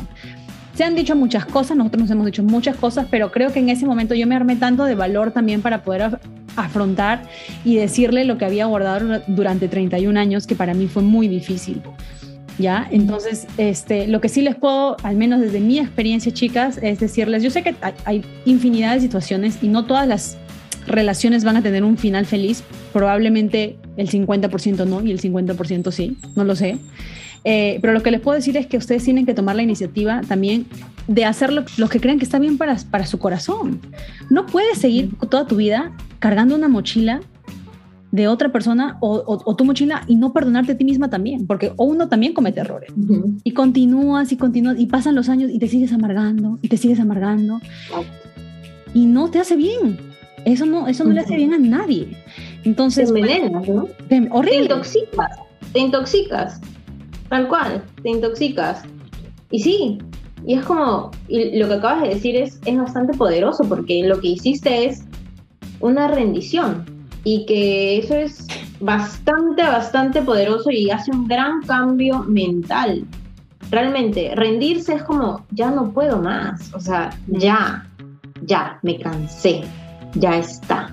Se 0.73 0.85
han 0.85 0.95
dicho 0.95 1.15
muchas 1.15 1.45
cosas, 1.45 1.75
nosotros 1.75 2.03
nos 2.03 2.11
hemos 2.11 2.25
dicho 2.27 2.43
muchas 2.43 2.77
cosas, 2.77 3.07
pero 3.11 3.31
creo 3.31 3.51
que 3.51 3.59
en 3.59 3.69
ese 3.69 3.85
momento 3.85 4.15
yo 4.15 4.25
me 4.25 4.35
armé 4.35 4.55
tanto 4.55 4.85
de 4.85 4.95
valor 4.95 5.31
también 5.31 5.61
para 5.61 5.83
poder 5.83 6.19
afrontar 6.55 7.23
y 7.65 7.75
decirle 7.75 8.23
lo 8.23 8.37
que 8.37 8.45
había 8.45 8.67
guardado 8.67 9.21
durante 9.27 9.67
31 9.67 10.17
años, 10.17 10.47
que 10.47 10.55
para 10.55 10.73
mí 10.73 10.87
fue 10.87 11.03
muy 11.03 11.27
difícil. 11.27 11.81
¿Ya? 12.59 12.87
Entonces, 12.89 13.45
este, 13.57 14.07
lo 14.07 14.19
que 14.19 14.29
sí 14.29 14.41
les 14.41 14.55
puedo, 14.55 14.97
al 15.03 15.15
menos 15.15 15.41
desde 15.41 15.59
mi 15.59 15.77
experiencia, 15.77 16.33
chicas, 16.33 16.79
es 16.81 16.99
decirles, 16.99 17.43
yo 17.43 17.51
sé 17.51 17.61
que 17.61 17.75
hay 18.03 18.23
infinidad 18.45 18.95
de 18.95 19.01
situaciones 19.01 19.59
y 19.61 19.67
no 19.67 19.85
todas 19.85 20.07
las 20.07 20.37
relaciones 20.87 21.43
van 21.43 21.57
a 21.57 21.61
tener 21.61 21.83
un 21.83 21.97
final 21.97 22.25
feliz, 22.25 22.63
probablemente 22.93 23.77
el 23.97 24.09
50% 24.09 24.85
no 24.87 25.03
y 25.03 25.11
el 25.11 25.21
50% 25.21 25.91
sí, 25.91 26.17
no 26.35 26.43
lo 26.43 26.55
sé. 26.55 26.77
Eh, 27.43 27.77
pero 27.81 27.93
lo 27.93 28.01
que 28.01 28.11
les 28.11 28.19
puedo 28.19 28.35
decir 28.35 28.57
es 28.57 28.67
que 28.67 28.77
ustedes 28.77 29.03
tienen 29.03 29.25
que 29.25 29.33
tomar 29.33 29.55
la 29.55 29.63
iniciativa 29.63 30.21
también 30.27 30.65
de 31.07 31.25
hacer 31.25 31.53
lo, 31.53 31.63
que 31.89 31.99
crean 31.99 32.17
que 32.17 32.25
está 32.25 32.39
bien 32.39 32.57
para, 32.57 32.75
para 32.89 33.05
su 33.05 33.19
corazón. 33.19 33.79
No 34.29 34.45
puedes 34.45 34.79
seguir 34.79 35.11
toda 35.29 35.47
tu 35.47 35.55
vida 35.55 35.91
cargando 36.19 36.55
una 36.55 36.67
mochila 36.67 37.21
de 38.11 38.27
otra 38.27 38.51
persona 38.51 38.97
o, 39.01 39.55
tu 39.55 39.65
mochila 39.65 40.03
y 40.07 40.15
no 40.15 40.31
perdonarte 40.33 40.73
a 40.73 40.77
ti 40.77 40.85
misma 40.85 41.09
también, 41.09 41.45
porque 41.45 41.73
uno 41.77 42.07
también 42.07 42.33
comete 42.33 42.61
errores. 42.61 42.91
Y 43.43 43.51
continúas 43.51 44.31
y 44.31 44.37
continúas 44.37 44.79
y 44.79 44.85
pasan 44.85 45.15
los 45.15 45.29
años 45.29 45.51
y 45.51 45.59
te 45.59 45.67
sigues 45.67 45.91
amargando 45.91 46.59
y 46.61 46.69
te 46.69 46.77
sigues 46.77 46.99
amargando. 46.99 47.59
Y 48.93 49.05
no 49.05 49.29
te 49.29 49.39
hace 49.39 49.55
bien. 49.55 49.97
Eso 50.45 50.65
no, 50.65 50.87
eso 50.87 51.03
no 51.03 51.11
le 51.11 51.21
hace 51.21 51.35
bien 51.35 51.53
a 51.53 51.57
nadie. 51.57 52.15
Entonces. 52.63 53.11
Te 53.11 53.19
envenenas, 53.19 53.67
¿no? 53.67 53.87
Te, 54.07 54.27
horrible. 54.31 54.57
Te 54.57 54.63
intoxicas. 54.63 55.39
Te 55.73 55.79
intoxicas. 55.79 56.61
Tal 57.29 57.47
cual. 57.49 57.83
Te 58.01 58.09
intoxicas. 58.09 58.83
Y 59.51 59.59
sí. 59.59 59.97
Y 60.45 60.53
es 60.53 60.65
como. 60.65 61.11
Y 61.27 61.57
lo 61.59 61.67
que 61.67 61.73
acabas 61.73 62.03
de 62.03 62.09
decir 62.15 62.37
es, 62.37 62.59
es 62.65 62.77
bastante 62.77 63.17
poderoso 63.17 63.65
porque 63.67 64.03
lo 64.05 64.21
que 64.21 64.29
hiciste 64.29 64.85
es 64.85 65.03
una 65.81 66.07
rendición. 66.07 66.96
Y 67.29 67.45
que 67.45 67.97
eso 67.97 68.15
es 68.15 68.47
bastante, 68.79 69.61
bastante 69.61 70.21
poderoso 70.21 70.71
y 70.71 70.89
hace 70.89 71.11
un 71.11 71.27
gran 71.27 71.61
cambio 71.63 72.23
mental. 72.23 73.05
Realmente, 73.69 74.31
rendirse 74.35 74.93
es 74.93 75.03
como, 75.03 75.45
ya 75.51 75.69
no 75.69 75.91
puedo 75.91 76.21
más. 76.21 76.73
O 76.73 76.79
sea, 76.79 77.09
ya, 77.27 77.85
ya, 78.43 78.79
me 78.81 78.97
cansé 78.97 79.63
ya 80.15 80.37
está. 80.37 80.89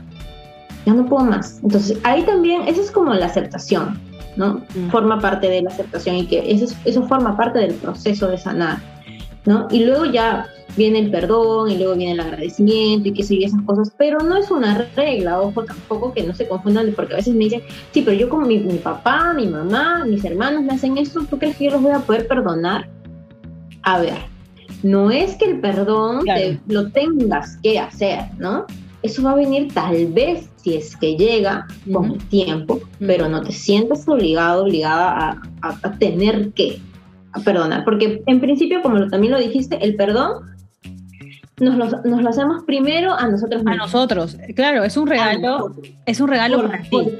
Ya 0.86 0.94
no 0.94 1.06
puedo 1.06 1.24
más. 1.24 1.60
Entonces, 1.62 1.98
ahí 2.04 2.22
también, 2.22 2.62
eso 2.68 2.80
es 2.80 2.90
como 2.90 3.14
la 3.14 3.26
aceptación, 3.26 3.98
¿no? 4.36 4.62
Mm. 4.74 4.90
Forma 4.90 5.18
parte 5.18 5.48
de 5.48 5.62
la 5.62 5.70
aceptación 5.70 6.16
y 6.16 6.26
que 6.26 6.50
eso, 6.50 6.74
eso 6.84 7.06
forma 7.06 7.36
parte 7.36 7.60
del 7.60 7.74
proceso 7.74 8.28
de 8.28 8.38
sanar, 8.38 8.78
¿no? 9.46 9.66
Y 9.70 9.84
luego 9.84 10.04
ya 10.04 10.46
viene 10.76 10.98
el 10.98 11.10
perdón 11.10 11.70
y 11.70 11.78
luego 11.78 11.94
viene 11.94 12.12
el 12.12 12.20
agradecimiento 12.20 13.08
y 13.08 13.12
que 13.12 13.22
sigue 13.22 13.46
esas 13.46 13.62
cosas, 13.62 13.92
pero 13.96 14.18
no 14.20 14.36
es 14.36 14.50
una 14.50 14.86
regla, 14.96 15.40
ojo, 15.40 15.64
tampoco 15.64 16.12
que 16.12 16.22
no 16.22 16.34
se 16.34 16.48
confundan, 16.48 16.92
porque 16.94 17.14
a 17.14 17.16
veces 17.16 17.34
me 17.34 17.44
dicen, 17.44 17.62
sí, 17.92 18.02
pero 18.02 18.16
yo 18.16 18.28
como 18.28 18.46
mi, 18.46 18.58
papá, 18.82 19.32
mi 19.34 19.46
mamá, 19.46 20.04
mis 20.06 20.24
hermanos 20.24 20.62
me 20.62 20.74
hacen 20.74 20.98
esto, 20.98 21.24
¿tú 21.28 21.38
crees 21.38 21.56
que 21.56 21.66
yo 21.66 21.72
los 21.72 21.82
voy 21.82 21.92
a 21.92 22.00
poder 22.00 22.26
perdonar? 22.26 22.88
A 23.82 24.00
ver, 24.00 24.18
no 24.82 25.10
es 25.10 25.36
que 25.36 25.46
el 25.46 25.60
perdón 25.60 26.24
lo 26.66 26.90
tengas 26.90 27.56
que 27.62 27.78
hacer, 27.78 28.20
¿no? 28.38 28.66
Eso 29.02 29.22
va 29.22 29.32
a 29.32 29.36
venir 29.36 29.72
tal 29.74 30.06
vez 30.06 30.48
si 30.56 30.76
es 30.76 30.96
que 30.96 31.14
llega 31.16 31.66
con 31.92 32.12
el 32.12 32.28
tiempo, 32.28 32.80
pero 32.98 33.28
no 33.28 33.42
te 33.42 33.52
sientas 33.52 34.08
obligado, 34.08 34.64
obligada 34.64 35.38
a, 35.60 35.98
tener 35.98 36.52
que 36.52 36.80
perdonar. 37.44 37.84
Porque 37.84 38.22
en 38.26 38.40
principio, 38.40 38.80
como 38.80 39.06
también 39.08 39.34
lo 39.34 39.38
dijiste, 39.38 39.76
el 39.84 39.94
perdón 39.96 40.53
nos 41.60 41.76
lo, 41.76 42.02
nos 42.02 42.22
lo, 42.22 42.28
hacemos 42.28 42.64
primero 42.64 43.12
a 43.12 43.28
nosotros 43.28 43.62
mismos. 43.62 43.74
A 43.74 43.76
nosotros, 43.76 44.36
claro, 44.56 44.84
es 44.84 44.96
un 44.96 45.06
regalo, 45.06 45.72
es 46.06 46.20
un 46.20 46.28
regalo 46.28 46.68
para 46.68 46.82
ti. 46.82 47.18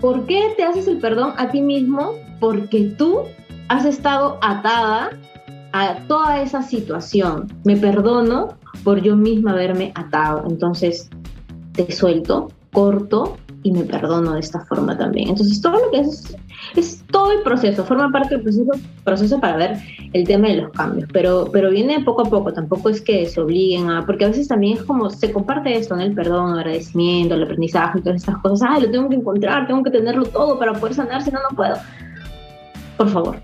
¿Por 0.00 0.26
qué 0.26 0.54
te 0.56 0.64
haces 0.64 0.88
el 0.88 0.98
perdón 0.98 1.32
a 1.36 1.50
ti 1.50 1.60
mismo? 1.60 2.12
Porque 2.40 2.94
tú 2.98 3.22
has 3.68 3.84
estado 3.84 4.38
atada 4.42 5.10
a 5.72 5.96
toda 6.08 6.42
esa 6.42 6.62
situación. 6.62 7.46
Me 7.64 7.76
perdono 7.76 8.56
por 8.84 9.00
yo 9.02 9.16
misma 9.16 9.52
haberme 9.52 9.92
atado. 9.94 10.44
Entonces, 10.48 11.08
te 11.72 11.90
suelto, 11.92 12.48
corto 12.72 13.36
y 13.66 13.72
me 13.72 13.82
perdono 13.82 14.34
de 14.34 14.40
esta 14.40 14.64
forma 14.66 14.96
también. 14.96 15.30
Entonces, 15.30 15.60
todo 15.60 15.84
lo 15.84 15.90
que 15.90 16.00
es, 16.00 16.36
es 16.76 17.04
todo 17.10 17.32
el 17.32 17.42
proceso, 17.42 17.84
forma 17.84 18.12
parte 18.12 18.36
del 18.36 18.42
proceso, 18.44 18.70
proceso 19.02 19.40
para 19.40 19.56
ver 19.56 19.78
el 20.12 20.24
tema 20.24 20.46
de 20.48 20.58
los 20.58 20.70
cambios, 20.70 21.08
pero, 21.12 21.48
pero 21.52 21.70
viene 21.70 22.00
poco 22.04 22.22
a 22.22 22.30
poco, 22.30 22.52
tampoco 22.52 22.90
es 22.90 23.00
que 23.00 23.26
se 23.26 23.40
obliguen 23.40 23.90
a, 23.90 24.06
porque 24.06 24.24
a 24.24 24.28
veces 24.28 24.46
también 24.46 24.78
es 24.78 24.84
como, 24.84 25.10
se 25.10 25.32
comparte 25.32 25.76
esto, 25.76 25.94
en 25.94 26.02
el 26.02 26.14
perdón, 26.14 26.56
agradecimiento, 26.56 27.34
el 27.34 27.42
aprendizaje 27.42 28.00
todas 28.00 28.20
estas 28.20 28.38
cosas, 28.38 28.68
ay, 28.70 28.82
lo 28.82 28.90
tengo 28.92 29.08
que 29.08 29.16
encontrar, 29.16 29.66
tengo 29.66 29.82
que 29.82 29.90
tenerlo 29.90 30.24
todo 30.26 30.60
para 30.60 30.72
poder 30.74 30.94
sanar, 30.94 31.22
si 31.22 31.32
no, 31.32 31.40
no 31.50 31.56
puedo. 31.56 31.74
Por 32.96 33.08
favor, 33.08 33.40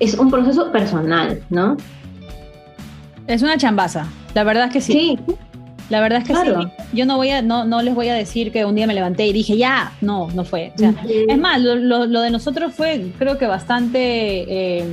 es 0.00 0.18
un 0.18 0.32
proceso 0.32 0.72
personal, 0.72 1.40
¿no? 1.48 1.76
Es 3.28 3.42
una 3.42 3.56
chambaza, 3.56 4.08
la 4.34 4.42
verdad 4.42 4.66
es 4.66 4.72
que 4.72 4.80
sí. 4.80 4.92
Sí, 5.26 5.34
La 5.90 6.00
verdad 6.00 6.22
es 6.22 6.28
que 6.28 6.34
sí. 6.34 6.50
Yo 6.92 7.04
no 7.04 7.16
voy 7.16 7.30
a, 7.30 7.42
no, 7.42 7.64
no 7.64 7.82
les 7.82 7.94
voy 7.94 8.08
a 8.08 8.14
decir 8.14 8.52
que 8.52 8.64
un 8.64 8.76
día 8.76 8.86
me 8.86 8.94
levanté 8.94 9.26
y 9.26 9.32
dije, 9.32 9.56
ya, 9.56 9.92
no, 10.00 10.28
no 10.34 10.44
fue. 10.44 10.72
Es 11.28 11.38
más, 11.38 11.60
lo, 11.60 12.22
de 12.22 12.30
nosotros 12.30 12.72
fue, 12.72 13.10
creo 13.18 13.36
que 13.36 13.46
bastante 13.46 14.78
eh, 14.78 14.84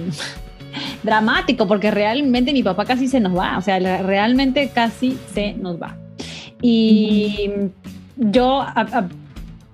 dramático, 1.04 1.68
porque 1.68 1.92
realmente 1.92 2.52
mi 2.52 2.64
papá 2.64 2.86
casi 2.86 3.08
se 3.08 3.20
nos 3.20 3.38
va. 3.38 3.58
O 3.58 3.62
sea, 3.62 3.80
realmente 3.80 4.70
casi 4.74 5.18
se 5.34 5.54
nos 5.54 5.80
va. 5.80 5.96
Y 6.62 7.52
yo, 8.18 8.66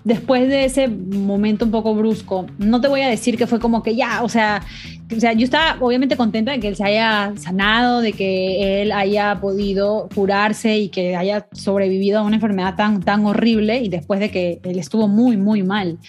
después 0.03 0.47
de 0.49 0.65
ese 0.65 0.87
momento 0.87 1.65
un 1.65 1.71
poco 1.71 1.95
brusco, 1.95 2.45
no 2.57 2.81
te 2.81 2.87
voy 2.87 3.01
a 3.01 3.07
decir 3.07 3.37
que 3.37 3.47
fue 3.47 3.59
como 3.59 3.83
que 3.83 3.95
ya, 3.95 4.23
o 4.23 4.29
sea, 4.29 4.61
o 5.15 5.19
sea, 5.19 5.33
yo 5.33 5.43
estaba 5.43 5.77
obviamente 5.79 6.17
contenta 6.17 6.51
de 6.51 6.59
que 6.59 6.67
él 6.67 6.75
se 6.75 6.83
haya 6.83 7.33
sanado, 7.37 8.01
de 8.01 8.13
que 8.13 8.81
él 8.81 8.91
haya 8.91 9.39
podido 9.39 10.09
curarse 10.13 10.77
y 10.77 10.89
que 10.89 11.15
haya 11.15 11.47
sobrevivido 11.51 12.19
a 12.19 12.23
una 12.23 12.35
enfermedad 12.35 12.75
tan, 12.75 13.01
tan 13.01 13.25
horrible 13.25 13.79
y 13.79 13.89
después 13.89 14.19
de 14.19 14.31
que 14.31 14.59
él 14.63 14.79
estuvo 14.79 15.07
muy, 15.07 15.37
muy 15.37 15.63
mal. 15.63 15.99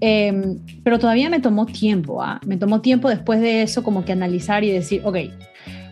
Em, 0.00 0.58
pero 0.82 0.98
todavía 0.98 1.30
me 1.30 1.40
tomó 1.40 1.66
tiempo, 1.66 2.22
¿ah? 2.22 2.40
me 2.46 2.56
tomó 2.56 2.80
tiempo 2.80 3.08
después 3.08 3.40
de 3.40 3.62
eso 3.62 3.82
como 3.82 4.04
que 4.04 4.12
analizar 4.12 4.64
y 4.64 4.70
decir, 4.70 5.02
ok, 5.04 5.16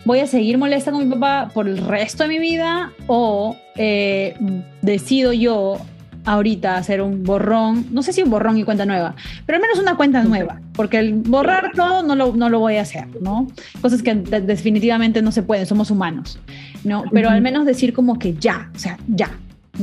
voy 0.05 0.21
a 0.21 0.27
seguir 0.27 0.59
molesta 0.59 0.91
con 0.91 1.07
mi 1.07 1.15
papá 1.15 1.51
por 1.53 1.69
el 1.69 1.79
resto 1.79 2.25
de 2.25 2.29
mi 2.29 2.39
vida 2.39 2.93
o 3.07 3.57
eh, 3.77 4.35
decido 4.83 5.33
yo 5.33 5.79
ahorita 6.25 6.77
hacer 6.77 7.03
un 7.03 7.25
borrón, 7.25 7.87
no 7.91 8.03
sé 8.03 8.13
si 8.13 8.23
un 8.23 8.31
borrón 8.31 8.57
y 8.59 8.65
cuenta 8.65 8.87
nueva, 8.87 9.15
pero 9.47 9.57
al 9.57 9.63
menos 9.63 9.79
una 9.79 9.97
cuenta 9.97 10.23
nueva, 10.23 10.61
porque 10.75 10.99
el 10.99 11.15
borrar 11.15 11.73
todo 11.75 12.03
no 12.03 12.15
lo, 12.15 12.35
no 12.35 12.49
lo 12.49 12.61
voy 12.61 12.77
a 12.77 12.83
hacer, 12.83 13.09
¿no? 13.21 13.49
Cosas 13.81 14.03
que 14.03 14.15
definitivamente 14.15 15.23
no 15.23 15.33
se 15.33 15.43
pueden, 15.43 15.67
somos 15.67 15.91
humanos, 15.91 16.39
¿no? 16.85 17.05
Pero 17.13 17.31
al 17.31 17.41
menos 17.43 17.67
decir 17.67 17.93
como 17.93 18.19
que 18.19 18.35
ya, 18.35 18.71
o 18.75 18.79
sea, 18.79 18.99
ya, 19.09 19.31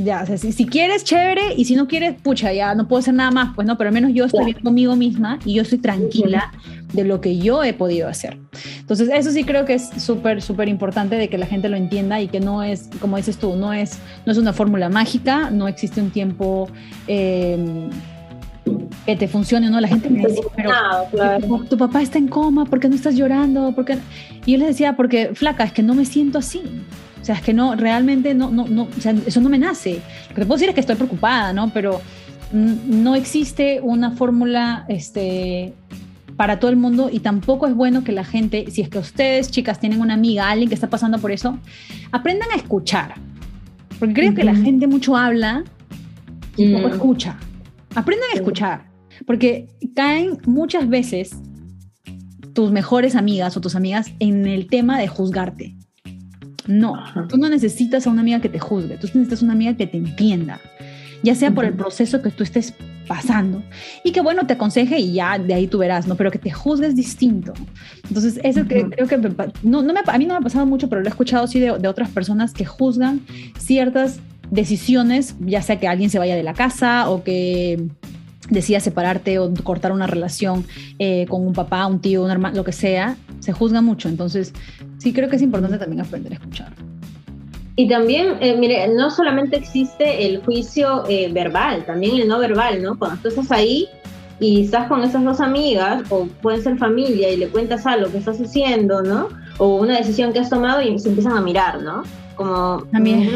ya, 0.03 0.23
o 0.23 0.25
sea, 0.25 0.37
si, 0.37 0.65
quieres, 0.65 1.03
chévere, 1.03 1.53
y 1.55 1.65
si 1.65 1.75
no 1.75 1.87
quieres, 1.87 2.15
pucha, 2.21 2.51
ya 2.53 2.75
no 2.75 2.87
puedo 2.87 2.99
hacer 2.99 3.13
nada 3.13 3.31
más, 3.31 3.55
pues 3.55 3.67
no, 3.67 3.77
pero 3.77 3.89
al 3.89 3.93
menos 3.93 4.11
yo 4.13 4.25
estoy 4.25 4.45
bien 4.45 4.59
conmigo 4.61 4.95
misma 4.95 5.39
y 5.45 5.53
yo 5.55 5.61
estoy 5.61 5.79
tranquila 5.79 6.51
de 6.93 7.03
lo 7.03 7.21
que 7.21 7.37
yo 7.37 7.63
he 7.63 7.73
podido 7.73 8.07
hacer. 8.07 8.37
Entonces, 8.79 9.09
eso 9.13 9.31
sí 9.31 9.43
creo 9.43 9.65
que 9.65 9.75
es 9.75 9.89
súper, 9.97 10.41
súper 10.41 10.67
importante 10.67 11.15
de 11.15 11.29
que 11.29 11.37
la 11.37 11.45
gente 11.45 11.69
lo 11.69 11.77
entienda 11.77 12.21
y 12.21 12.27
que 12.27 12.39
no 12.39 12.63
es, 12.63 12.89
como 12.99 13.17
dices 13.17 13.37
tú, 13.37 13.55
no 13.55 13.73
es, 13.73 13.99
no 14.25 14.31
es 14.31 14.37
una 14.37 14.53
fórmula 14.53 14.89
mágica, 14.89 15.49
no 15.49 15.67
existe 15.67 16.01
un 16.01 16.11
tiempo... 16.11 16.69
Em, 17.07 17.89
que 19.05 19.15
te 19.15 19.27
funcione, 19.27 19.69
¿no? 19.69 19.79
La 19.79 19.87
gente 19.87 20.09
me 20.09 20.19
dice, 20.19 20.41
pero 20.55 20.71
tu, 21.67 21.77
papá 21.77 22.01
está 22.01 22.17
en 22.17 22.27
coma, 22.27 22.65
¿por 22.65 22.79
qué 22.79 22.87
no 22.89 22.95
estás 22.95 23.15
llorando? 23.15 23.73
¿Por 23.73 23.85
Y 24.45 24.51
yo 24.51 24.57
les 24.59 24.67
decía, 24.67 24.95
porque 24.95 25.31
flaca, 25.33 25.63
es 25.63 25.73
que 25.73 25.81
no 25.81 25.95
me 25.95 26.05
siento 26.05 26.37
así. 26.37 26.61
O 27.21 27.25
sea, 27.25 27.35
es 27.35 27.41
que 27.41 27.53
no, 27.53 27.75
realmente 27.75 28.33
no, 28.33 28.49
no, 28.49 28.67
no, 28.67 28.83
o 28.83 29.01
sea, 29.01 29.13
eso 29.25 29.41
no 29.41 29.49
me 29.49 29.57
nace. 29.57 30.01
Lo 30.29 30.35
que 30.35 30.41
te 30.41 30.45
puedo 30.45 30.55
decir 30.55 30.69
es 30.69 30.75
que 30.75 30.81
estoy 30.81 30.95
preocupada, 30.95 31.53
¿no? 31.53 31.69
Pero 31.73 32.01
no 32.51 33.15
existe 33.15 33.79
una 33.81 34.11
fórmula 34.11 34.85
este, 34.87 35.73
para 36.35 36.59
todo 36.59 36.71
el 36.71 36.77
mundo 36.77 37.09
y 37.11 37.19
tampoco 37.19 37.67
es 37.67 37.75
bueno 37.75 38.03
que 38.03 38.11
la 38.11 38.23
gente, 38.23 38.71
si 38.71 38.81
es 38.81 38.89
que 38.89 38.97
ustedes, 38.97 39.51
chicas, 39.51 39.79
tienen 39.79 40.01
una 40.01 40.13
amiga, 40.13 40.49
alguien 40.49 40.69
que 40.69 40.75
está 40.75 40.89
pasando 40.89 41.19
por 41.19 41.31
eso, 41.31 41.59
aprendan 42.11 42.49
a 42.51 42.55
escuchar. 42.55 43.15
Porque 43.99 44.13
creo 44.13 44.33
que 44.33 44.45
la 44.45 44.55
gente 44.55 44.87
mucho 44.87 45.17
habla 45.17 45.65
y 46.55 46.73
poco 46.73 46.87
mm. 46.87 46.91
escucha. 46.91 47.37
Aprendan 47.93 48.29
a 48.33 48.35
escuchar. 48.35 48.89
Porque 49.25 49.67
caen 49.93 50.37
muchas 50.45 50.87
veces 50.87 51.35
tus 52.53 52.71
mejores 52.71 53.15
amigas 53.15 53.57
o 53.57 53.61
tus 53.61 53.75
amigas 53.75 54.11
en 54.19 54.47
el 54.47 54.67
tema 54.67 54.97
de 54.97 55.07
juzgarte. 55.07 55.75
No, 56.69 57.03
tú 57.27 57.37
no 57.37 57.49
necesitas 57.49 58.05
a 58.05 58.11
una 58.11 58.21
amiga 58.21 58.39
que 58.39 58.47
te 58.49 58.59
juzgue, 58.59 58.97
tú 58.97 59.07
necesitas 59.07 59.41
una 59.41 59.53
amiga 59.53 59.73
que 59.75 59.87
te 59.87 59.97
entienda, 59.97 60.61
ya 61.23 61.33
sea 61.33 61.51
por 61.51 61.65
el 61.65 61.73
proceso 61.73 62.21
que 62.21 62.29
tú 62.29 62.43
estés 62.43 62.75
pasando 63.07 63.63
y 64.03 64.11
que 64.11 64.21
bueno 64.21 64.45
te 64.45 64.53
aconseje 64.53 64.99
y 64.99 65.13
ya 65.13 65.39
de 65.39 65.53
ahí 65.55 65.65
tú 65.65 65.79
verás, 65.79 66.05
¿no? 66.07 66.15
Pero 66.15 66.29
que 66.29 66.37
te 66.37 66.51
juzgues 66.51 66.95
distinto. 66.95 67.53
Entonces, 68.07 68.39
eso 68.43 68.67
que, 68.67 68.85
creo 68.87 69.07
que 69.07 69.17
no, 69.63 69.81
no 69.81 69.93
me, 69.93 69.99
a 70.05 70.17
mí 70.19 70.27
no 70.27 70.35
me 70.35 70.37
ha 70.37 70.41
pasado 70.41 70.67
mucho, 70.67 70.87
pero 70.89 71.01
lo 71.01 71.07
he 71.07 71.09
escuchado 71.09 71.47
sí 71.47 71.59
de, 71.59 71.75
de 71.79 71.87
otras 71.87 72.09
personas 72.11 72.53
que 72.53 72.65
juzgan 72.65 73.21
ciertas 73.57 74.19
decisiones, 74.51 75.35
ya 75.39 75.63
sea 75.63 75.79
que 75.79 75.87
alguien 75.87 76.11
se 76.11 76.19
vaya 76.19 76.35
de 76.35 76.43
la 76.43 76.53
casa 76.53 77.09
o 77.09 77.23
que 77.23 77.83
decida 78.49 78.79
separarte 78.79 79.39
o 79.39 79.53
cortar 79.63 79.91
una 79.91 80.07
relación 80.07 80.65
eh, 80.97 81.25
con 81.29 81.45
un 81.45 81.53
papá, 81.53 81.85
un 81.87 81.99
tío, 81.99 82.23
un 82.23 82.31
hermano, 82.31 82.55
lo 82.55 82.63
que 82.63 82.71
sea, 82.71 83.15
se 83.39 83.53
juzga 83.53 83.81
mucho. 83.81 84.09
Entonces, 84.09 84.53
sí 84.99 85.13
creo 85.13 85.29
que 85.29 85.37
es 85.37 85.41
importante 85.41 85.77
también 85.77 86.01
aprender 86.01 86.33
a 86.33 86.35
escuchar. 86.35 86.71
Y 87.75 87.87
también, 87.87 88.35
eh, 88.41 88.57
mire, 88.57 88.89
no 88.89 89.09
solamente 89.09 89.55
existe 89.55 90.25
el 90.25 90.43
juicio 90.43 91.05
eh, 91.07 91.31
verbal, 91.31 91.85
también 91.85 92.19
el 92.19 92.27
no 92.27 92.37
verbal, 92.37 92.83
¿no? 92.83 92.99
Cuando 92.99 93.21
tú 93.21 93.29
estás 93.29 93.51
ahí 93.51 93.87
y 94.41 94.65
estás 94.65 94.89
con 94.89 95.01
esas 95.01 95.23
dos 95.23 95.39
amigas, 95.39 96.03
o 96.09 96.27
pueden 96.41 96.61
ser 96.61 96.77
familia, 96.77 97.31
y 97.31 97.37
le 97.37 97.47
cuentas 97.47 97.85
algo 97.85 98.11
que 98.11 98.17
estás 98.17 98.37
haciendo, 98.41 99.01
¿no? 99.01 99.29
O 99.59 99.77
una 99.77 99.97
decisión 99.97 100.33
que 100.33 100.39
has 100.39 100.49
tomado 100.49 100.81
y 100.81 100.99
se 100.99 101.07
empiezan 101.07 101.37
a 101.37 101.41
mirar, 101.41 101.81
¿no? 101.81 102.03
Como, 102.35 102.83
también. 102.91 103.31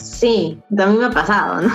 Sí, 0.00 0.58
también 0.74 1.00
me 1.00 1.06
ha 1.06 1.10
pasado, 1.10 1.60
¿no? 1.60 1.70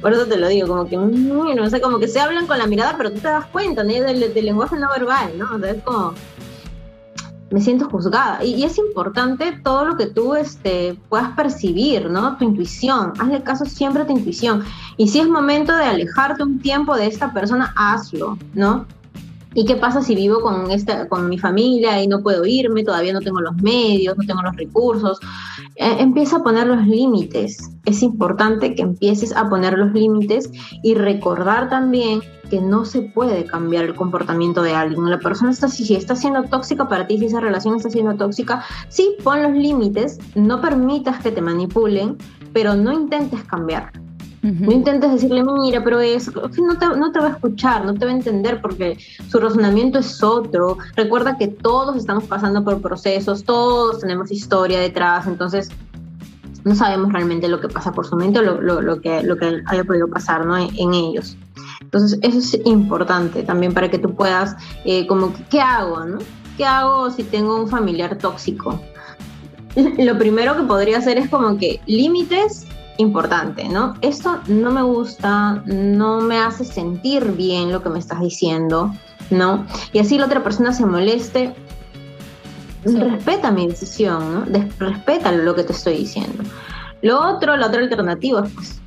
Por 0.00 0.12
eso 0.12 0.26
te 0.26 0.36
lo 0.36 0.48
digo, 0.48 0.66
como 0.66 0.88
que, 0.88 0.96
no 0.96 1.70
sé, 1.70 1.80
como 1.80 2.00
que 2.00 2.08
se 2.08 2.18
hablan 2.18 2.48
con 2.48 2.58
la 2.58 2.66
mirada, 2.66 2.96
pero 2.96 3.12
tú 3.12 3.20
te 3.20 3.28
das 3.28 3.46
cuenta, 3.46 3.84
¿no? 3.84 3.92
Del, 3.92 4.34
del 4.34 4.44
lenguaje 4.44 4.76
no 4.76 4.88
verbal, 4.88 5.30
¿no? 5.38 5.46
O 5.54 5.64
es 5.64 5.80
como, 5.84 6.14
me 7.50 7.60
siento 7.60 7.88
juzgada. 7.88 8.44
Y, 8.44 8.62
es 8.64 8.78
importante 8.78 9.52
todo 9.62 9.84
lo 9.84 9.96
que 9.96 10.06
tú 10.06 10.34
este, 10.34 10.98
puedas 11.08 11.30
percibir, 11.30 12.08
¿no? 12.10 12.36
Tu 12.36 12.44
intuición. 12.44 13.12
Hazle 13.18 13.42
caso 13.42 13.64
siempre 13.64 14.02
a 14.02 14.06
tu 14.06 14.12
intuición. 14.12 14.64
Y 14.96 15.08
si 15.08 15.20
es 15.20 15.28
momento 15.28 15.76
de 15.76 15.84
alejarte 15.84 16.42
un 16.42 16.60
tiempo 16.60 16.96
de 16.96 17.06
esta 17.06 17.32
persona, 17.32 17.72
hazlo, 17.76 18.38
¿no? 18.54 18.86
¿Y 19.54 19.64
qué 19.64 19.74
pasa 19.74 20.02
si 20.02 20.14
vivo 20.14 20.40
con, 20.40 20.70
esta, 20.70 21.08
con 21.08 21.28
mi 21.28 21.36
familia 21.36 22.02
y 22.02 22.06
no 22.06 22.22
puedo 22.22 22.46
irme, 22.46 22.84
todavía 22.84 23.12
no 23.12 23.20
tengo 23.20 23.40
los 23.40 23.56
medios, 23.56 24.16
no 24.16 24.24
tengo 24.24 24.42
los 24.42 24.54
recursos? 24.54 25.18
Eh, 25.74 25.96
empieza 25.98 26.36
a 26.36 26.42
poner 26.42 26.68
los 26.68 26.86
límites. 26.86 27.70
Es 27.84 28.02
importante 28.02 28.74
que 28.74 28.82
empieces 28.82 29.34
a 29.34 29.48
poner 29.48 29.76
los 29.76 29.92
límites 29.92 30.50
y 30.82 30.94
recordar 30.94 31.68
también 31.68 32.20
que 32.48 32.60
no 32.60 32.84
se 32.84 33.02
puede 33.02 33.44
cambiar 33.44 33.84
el 33.84 33.94
comportamiento 33.94 34.62
de 34.62 34.74
alguien. 34.74 35.08
La 35.08 35.18
persona 35.18 35.50
está, 35.50 35.68
si 35.68 35.94
está 35.94 36.14
siendo 36.16 36.44
tóxica 36.44 36.88
para 36.88 37.06
ti, 37.06 37.18
si 37.18 37.26
esa 37.26 37.40
relación 37.40 37.76
está 37.76 37.90
siendo 37.90 38.14
tóxica, 38.16 38.64
sí, 38.88 39.16
pon 39.24 39.42
los 39.42 39.52
límites, 39.52 40.18
no 40.34 40.60
permitas 40.60 41.22
que 41.22 41.30
te 41.30 41.40
manipulen, 41.40 42.18
pero 42.52 42.74
no 42.74 42.92
intentes 42.92 43.42
cambiar. 43.44 43.92
No 44.42 44.72
intentes 44.72 45.12
decirle, 45.12 45.44
mira, 45.44 45.84
pero 45.84 46.00
es, 46.00 46.34
no 46.34 46.78
te, 46.78 46.86
no 46.86 47.12
te 47.12 47.18
va 47.18 47.26
a 47.26 47.30
escuchar, 47.30 47.84
no 47.84 47.92
te 47.92 48.06
va 48.06 48.10
a 48.10 48.14
entender 48.14 48.62
porque 48.62 48.96
su 49.28 49.38
razonamiento 49.38 49.98
es 49.98 50.22
otro. 50.22 50.78
Recuerda 50.96 51.36
que 51.36 51.48
todos 51.48 51.94
estamos 51.96 52.24
pasando 52.24 52.64
por 52.64 52.80
procesos, 52.80 53.44
todos 53.44 54.00
tenemos 54.00 54.30
historia 54.30 54.80
detrás, 54.80 55.26
entonces 55.26 55.68
no 56.64 56.74
sabemos 56.74 57.12
realmente 57.12 57.48
lo 57.48 57.60
que 57.60 57.68
pasa 57.68 57.92
por 57.92 58.06
su 58.06 58.16
mente 58.16 58.38
o 58.38 58.42
lo, 58.42 58.80
lo, 58.80 59.00
que, 59.00 59.22
lo 59.22 59.36
que 59.36 59.62
haya 59.66 59.84
podido 59.84 60.08
pasar 60.08 60.46
¿no? 60.46 60.56
en, 60.56 60.94
ellos. 60.94 61.36
Entonces, 61.82 62.18
eso 62.22 62.38
es 62.38 62.60
importante 62.64 63.42
también 63.42 63.74
para 63.74 63.90
que 63.90 63.98
tú 63.98 64.14
puedas, 64.14 64.56
eh, 64.84 65.06
como, 65.06 65.34
¿qué 65.50 65.60
hago? 65.60 66.04
No? 66.04 66.18
¿Qué 66.56 66.64
hago 66.64 67.10
si 67.10 67.24
tengo 67.24 67.60
un 67.60 67.68
familiar 67.68 68.16
tóxico? 68.16 68.80
Lo 69.98 70.18
primero 70.18 70.56
que 70.56 70.62
podría 70.62 70.98
hacer 70.98 71.18
es 71.18 71.28
como 71.28 71.56
que 71.56 71.80
límites 71.86 72.66
importante, 73.00 73.68
¿no? 73.68 73.94
Esto 74.00 74.40
no 74.46 74.70
me 74.70 74.82
gusta, 74.82 75.62
no 75.66 76.20
me 76.20 76.38
hace 76.38 76.64
sentir 76.64 77.32
bien 77.32 77.72
lo 77.72 77.82
que 77.82 77.88
me 77.88 77.98
estás 77.98 78.20
diciendo, 78.20 78.94
¿no? 79.30 79.66
Y 79.92 79.98
así 79.98 80.18
la 80.18 80.26
otra 80.26 80.42
persona 80.42 80.72
se 80.72 80.86
moleste, 80.86 81.54
respeta 82.84 83.50
mi 83.50 83.68
decisión, 83.68 84.32
¿no? 84.32 84.60
respeta 84.78 85.32
lo 85.32 85.54
que 85.54 85.64
te 85.64 85.72
estoy 85.72 85.98
diciendo. 85.98 86.42
Lo 87.02 87.20
otro, 87.20 87.56
la 87.56 87.66
otra 87.66 87.80
alternativa 87.80 88.46
es 88.46 88.52
pues, 88.52 88.80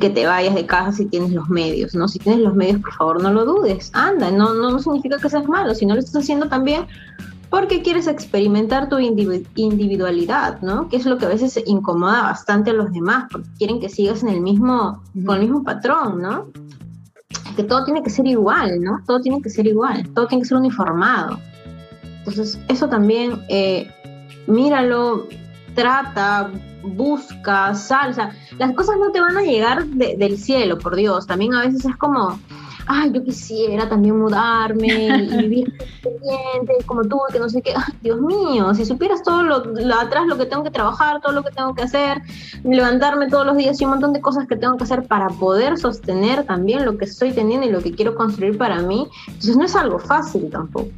que 0.00 0.10
te 0.10 0.26
vayas 0.26 0.54
de 0.54 0.66
casa 0.66 0.92
si 0.92 1.06
tienes 1.06 1.32
los 1.32 1.48
medios, 1.48 1.94
¿no? 1.94 2.08
Si 2.08 2.18
tienes 2.18 2.42
los 2.42 2.54
medios, 2.54 2.80
por 2.80 2.92
favor, 2.92 3.22
no 3.22 3.32
lo 3.32 3.44
dudes. 3.44 3.90
Anda, 3.94 4.30
no, 4.30 4.54
no 4.54 4.78
significa 4.78 5.18
que 5.18 5.28
seas 5.28 5.46
malo, 5.46 5.74
si 5.74 5.86
no 5.86 5.94
lo 5.94 6.00
estás 6.00 6.22
haciendo 6.22 6.48
también 6.48 6.86
porque 7.50 7.82
quieres 7.82 8.06
experimentar 8.06 8.88
tu 8.88 8.98
individualidad, 8.98 10.60
¿no? 10.62 10.88
Que 10.88 10.96
es 10.96 11.04
lo 11.04 11.18
que 11.18 11.26
a 11.26 11.28
veces 11.28 11.60
incomoda 11.66 12.22
bastante 12.22 12.70
a 12.70 12.74
los 12.74 12.92
demás, 12.92 13.26
porque 13.30 13.48
quieren 13.58 13.80
que 13.80 13.88
sigas 13.88 14.22
en 14.22 14.28
el 14.28 14.40
mismo, 14.40 15.02
con 15.26 15.34
el 15.36 15.42
mismo 15.42 15.64
patrón, 15.64 16.22
¿no? 16.22 16.46
Que 17.56 17.64
todo 17.64 17.84
tiene 17.84 18.02
que 18.02 18.10
ser 18.10 18.26
igual, 18.26 18.80
¿no? 18.80 19.00
Todo 19.04 19.20
tiene 19.20 19.42
que 19.42 19.50
ser 19.50 19.66
igual, 19.66 20.08
todo 20.14 20.28
tiene 20.28 20.42
que 20.42 20.48
ser 20.48 20.58
uniformado. 20.58 21.40
Entonces, 22.18 22.58
eso 22.68 22.88
también, 22.88 23.40
eh, 23.48 23.90
míralo, 24.46 25.26
trata, 25.74 26.52
busca, 26.84 27.74
salsa. 27.74 28.30
Las 28.58 28.72
cosas 28.74 28.96
no 28.98 29.10
te 29.10 29.20
van 29.20 29.36
a 29.36 29.42
llegar 29.42 29.86
del 29.86 30.38
cielo, 30.38 30.78
por 30.78 30.94
Dios. 30.94 31.26
También 31.26 31.54
a 31.54 31.62
veces 31.62 31.84
es 31.84 31.96
como 31.96 32.38
ay, 32.92 33.12
yo 33.12 33.22
quisiera 33.22 33.88
también 33.88 34.18
mudarme 34.18 34.88
y 34.88 35.36
vivir 35.38 35.72
independiente 36.02 36.74
como 36.86 37.02
tú, 37.02 37.20
que 37.32 37.38
no 37.38 37.48
sé 37.48 37.62
qué, 37.62 37.72
Dios 38.02 38.20
mío, 38.20 38.74
si 38.74 38.84
supieras 38.84 39.22
todo 39.22 39.44
lo, 39.44 39.62
atrás, 39.94 40.26
lo 40.26 40.36
que 40.36 40.46
tengo 40.46 40.64
que 40.64 40.72
trabajar, 40.72 41.20
todo 41.20 41.32
lo 41.32 41.44
que 41.44 41.52
tengo 41.52 41.72
que 41.72 41.82
hacer, 41.82 42.20
levantarme 42.64 43.28
todos 43.28 43.46
los 43.46 43.56
días 43.56 43.80
y 43.80 43.84
un 43.84 43.92
montón 43.92 44.12
de 44.12 44.20
cosas 44.20 44.48
que 44.48 44.56
tengo 44.56 44.76
que 44.76 44.84
hacer 44.84 45.06
para 45.06 45.28
poder 45.28 45.78
sostener 45.78 46.44
también 46.44 46.84
lo 46.84 46.98
que 46.98 47.04
estoy 47.04 47.32
teniendo 47.32 47.64
y 47.64 47.70
lo 47.70 47.80
que 47.80 47.92
quiero 47.92 48.16
construir 48.16 48.58
para 48.58 48.82
mí, 48.82 49.08
entonces 49.28 49.56
no 49.56 49.64
es 49.64 49.76
algo 49.76 50.00
fácil 50.00 50.50
tampoco. 50.50 50.88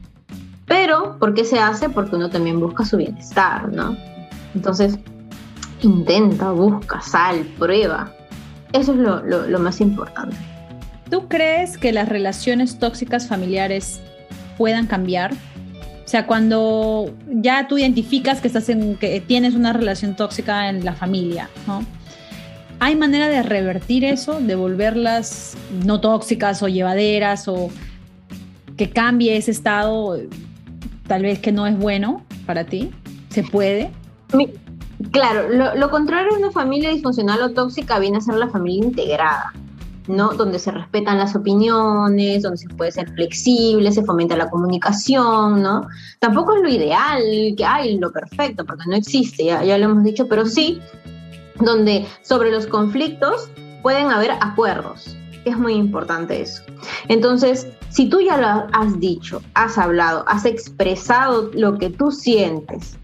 Pero, 0.67 1.19
¿por 1.19 1.35
qué 1.35 1.45
se 1.45 1.59
hace? 1.59 1.91
Porque 1.91 2.17
uno 2.17 2.31
también 2.31 2.59
busca 2.59 2.87
su 2.87 2.97
bienestar, 2.97 3.71
¿no? 3.71 3.95
Entonces, 4.55 4.99
intenta, 5.83 6.53
busca, 6.53 7.03
sal, 7.03 7.41
prueba. 7.59 8.11
Eso 8.73 8.93
es 8.93 8.99
lo, 8.99 9.23
lo, 9.23 9.59
más 9.59 9.83
importante. 9.83 10.37
¿Tú 11.13 11.29
crees 11.29 11.77
que 11.77 11.93
las 11.93 12.09
relaciones 12.09 12.79
tóxicas 12.79 13.29
familiares 13.29 14.01
puedan 14.57 14.87
cambiar? 14.87 15.35
O 15.35 16.09
sea, 16.09 16.27
cuando 16.27 17.15
ya 17.29 17.69
tú 17.69 17.77
identificas 17.77 18.41
que 18.41 18.47
estás 18.47 18.71
en, 18.71 18.97
que 18.97 19.21
tienes 19.21 19.55
una 19.55 19.75
relación 19.75 20.17
tóxica 20.17 20.71
en 20.71 20.87
la 20.87 20.95
familia, 20.95 21.51
¿no? 21.67 21.85
¿Hay 22.81 22.97
manera 22.97 23.29
de 23.29 23.43
revertir 23.43 24.07
eso, 24.07 24.41
de 24.41 24.55
volverlas 24.55 25.55
no 25.85 26.01
tóxicas 26.01 26.63
o 26.63 26.69
llevaderas 26.69 27.47
o 27.47 27.69
que 28.79 28.89
cambie 28.89 29.37
ese 29.37 29.51
estado 29.51 30.19
tal 31.07 31.25
vez 31.25 31.41
que 31.41 31.53
no 31.53 31.67
es 31.67 31.77
bueno 31.77 32.25
para 32.47 32.65
ti? 32.65 32.91
¿Se 33.29 33.43
puede? 33.43 33.91
Claro, 35.11 35.75
lo, 35.77 35.91
contrario 35.91 36.33
de 36.33 36.39
una 36.39 36.53
familia 36.53 36.89
disfuncional 36.89 37.43
o 37.43 37.51
tóxica 37.51 37.99
viene 37.99 38.17
a 38.17 38.21
ser 38.23 38.37
la 38.37 38.49
familia 38.49 38.87
integrada, 38.87 39.53
¿no? 40.13 40.35
Donde 40.35 40.59
se 40.59 40.71
respetan 40.71 41.19
las 41.19 41.35
opiniones, 41.35 42.43
donde 42.43 42.59
se 42.59 42.69
puede 42.69 42.93
ser 42.93 43.11
flexible, 43.15 43.91
se 43.93 44.05
fomenta 44.05 44.37
la 44.37 44.51
comunicación, 44.51 45.63
¿no? 45.63 45.87
Tampoco 46.21 46.55
es 46.57 46.63
lo 46.63 46.69
ideal, 46.69 47.23
que 47.57 47.65
hay 47.65 47.99
lo 47.99 48.13
perfecto, 48.13 48.65
porque 48.65 48.85
no 48.87 48.97
existe, 48.97 49.45
ya, 49.47 49.65
ya 49.65 49.79
lo 49.79 49.87
hemos 49.87 50.05
dicho, 50.05 50.29
pero 50.29 50.47
sí 50.47 50.81
donde 51.59 52.07
sobre 52.23 52.51
los 52.51 52.67
conflictos 52.67 53.51
pueden 53.83 54.11
haber 54.11 54.33
acuerdos. 54.41 55.17
Es 55.45 55.59
muy 55.59 55.75
importante 55.75 56.41
eso. 56.41 56.63
Entonces, 57.09 57.67
si 57.89 58.09
tú 58.09 58.21
ya 58.21 58.39
lo 58.39 58.67
has 58.73 59.01
dicho, 59.01 59.43
has 59.55 59.77
hablado, 59.77 60.25
has 60.29 60.45
expresado 60.45 61.51
lo 61.53 61.79
que 61.79 61.91
tú 61.91 62.13
sientes, 62.13 62.97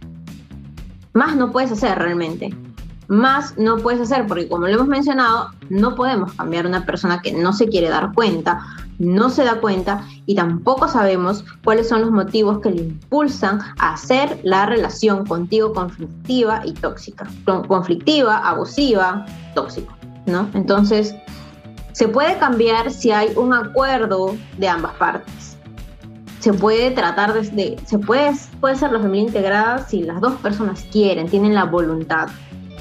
más 1.15 1.35
no 1.35 1.51
puedes 1.51 1.73
hacer 1.73 1.99
realmente. 1.99 2.55
Más 3.09 3.57
no 3.57 3.79
puedes 3.79 4.01
hacer 4.01 4.27
porque 4.27 4.49
como 4.49 4.67
lo 4.67 4.75
hemos 4.75 4.87
mencionado, 4.87 5.51
no 5.71 5.95
podemos 5.95 6.33
cambiar 6.35 6.67
una 6.67 6.85
persona 6.85 7.21
que 7.23 7.33
no 7.33 7.53
se 7.53 7.67
quiere 7.69 7.89
dar 7.89 8.13
cuenta, 8.13 8.61
no 8.99 9.31
se 9.31 9.45
da 9.45 9.61
cuenta 9.61 10.05
y 10.27 10.35
tampoco 10.35 10.89
sabemos 10.89 11.45
cuáles 11.65 11.89
son 11.89 12.03
los 12.03 12.11
motivos 12.11 12.61
que 12.61 12.71
le 12.71 12.83
impulsan 12.83 13.61
a 13.79 13.95
hacer 13.95 14.39
la 14.43 14.67
relación 14.67 15.25
contigo 15.25 15.73
conflictiva 15.73 16.63
y 16.65 16.73
tóxica. 16.75 17.27
Conflictiva, 17.67 18.47
abusiva, 18.47 19.25
tóxico, 19.55 19.95
¿no? 20.27 20.49
Entonces, 20.55 21.15
se 21.93 22.09
puede 22.09 22.37
cambiar 22.39 22.91
si 22.91 23.11
hay 23.11 23.33
un 23.37 23.55
acuerdo 23.55 24.37
de 24.59 24.69
ambas 24.69 24.93
partes 24.95 25.49
se 26.41 26.53
puede 26.53 26.91
tratar 26.93 27.35
desde, 27.35 27.77
se 27.85 27.99
puede, 27.99 28.33
puede 28.61 28.77
ser 28.77 28.93
la 28.93 29.01
familia 29.01 29.27
integrada 29.27 29.87
si 29.87 30.03
las 30.03 30.21
dos 30.21 30.35
personas 30.37 30.87
quieren, 30.93 31.29
tienen 31.29 31.55
la 31.55 31.65
voluntad. 31.65 32.29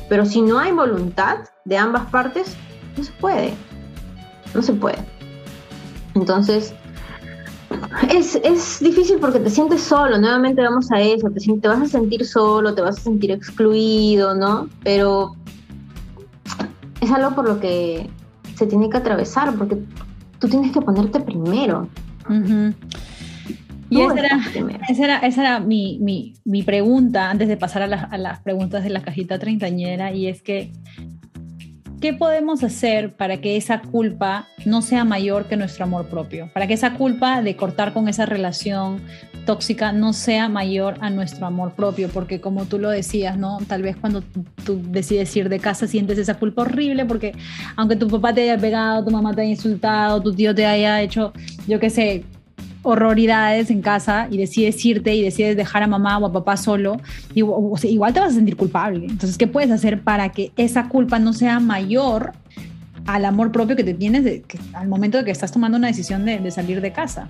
Pero 0.09 0.25
si 0.25 0.41
no 0.41 0.59
hay 0.59 0.71
voluntad 0.71 1.39
de 1.65 1.77
ambas 1.77 2.09
partes, 2.09 2.55
no 2.97 3.03
se 3.03 3.11
puede. 3.13 3.53
No 4.53 4.61
se 4.61 4.73
puede. 4.73 4.97
Entonces, 6.15 6.73
es, 8.11 8.35
es 8.35 8.79
difícil 8.79 9.17
porque 9.19 9.39
te 9.39 9.49
sientes 9.49 9.81
solo, 9.81 10.17
nuevamente 10.17 10.61
vamos 10.61 10.91
a 10.91 11.01
eso, 11.01 11.29
te, 11.29 11.39
te 11.39 11.67
vas 11.67 11.81
a 11.81 11.85
sentir 11.85 12.25
solo, 12.25 12.73
te 12.73 12.81
vas 12.81 12.97
a 12.97 13.01
sentir 13.01 13.31
excluido, 13.31 14.33
¿no? 14.33 14.69
Pero 14.83 15.35
es 17.01 17.11
algo 17.11 17.35
por 17.35 17.47
lo 17.47 17.59
que 17.59 18.09
se 18.55 18.65
tiene 18.65 18.89
que 18.89 18.97
atravesar, 18.97 19.53
porque 19.55 19.77
tú 20.39 20.47
tienes 20.47 20.71
que 20.71 20.81
ponerte 20.81 21.19
primero. 21.19 21.87
Y 23.89 24.01
esa 24.01 25.03
era, 25.03 25.17
esa 25.19 25.41
era, 25.41 25.59
mi, 25.59 25.97
mi, 26.01 26.33
mi, 26.43 26.63
pregunta 26.63 27.29
antes 27.29 27.47
de 27.47 27.57
pasar 27.57 27.83
a, 27.83 28.03
a, 28.03 28.17
las 28.17 28.39
preguntas 28.39 28.83
de 28.83 28.89
la 28.89 29.01
cajita 29.01 29.39
treintañera 29.39 30.11
y 30.11 30.27
es 30.27 30.41
que, 30.41 30.71
¿qué 32.01 32.13
podemos 32.13 32.63
hacer 32.63 33.15
para 33.15 33.37
que 33.37 33.55
esa 33.55 33.81
culpa 33.81 34.47
no 34.65 34.81
sea 34.81 35.05
mayor 35.05 35.45
que 35.45 35.55
nuestro 35.55 35.85
amor 35.85 36.07
propio? 36.07 36.49
Para 36.53 36.67
que 36.67 36.73
esa 36.73 36.95
culpa 36.95 37.41
de 37.41 37.55
cortar 37.55 37.93
con 37.93 38.09
esa 38.09 38.25
relación 38.25 39.01
tóxica 39.47 39.93
no 39.93 40.11
sea 40.11 40.49
mayor 40.49 40.95
a 40.99 41.09
nuestro 41.09 41.47
amor 41.47 41.73
propio, 41.73 42.09
porque 42.09 42.41
como 42.41 42.65
tú 42.65 42.79
lo 42.79 42.89
decías, 42.89 43.37
¿no? 43.37 43.57
Tal 43.65 43.81
vez 43.81 43.95
cuando 43.95 44.21
tú 44.65 44.81
decides 44.89 45.33
ir 45.37 45.47
de 45.47 45.59
casa 45.59 45.87
sientes 45.87 46.17
esa 46.17 46.35
culpa 46.35 46.63
horrible 46.63 47.05
porque 47.05 47.33
aunque 47.77 47.95
tu 47.95 48.09
papá 48.09 48.33
te 48.33 48.41
haya 48.41 48.57
pegado, 48.57 49.05
tu 49.05 49.11
mamá 49.11 49.33
te 49.33 49.41
haya 49.41 49.51
insultado, 49.51 50.21
tu 50.21 50.35
tío 50.35 50.53
te 50.53 50.65
haya 50.65 51.01
hecho, 51.01 51.31
yo 51.65 51.79
qué 51.79 51.89
sé, 51.89 52.25
horroridades 52.87 53.69
en 53.69 53.81
casa 53.81 54.27
y 54.31 54.37
decides 54.37 54.83
irte 54.85 55.13
y 55.13 55.21
decides 55.21 55.57
dejar 55.57 55.83
a 55.83 55.87
mamá 55.87 56.17
o 56.19 56.25
a 56.25 56.31
papá 56.31 56.55
solo, 56.55 57.01
igual 57.33 58.13
te 58.13 58.21
vas 58.21 58.31
a 58.31 58.35
sentir 58.35 58.55
culpable. 58.55 59.05
Entonces, 59.05 59.37
¿qué 59.37 59.45
puedes 59.45 59.69
hacer 59.71 60.01
para 60.03 60.29
que 60.29 60.53
esa 60.55 60.87
culpa 60.87 61.19
no 61.19 61.33
sea 61.33 61.59
mayor 61.59 62.31
al 63.05 63.25
amor 63.25 63.51
propio 63.51 63.75
que 63.75 63.83
te 63.83 63.93
tienes 63.93 64.41
al 64.71 64.87
momento 64.87 65.17
de 65.17 65.25
que 65.25 65.31
estás 65.31 65.51
tomando 65.51 65.77
una 65.77 65.87
decisión 65.87 66.23
de, 66.23 66.49
salir 66.49 66.79
de 66.79 66.93
casa? 66.93 67.27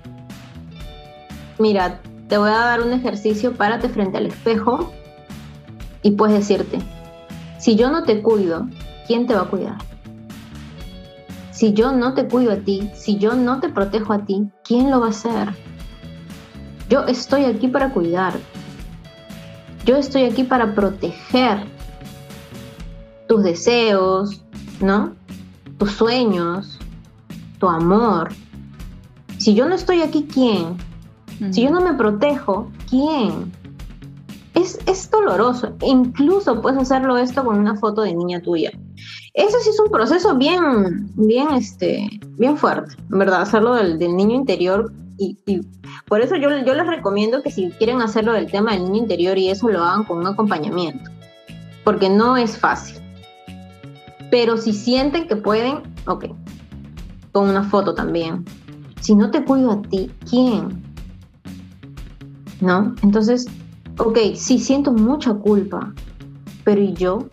Mira, 1.58 2.00
te 2.28 2.38
voy 2.38 2.50
a 2.50 2.58
dar 2.58 2.80
un 2.80 2.92
ejercicio, 2.92 3.54
párate 3.54 3.88
frente 3.88 4.16
al 4.16 4.26
espejo 4.26 4.92
y 6.02 6.12
puedes 6.12 6.38
decirte, 6.38 6.78
si 7.58 7.74
yo 7.74 7.90
no 7.90 8.04
te 8.04 8.22
cuido, 8.22 8.68
¿quién 9.08 9.26
te 9.26 9.34
va 9.34 9.42
a 9.42 9.46
cuidar? 9.46 9.78
Si 11.58 11.72
yo 11.72 11.90
no 11.90 12.14
te 12.14 12.28
cuido 12.28 12.52
a 12.52 12.56
ti, 12.58 12.88
si 12.94 13.18
yo 13.18 13.34
no 13.34 13.58
te 13.58 13.68
protejo 13.68 14.12
a 14.12 14.24
ti, 14.24 14.48
¿quién 14.62 14.92
lo 14.92 15.00
va 15.00 15.06
a 15.06 15.10
hacer? 15.10 15.48
Yo 16.88 17.02
estoy 17.06 17.46
aquí 17.46 17.66
para 17.66 17.92
cuidar. 17.92 18.34
Yo 19.84 19.96
estoy 19.96 20.22
aquí 20.22 20.44
para 20.44 20.72
proteger 20.76 21.64
tus 23.26 23.42
deseos, 23.42 24.44
¿no? 24.80 25.16
Tus 25.78 25.90
sueños, 25.90 26.78
tu 27.58 27.68
amor. 27.68 28.28
Si 29.38 29.52
yo 29.52 29.68
no 29.68 29.74
estoy 29.74 30.02
aquí, 30.02 30.28
¿quién? 30.32 30.76
Si 31.50 31.64
yo 31.64 31.70
no 31.70 31.80
me 31.80 31.94
protejo, 31.94 32.70
¿quién? 32.88 33.50
Es, 34.54 34.78
es 34.86 35.10
doloroso. 35.10 35.74
Incluso 35.82 36.62
puedes 36.62 36.78
hacerlo 36.78 37.16
esto 37.16 37.44
con 37.44 37.58
una 37.58 37.74
foto 37.74 38.02
de 38.02 38.14
niña 38.14 38.40
tuya. 38.40 38.70
Eso 39.38 39.56
sí 39.62 39.70
es 39.70 39.78
un 39.78 39.88
proceso 39.88 40.34
bien, 40.34 41.12
bien, 41.14 41.50
este, 41.54 42.10
bien 42.38 42.56
fuerte, 42.56 42.96
¿verdad? 43.08 43.42
Hacerlo 43.42 43.76
del, 43.76 43.96
niño 43.96 44.34
interior 44.34 44.92
y, 45.16 45.38
por 46.08 46.20
eso 46.20 46.34
yo, 46.34 46.50
yo 46.66 46.74
les 46.74 46.86
recomiendo 46.88 47.40
que 47.40 47.52
si 47.52 47.70
quieren 47.70 48.02
hacerlo 48.02 48.32
del 48.32 48.50
tema 48.50 48.72
del 48.72 48.82
niño 48.82 48.96
interior 48.96 49.38
y 49.38 49.48
eso 49.48 49.68
lo 49.68 49.84
hagan 49.84 50.02
con 50.02 50.18
un 50.18 50.26
acompañamiento, 50.26 51.08
porque 51.84 52.10
no 52.10 52.36
es 52.36 52.58
fácil. 52.58 52.96
Pero 54.28 54.56
si 54.56 54.72
sienten 54.72 55.28
que 55.28 55.36
pueden, 55.36 55.82
ok, 56.08 56.24
con 57.30 57.48
una 57.48 57.62
foto 57.62 57.94
también. 57.94 58.44
Si 59.00 59.14
no 59.14 59.30
te 59.30 59.44
cuido 59.44 59.70
a 59.70 59.82
ti, 59.82 60.10
¿quién? 60.28 60.82
¿No? 62.60 62.92
Entonces, 63.04 63.46
ok, 63.98 64.18
sí 64.34 64.58
siento 64.58 64.92
mucha 64.92 65.32
culpa, 65.32 65.94
pero 66.64 66.80
¿y 66.80 66.92
yo? 66.94 67.28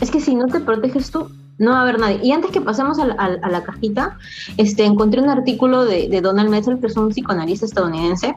Es 0.00 0.10
que 0.10 0.20
si 0.20 0.34
no 0.34 0.46
te 0.46 0.60
proteges 0.60 1.10
tú, 1.10 1.30
no 1.58 1.72
va 1.72 1.78
a 1.78 1.82
haber 1.82 1.98
nadie. 1.98 2.20
Y 2.22 2.32
antes 2.32 2.50
que 2.50 2.60
pasemos 2.60 2.98
a 2.98 3.04
la, 3.06 3.62
cajita, 3.62 4.16
este, 4.56 4.84
encontré 4.84 5.20
un 5.20 5.28
artículo 5.28 5.84
de, 5.84 6.20
Donald 6.22 6.48
Metzger, 6.48 6.78
que 6.78 6.86
es 6.86 6.96
un 6.96 7.10
psicoanalista 7.10 7.66
estadounidense, 7.66 8.36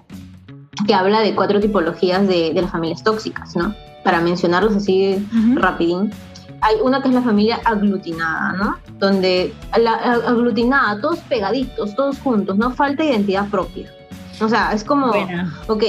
que 0.86 0.94
habla 0.94 1.22
de 1.22 1.34
cuatro 1.34 1.60
tipologías 1.60 2.28
de, 2.28 2.52
las 2.54 2.70
familias 2.70 3.04
tóxicas, 3.04 3.56
¿no? 3.56 3.74
Para 4.04 4.20
mencionarlos 4.20 4.76
así 4.76 5.26
rapidín. 5.56 6.12
Hay 6.60 6.76
una 6.84 7.02
que 7.02 7.10
es 7.10 7.14
la 7.14 7.22
familia 7.22 7.60
aglutinada, 7.64 8.54
¿no? 8.54 8.78
Donde 9.00 9.54
la 9.78 9.94
aglutinada, 10.28 11.00
todos 11.00 11.20
pegaditos, 11.20 11.96
todos 11.96 12.20
juntos, 12.20 12.58
no 12.58 12.72
falta 12.72 13.04
identidad 13.06 13.48
propia. 13.50 13.90
O 14.42 14.50
sea, 14.50 14.74
es 14.74 14.84
como, 14.84 15.14
ok, 15.68 15.84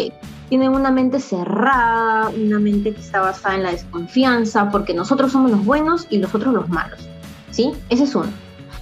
tienen 0.48 0.72
una 0.72 0.90
mente 0.90 1.20
cerrada, 1.20 2.28
una 2.28 2.58
mente 2.58 2.92
que 2.94 3.00
está 3.00 3.20
basada 3.20 3.54
en 3.56 3.62
la 3.62 3.70
desconfianza, 3.70 4.70
porque 4.70 4.94
nosotros 4.94 5.32
somos 5.32 5.50
los 5.50 5.64
buenos 5.64 6.06
y 6.10 6.18
los 6.18 6.34
otros 6.34 6.54
los 6.54 6.68
malos. 6.68 7.08
¿Sí? 7.50 7.72
Esa 7.88 8.04
es 8.04 8.14
una. 8.14 8.32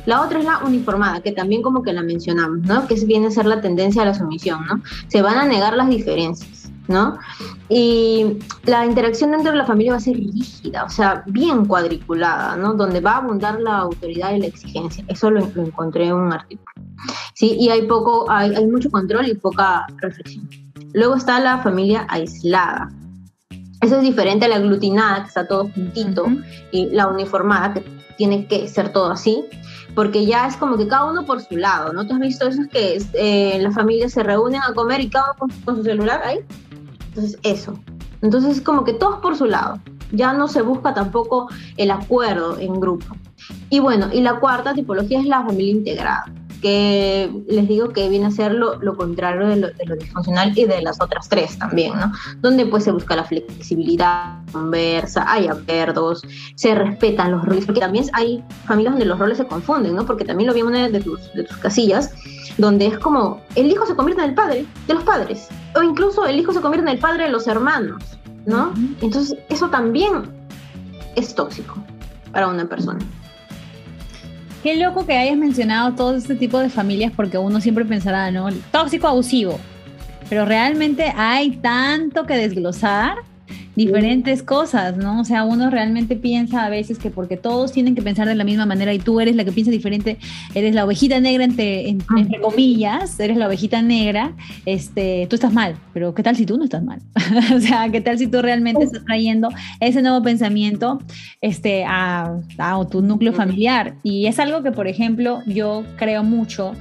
La 0.07 0.21
otra 0.23 0.41
es 0.41 0.45
la 0.45 0.59
uniformada, 0.59 1.21
que 1.21 1.33
también 1.33 1.63
como 1.63 1.83
que 1.83 1.93
la 1.93 2.03
mencionamos, 2.03 2.61
¿no? 2.63 2.87
Que 2.89 2.95
viene 3.05 3.29
a 3.29 3.31
ser 3.31 3.47
la 3.47 3.61
tendencia 3.61 4.03
a 4.03 4.07
la 4.07 4.15
sumisión, 4.15 4.67
¿no? 4.67 4.83
Se 5.07 5.23
van 5.23 5.39
a 5.39 5.45
negar 5.45 5.77
las 5.77 5.89
diferencias, 5.89 6.73
¿no? 6.89 7.19
Y 7.69 8.39
la 8.65 8.85
interacción 8.85 9.31
dentro 9.31 9.53
de 9.53 9.59
la 9.59 9.65
familia 9.65 9.93
va 9.93 9.99
a 9.99 10.01
ser 10.01 10.17
rígida, 10.17 10.85
o 10.85 10.89
sea, 10.89 11.23
bien 11.27 11.67
cuadriculada, 11.67 12.57
¿no? 12.57 12.75
Donde 12.75 13.01
va 13.01 13.13
a 13.13 13.17
abundar 13.19 13.61
la 13.61 13.79
autoridad 13.79 14.35
y 14.35 14.41
la 14.41 14.47
exigencia. 14.47 15.05
Eso 15.07 15.31
lo, 15.31 15.41
encontré 15.41 16.07
en 16.07 16.15
un 16.15 16.33
artículo. 16.33 16.73
Sí, 17.35 17.57
y 17.59 17.69
hay 17.69 17.87
poco, 17.87 18.29
hay, 18.29 18.55
hay 18.55 18.67
mucho 18.67 18.91
control 18.91 19.29
y 19.29 19.35
poca 19.35 19.87
reflexión. 20.01 20.49
Luego 20.93 21.17
está 21.17 21.41
la 21.41 21.59
familia 21.59 22.07
aislada. 22.09 22.91
Eso 23.81 23.97
es 23.97 24.03
diferente 24.03 24.45
a 24.45 24.49
la 24.49 24.57
aglutinada, 24.57 25.23
que 25.23 25.29
está 25.29 25.49
todo 25.49 25.69
juntito, 25.75 26.27
y 26.71 26.91
la 26.91 27.09
uniformada, 27.09 27.75
que 27.75 27.85
tiene 28.17 28.47
que 28.47 28.69
ser 28.69 28.93
todo 28.93 29.11
así, 29.11 29.45
porque 29.95 30.25
ya 30.25 30.47
es 30.47 30.57
como 30.57 30.77
que 30.77 30.87
cada 30.87 31.11
uno 31.11 31.27
por 31.27 31.41
su 31.41 31.57
lado, 31.57 31.93
¿no? 31.93 32.07
¿Tú 32.07 32.15
has 32.15 32.21
visto 32.21 32.47
eso? 32.47 32.63
Es 32.63 32.69
que 32.69 33.03
eh, 33.15 33.59
las 33.61 33.75
familias 33.75 34.13
se 34.13 34.23
reúnen 34.23 34.61
a 34.63 34.73
comer 34.75 35.01
y 35.01 35.11
cada 35.11 35.33
uno 35.41 35.53
con, 35.65 35.77
su 35.77 35.83
celular 35.83 36.23
ahí. 36.25 36.39
Entonces, 37.09 37.39
eso. 37.43 37.77
Entonces, 38.21 38.61
como 38.61 38.85
que 38.85 38.93
todos 38.93 39.19
por 39.21 39.37
su 39.37 39.47
lado. 39.47 39.81
Ya 40.13 40.35
no 40.35 40.47
se 40.47 40.63
busca 40.63 40.95
tampoco 40.95 41.49
el 41.79 41.91
acuerdo 41.91 42.59
en 42.59 42.79
grupo. 42.79 43.07
Y 43.71 43.81
bueno, 43.81 44.11
y 44.13 44.21
la 44.21 44.39
cuarta 44.39 44.75
tipología 44.75 45.19
es 45.19 45.27
la 45.27 45.43
familia 45.43 45.73
integrada 45.73 46.25
que 46.63 47.31
les 47.49 47.69
digo 47.69 47.91
que 47.91 48.09
viene 48.09 48.27
a 48.27 48.31
ser 48.31 48.55
lo, 48.55 48.97
contrario 48.97 49.49
de 49.49 49.57
lo, 49.57 49.97
disfuncional 49.97 50.57
y 50.57 50.65
de 50.65 50.81
las 50.81 51.01
otras 51.01 51.29
tres 51.29 51.59
también, 51.59 51.99
¿no? 51.99 52.13
Donde 52.41 52.65
pues 52.65 52.85
se 52.85 52.93
busca 52.93 53.17
la 53.17 53.25
flexibilidad, 53.25 54.39
conversa, 54.53 55.31
hay 55.31 55.49
acuerdos, 55.49 56.23
se 56.55 56.75
respetan 56.75 57.33
los 57.33 57.45
roles, 57.45 57.67
porque 57.67 57.81
también 57.81 58.07
hay 58.13 58.43
familias 58.65 58.95
donde 58.95 59.07
los 59.07 59.19
roles 59.19 59.39
se 59.39 59.47
confunden, 59.47 59.95
¿no? 59.95 60.07
Porque 60.07 60.25
también 60.25 60.47
lo 60.47 60.55
vimos 60.55 60.73
de 60.73 61.01
tus, 61.01 61.33
de 61.35 61.43
tus 61.43 61.57
casillas, 61.59 62.15
donde 62.57 62.87
es 62.87 62.99
como 62.99 63.43
el 63.57 63.71
hijo 63.71 63.85
se 63.85 63.97
convierte 63.97 64.23
en 64.23 64.31
el 64.31 64.35
padre 64.35 64.65
de 64.87 64.95
los 64.95 65.03
padres, 65.03 65.49
o 65.75 65.83
incluso 65.83 66.25
el 66.27 66.39
hijo 66.39 66.53
se 66.53 66.61
convierte 66.61 66.89
en 66.89 66.97
el 66.97 67.01
padre 67.01 67.25
de 67.25 67.31
los 67.31 67.49
hermanos, 67.49 68.03
¿no? 68.47 68.73
Entonces 69.01 69.37
eso 69.49 69.69
también 69.69 70.31
es 71.17 71.35
tóxico 71.35 71.75
para 72.33 72.47
una 72.47 72.65
persona. 72.65 73.01
Qué 74.63 74.77
loco 74.77 75.05
que 75.05 75.17
hayas 75.17 75.37
mencionado 75.37 75.95
todo 75.95 76.15
este 76.17 76.37
tipo 76.37 76.59
de 76.59 76.69
familias 76.69 77.13
porque 77.17 77.37
uno 77.37 77.61
siempre 77.61 77.85
pensará, 77.85 78.31
¿no? 78.31 78.49
Tóxico, 78.71 79.09
abusivo. 79.09 79.59
Pero 80.29 80.45
realmente 80.45 81.13
hay 81.17 81.57
tanto 81.57 82.27
que 82.27 82.35
desglosar 82.35 83.17
diferentes 83.75 84.43
cosas, 84.43 84.97
¿no? 84.97 85.21
O 85.21 85.25
sea, 85.25 85.45
uno 85.45 85.71
realmente 85.71 86.17
piensa 86.17 86.65
a 86.65 86.69
veces 86.69 86.99
que 86.99 87.11
porque 87.11 87.37
todos 87.37 87.73
tienen 87.73 87.95
que 87.95 88.03
pensar 88.03 88.29
de 88.29 88.35
la 88.35 88.45
misma 88.45 88.67
manera 88.67 88.93
y 88.93 88.99
tú 88.99 89.21
eres 89.21 89.35
la 89.37 89.45
que 89.45 89.53
piensa 89.53 89.71
diferente, 89.71 90.19
eres 90.55 90.75
la 90.75 90.85
ovejita 90.85 91.21
negra 91.21 91.45
entre, 91.45 91.89
entre 91.89 92.41
comillas, 92.41 93.19
eres 93.19 93.37
la 93.37 93.47
ovejita 93.47 93.83
negra, 93.83 94.35
este, 94.67 95.27
tú 95.29 95.37
estás 95.37 95.53
mal, 95.53 95.77
pero 95.95 96.15
¿qué 96.15 96.23
tal 96.23 96.37
si 96.37 96.45
tú 96.45 96.59
no 96.59 96.65
estás 96.65 96.83
mal? 96.83 97.01
o 97.57 97.61
sea, 97.61 97.89
¿qué 97.91 98.01
tal 98.01 98.19
si 98.19 98.27
tú 98.27 98.43
realmente 98.43 98.85
estás 98.85 99.05
trayendo 99.05 99.49
ese 99.81 100.03
nuevo 100.03 100.23
pensamiento 100.23 101.01
este, 101.41 101.85
a, 101.85 102.39
a 102.59 102.89
tu 102.91 103.01
núcleo 103.01 103.33
familiar? 103.33 103.97
Y 104.03 104.27
es 104.27 104.39
algo 104.39 104.63
que, 104.63 104.73
por 104.73 104.87
ejemplo, 104.87 105.41
yo 105.47 105.85
creo 105.97 106.23
mucho 106.25 106.73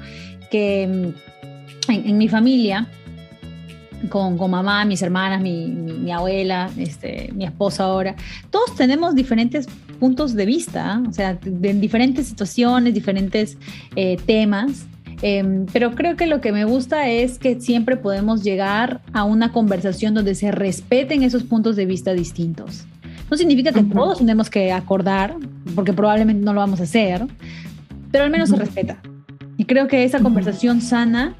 que 0.49 1.13
mm, 1.87 1.91
en 1.91 2.17
mi 2.17 2.27
familia, 2.27 2.87
con, 4.09 4.37
con, 4.37 4.51
mamá, 4.51 4.85
mis 4.85 5.01
hermanas, 5.01 5.41
mi, 5.41 5.67
mi, 5.67 6.11
abuela, 6.11 6.69
este, 6.77 7.31
mi 7.33 7.45
esposa 7.45 7.83
ahora, 7.83 8.15
todos 8.49 8.75
tenemos 8.75 9.15
diferentes 9.15 9.67
puntos 9.99 10.33
de 10.33 10.45
vista, 10.45 11.01
o 11.07 11.13
sea, 11.13 11.37
en 11.43 11.81
diferentes 11.81 12.27
situaciones, 12.27 12.93
diferentes 12.93 13.57
eh, 13.95 14.17
temas. 14.25 14.85
Em, 15.21 15.67
pero 15.71 15.91
creo 15.91 16.15
que 16.15 16.25
lo 16.25 16.41
que 16.41 16.51
me 16.51 16.65
gusta 16.65 17.07
es 17.07 17.37
que 17.37 17.61
siempre 17.61 17.95
podemos 17.95 18.43
llegar 18.43 19.01
a 19.13 19.23
una 19.23 19.51
conversación 19.51 20.15
donde 20.15 20.33
se 20.33 20.51
respeten 20.51 21.21
esos 21.21 21.43
puntos 21.43 21.75
de 21.75 21.85
vista 21.85 22.13
distintos. 22.13 22.85
No 23.29 23.37
significa 23.37 23.71
que 23.71 23.83
todos 23.83 24.17
tenemos 24.17 24.49
que 24.49 24.71
acordar, 24.71 25.35
porque 25.75 25.93
probablemente 25.93 26.43
no 26.43 26.53
lo 26.53 26.59
vamos 26.59 26.79
a 26.79 26.83
hacer, 26.83 27.25
pero 28.11 28.23
al 28.23 28.31
menos 28.31 28.49
se 28.49 28.55
respeta. 28.55 28.97
Y 29.57 29.65
creo 29.65 29.87
que 29.87 30.03
esa 30.03 30.19
conversación 30.19 30.81
sana 30.81 31.35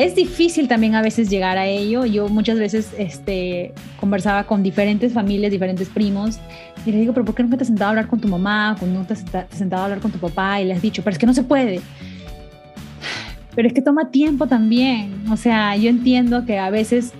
es 0.00 0.14
difícil 0.14 0.66
también 0.66 0.94
a 0.94 1.02
veces 1.02 1.28
llegar 1.28 1.58
a 1.58 1.66
ello. 1.66 2.06
Yo 2.06 2.28
muchas 2.28 2.58
veces 2.58 2.92
este, 2.96 3.74
conversaba 3.98 4.44
con 4.44 4.62
diferentes 4.62 5.12
familias, 5.12 5.52
diferentes 5.52 5.90
primos, 5.90 6.38
y 6.86 6.92
les 6.92 7.00
digo, 7.00 7.12
pero 7.12 7.26
¿por 7.26 7.34
qué 7.34 7.42
nunca 7.42 7.58
te 7.58 7.64
has 7.64 7.68
sentado 7.68 7.88
a 7.88 7.90
hablar 7.90 8.06
con 8.06 8.18
tu 8.18 8.26
mamá? 8.26 8.76
¿Nunca 8.80 9.14
te 9.14 9.38
has 9.38 9.46
sentado 9.50 9.82
a 9.82 9.84
hablar 9.84 10.00
con 10.00 10.10
tu 10.10 10.18
papá? 10.18 10.58
Y 10.60 10.64
le 10.64 10.72
has 10.72 10.80
dicho, 10.80 11.02
pero 11.02 11.12
es 11.12 11.18
que 11.18 11.26
no 11.26 11.34
se 11.34 11.42
puede. 11.42 11.80
Pero 13.54 13.66
es 13.66 13.74
que 13.74 13.82
toma 13.82 14.10
tiempo 14.10 14.46
también. 14.46 15.24
O 15.30 15.36
sea, 15.36 15.76
yo 15.76 15.90
entiendo 15.90 16.46
que 16.46 16.60
a 16.60 16.70
veces 16.70 17.12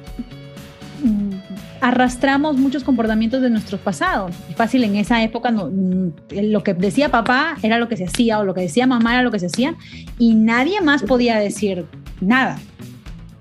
mm, 1.02 1.34
arrastramos 1.80 2.56
muchos 2.56 2.84
comportamientos 2.84 3.42
de 3.42 3.50
nuestros 3.50 3.80
pasados. 3.80 4.32
Es 4.48 4.54
fácil 4.54 4.84
en 4.84 4.94
esa 4.94 5.22
época, 5.24 5.50
no, 5.50 5.68
mm, 5.70 6.12
lo 6.44 6.62
que 6.62 6.72
decía 6.72 7.10
papá 7.10 7.56
era 7.62 7.78
lo 7.78 7.88
que 7.88 7.96
se 7.96 8.04
hacía 8.04 8.38
o 8.38 8.44
lo 8.44 8.54
que 8.54 8.60
decía 8.60 8.86
mamá 8.86 9.14
era 9.14 9.22
lo 9.22 9.32
que 9.32 9.40
se 9.40 9.46
hacía 9.46 9.74
y 10.18 10.34
nadie 10.34 10.80
más 10.80 11.02
podía 11.02 11.38
decir 11.38 11.84
nada. 12.20 12.58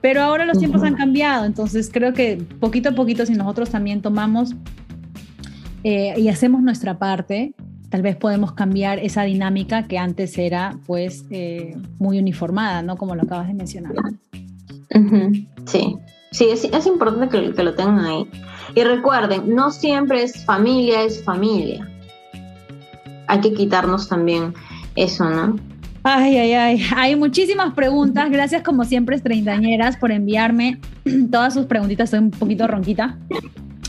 Pero 0.02 0.22
ahora 0.22 0.46
los 0.46 0.58
tiempos 0.58 0.84
han 0.84 0.96
cambiado, 0.96 1.46
entonces 1.46 1.90
creo 1.92 2.14
que 2.14 2.38
poquito 2.60 2.90
a 2.90 2.92
poquito 2.94 3.26
si 3.26 3.34
nosotros 3.34 3.70
también 3.70 4.02
tomamos 4.02 4.56
eh, 5.84 6.14
y 6.18 6.30
hacemos 6.30 6.62
nuestra 6.62 6.98
parte, 6.98 7.54
tal 7.90 8.02
vez 8.02 8.16
podemos 8.16 8.54
cambiar 8.54 9.00
esa 9.00 9.24
dinámica 9.24 9.88
que 9.88 9.98
antes 9.98 10.38
era 10.38 10.78
pues 10.86 11.26
eh, 11.32 11.76
muy 11.98 12.18
uniformada, 12.20 12.82
¿no? 12.82 12.96
Como 12.96 13.16
lo 13.16 13.24
acabas 13.24 13.48
de 13.48 13.54
mencionar. 13.54 13.94
Sí, 15.66 15.98
sí, 16.32 16.46
es, 16.50 16.64
es 16.64 16.86
importante 16.86 17.30
que, 17.30 17.54
que, 17.54 17.64
lo 17.64 17.76
tengan 17.76 18.00
ahí. 18.06 18.30
Y 18.76 18.84
recuerden, 18.84 19.54
no 19.54 19.72
siempre 19.72 20.24
es 20.24 20.46
familia, 20.46 21.04
es 21.04 21.24
familia. 21.24 21.88
Hay 23.28 23.42
que 23.42 23.54
quitarnos 23.54 24.08
también 24.08 24.54
eso, 24.96 25.30
¿no? 25.30 25.56
Ay, 26.04 26.38
ay, 26.38 26.54
ay. 26.54 26.82
Hay 26.96 27.16
muchísimas 27.16 27.74
preguntas. 27.74 28.30
Gracias, 28.32 28.64
como 28.64 28.86
siempre, 28.86 29.20
treintañeras, 29.20 29.98
por 29.98 30.12
enviarme 30.12 30.80
todas 31.32 31.54
sus 31.54 31.66
preguntitas. 31.66 32.06
Estoy 32.06 32.20
un 32.20 32.32
poquito 32.32 32.68
ronquita. 32.68 33.18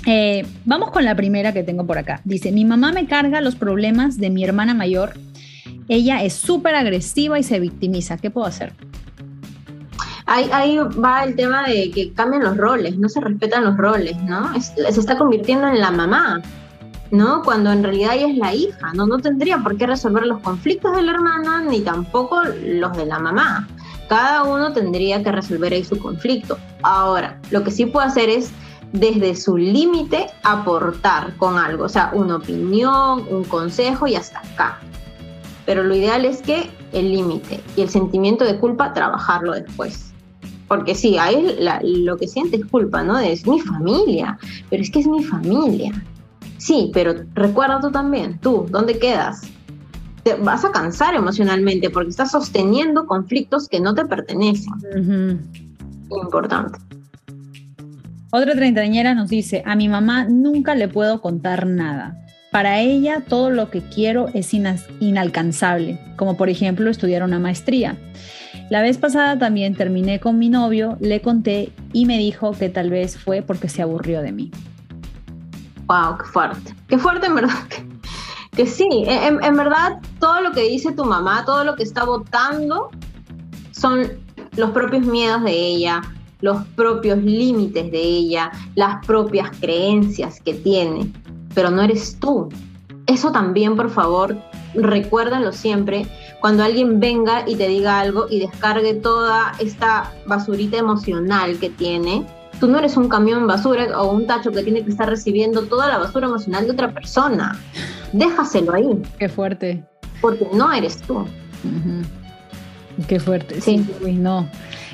Eh, 0.07 0.47
vamos 0.65 0.91
con 0.91 1.05
la 1.05 1.15
primera 1.15 1.53
que 1.53 1.63
tengo 1.63 1.87
por 1.87 1.99
acá. 1.99 2.21
Dice: 2.25 2.53
Mi 2.53 2.65
mamá 2.65 2.93
me 2.93 3.07
carga 3.07 3.41
los 3.41 3.55
problemas 3.55 4.19
de 4.19 4.31
mi 4.31 4.45
hermana 4.45 4.75
mayor. 4.75 5.13
Ella 5.89 6.23
es 6.23 6.35
súper 6.35 6.75
agresiva 6.75 7.39
y 7.39 7.43
se 7.43 7.61
victimiza. 7.61 8.17
¿Qué 8.17 8.31
puedo 8.31 8.47
hacer? 8.47 8.73
Ahí, 10.27 10.49
ahí, 10.53 10.77
va 10.77 11.25
el 11.25 11.35
tema 11.35 11.67
de 11.67 11.91
que 11.91 12.13
cambian 12.13 12.45
los 12.45 12.57
roles, 12.57 12.97
no 12.97 13.09
se 13.09 13.21
respetan 13.21 13.65
los 13.65 13.77
roles, 13.77 14.17
¿no? 14.23 14.53
se 14.61 14.89
está 14.89 15.19
convirtiendo 15.19 15.67
en 15.67 15.81
la 15.81 15.91
mamá. 15.91 16.41
¿No? 17.11 17.43
Cuando 17.43 17.73
en 17.73 17.83
realidad 17.83 18.15
ella 18.15 18.29
es 18.29 18.37
la 18.37 18.55
hija, 18.55 18.93
¿no? 18.95 19.07
No 19.07 19.19
tendría 19.19 19.59
por 19.59 19.77
qué 19.77 19.87
resolver 19.87 20.27
los 20.27 20.41
conflictos 20.41 20.95
de 20.95 21.03
la 21.03 21.13
hermana 21.13 21.63
ni 21.63 21.81
tampoco 21.81 22.43
los 22.65 22.97
de 22.97 23.07
la 23.07 23.19
mamá. 23.19 23.69
Cada 24.09 24.45
uno 24.45 24.73
tendría 24.73 25.23
que 25.23 25.33
resolver 25.33 25.73
ahí 25.73 25.85
su 25.85 25.99
conflicto. 25.99 26.59
Ahora, 26.83 27.39
lo 27.51 27.63
que 27.63 27.71
sí 27.71 27.87
puede 27.87 28.09
hacer 28.09 28.29
es 28.29 28.51
desde 28.93 29.37
su 29.37 29.57
límite 29.57 30.27
aportar 30.43 31.37
con 31.37 31.59
algo, 31.59 31.85
o 31.85 31.89
sea, 31.89 32.11
una 32.13 32.37
opinión, 32.37 33.25
un 33.31 33.45
consejo 33.45 34.07
y 34.07 34.17
hasta 34.17 34.41
acá. 34.41 34.79
Pero 35.65 35.85
lo 35.85 35.95
ideal 35.95 36.25
es 36.25 36.43
que 36.43 36.69
el 36.93 37.13
límite 37.13 37.61
y 37.77 37.83
el 37.83 37.89
sentimiento 37.89 38.45
de 38.45 38.59
culpa 38.59 38.93
trabajarlo 38.93 39.53
después. 39.53 40.13
Porque 40.67 40.95
sí, 40.95 41.19
ahí 41.19 41.57
lo 41.83 42.17
que 42.17 42.29
siente 42.29 42.57
es 42.57 42.65
culpa, 42.67 43.03
¿no? 43.03 43.19
Es 43.19 43.47
mi 43.47 43.61
familia, 43.61 44.39
pero 44.69 44.83
es 44.83 44.91
que 44.91 45.01
es 45.01 45.07
mi 45.07 45.23
familia. 45.25 45.93
Sí, 46.61 46.91
pero 46.93 47.15
recuerda 47.33 47.81
tú 47.81 47.91
también, 47.91 48.39
tú, 48.39 48.67
¿dónde 48.71 48.99
quedas? 48.99 49.41
Te 50.23 50.35
vas 50.35 50.63
a 50.63 50.71
cansar 50.71 51.15
emocionalmente 51.15 51.89
porque 51.89 52.11
estás 52.11 52.33
sosteniendo 52.33 53.07
conflictos 53.07 53.67
que 53.67 53.81
no 53.81 53.95
te 53.95 54.05
pertenecen. 54.05 55.41
Importante. 56.11 56.79
Otra 58.31 58.53
treintañera 58.53 59.15
nos 59.15 59.31
dice, 59.31 59.63
a 59.65 59.75
mi 59.75 59.89
mamá 59.89 60.27
nunca 60.27 60.75
le 60.75 60.87
puedo 60.87 61.23
contar 61.23 61.67
nada. 61.67 62.23
Para 62.53 62.81
ella 62.81 63.25
todo 63.27 63.49
lo 63.49 63.71
que 63.71 63.81
quiero 63.81 64.29
es 64.35 64.53
inalcanzable, 64.53 65.99
como 66.17 66.37
por 66.37 66.51
ejemplo 66.51 66.91
estudiar 66.91 67.23
una 67.23 67.39
maestría. 67.39 67.97
La 68.69 68.83
vez 68.83 68.99
pasada 68.99 69.39
también 69.39 69.75
terminé 69.75 70.21
con 70.21 70.39
mi 70.39 70.51
novio, 70.51 70.99
le 71.01 71.23
conté 71.23 71.73
y 71.95 72.05
me 72.05 72.19
dijo 72.19 72.53
que 72.53 72.69
tal 72.69 72.91
vez 72.91 73.17
fue 73.17 73.41
porque 73.41 73.71
se 73.71 73.81
aburrió 73.81 74.21
de 74.21 74.33
mí 74.33 74.51
wow, 75.91 76.17
qué 76.19 76.25
fuerte. 76.25 76.75
Qué 76.89 76.99
fuerte, 76.99 77.27
en 77.27 77.35
verdad. 77.35 77.59
Que, 78.53 78.67
sí, 78.67 78.89
en, 79.07 79.57
verdad, 79.57 80.01
todo 80.19 80.41
lo 80.41 80.53
que 80.53 80.63
dice 80.63 80.93
tu 80.93 81.05
mamá, 81.05 81.45
todo 81.45 81.65
lo 81.65 81.77
que 81.77 81.83
está 81.83 82.05
votando, 82.05 82.91
son 83.71 84.13
los 84.57 84.71
propios 84.71 85.05
miedos 85.07 85.43
de 85.45 85.53
ella, 85.53 86.03
los 86.41 86.65
propios 86.77 87.19
límites 87.19 87.91
de 87.91 88.01
ella, 88.01 88.51
las 88.75 89.05
propias 89.07 89.51
creencias 89.61 90.41
que 90.41 90.55
tiene, 90.55 91.11
pero 91.55 91.71
no 91.71 91.83
eres 91.83 92.19
tú. 92.21 92.49
Eso 93.07 93.33
también, 93.33 93.77
por 93.77 93.89
favor, 93.89 94.37
recuérdalo 94.75 95.53
siempre. 95.53 96.07
Cuando 96.41 96.63
alguien 96.63 97.01
venga 97.01 97.45
y 97.49 97.57
te 97.57 97.67
diga 97.67 98.01
algo 98.01 98.27
y 98.29 98.41
descargue 98.41 98.95
toda 98.95 99.53
esta 99.59 100.13
basurita 100.27 100.77
emocional 100.77 101.59
que 101.59 101.71
tiene, 101.71 102.27
Tú 102.61 102.69
no 102.69 102.79
eres 102.79 102.97
un 102.97 103.09
camión 103.09 103.47
basura 103.47 104.01
o 104.01 104.13
un 104.13 104.27
tacho 104.27 104.53
que 104.53 104.63
tiene 104.63 104.85
que 104.85 104.91
estar 104.91 105.09
recibiendo 105.09 105.63
toda 105.63 105.89
la 105.89 105.99
basura 105.99 106.27
emocional 106.27 106.67
de 106.67 106.73
otra 106.73 106.93
persona. 106.93 107.59
Déjaselo 108.13 108.75
ahí. 108.75 109.03
Qué 109.19 109.29
fuerte. 109.29 109.85
Porque 110.21 110.47
no 110.53 110.71
eres 110.71 110.99
tú. 110.99 111.27
Qué 113.09 113.19
fuerte. 113.19 113.61
Sí. 113.61 113.87
no. 114.13 114.47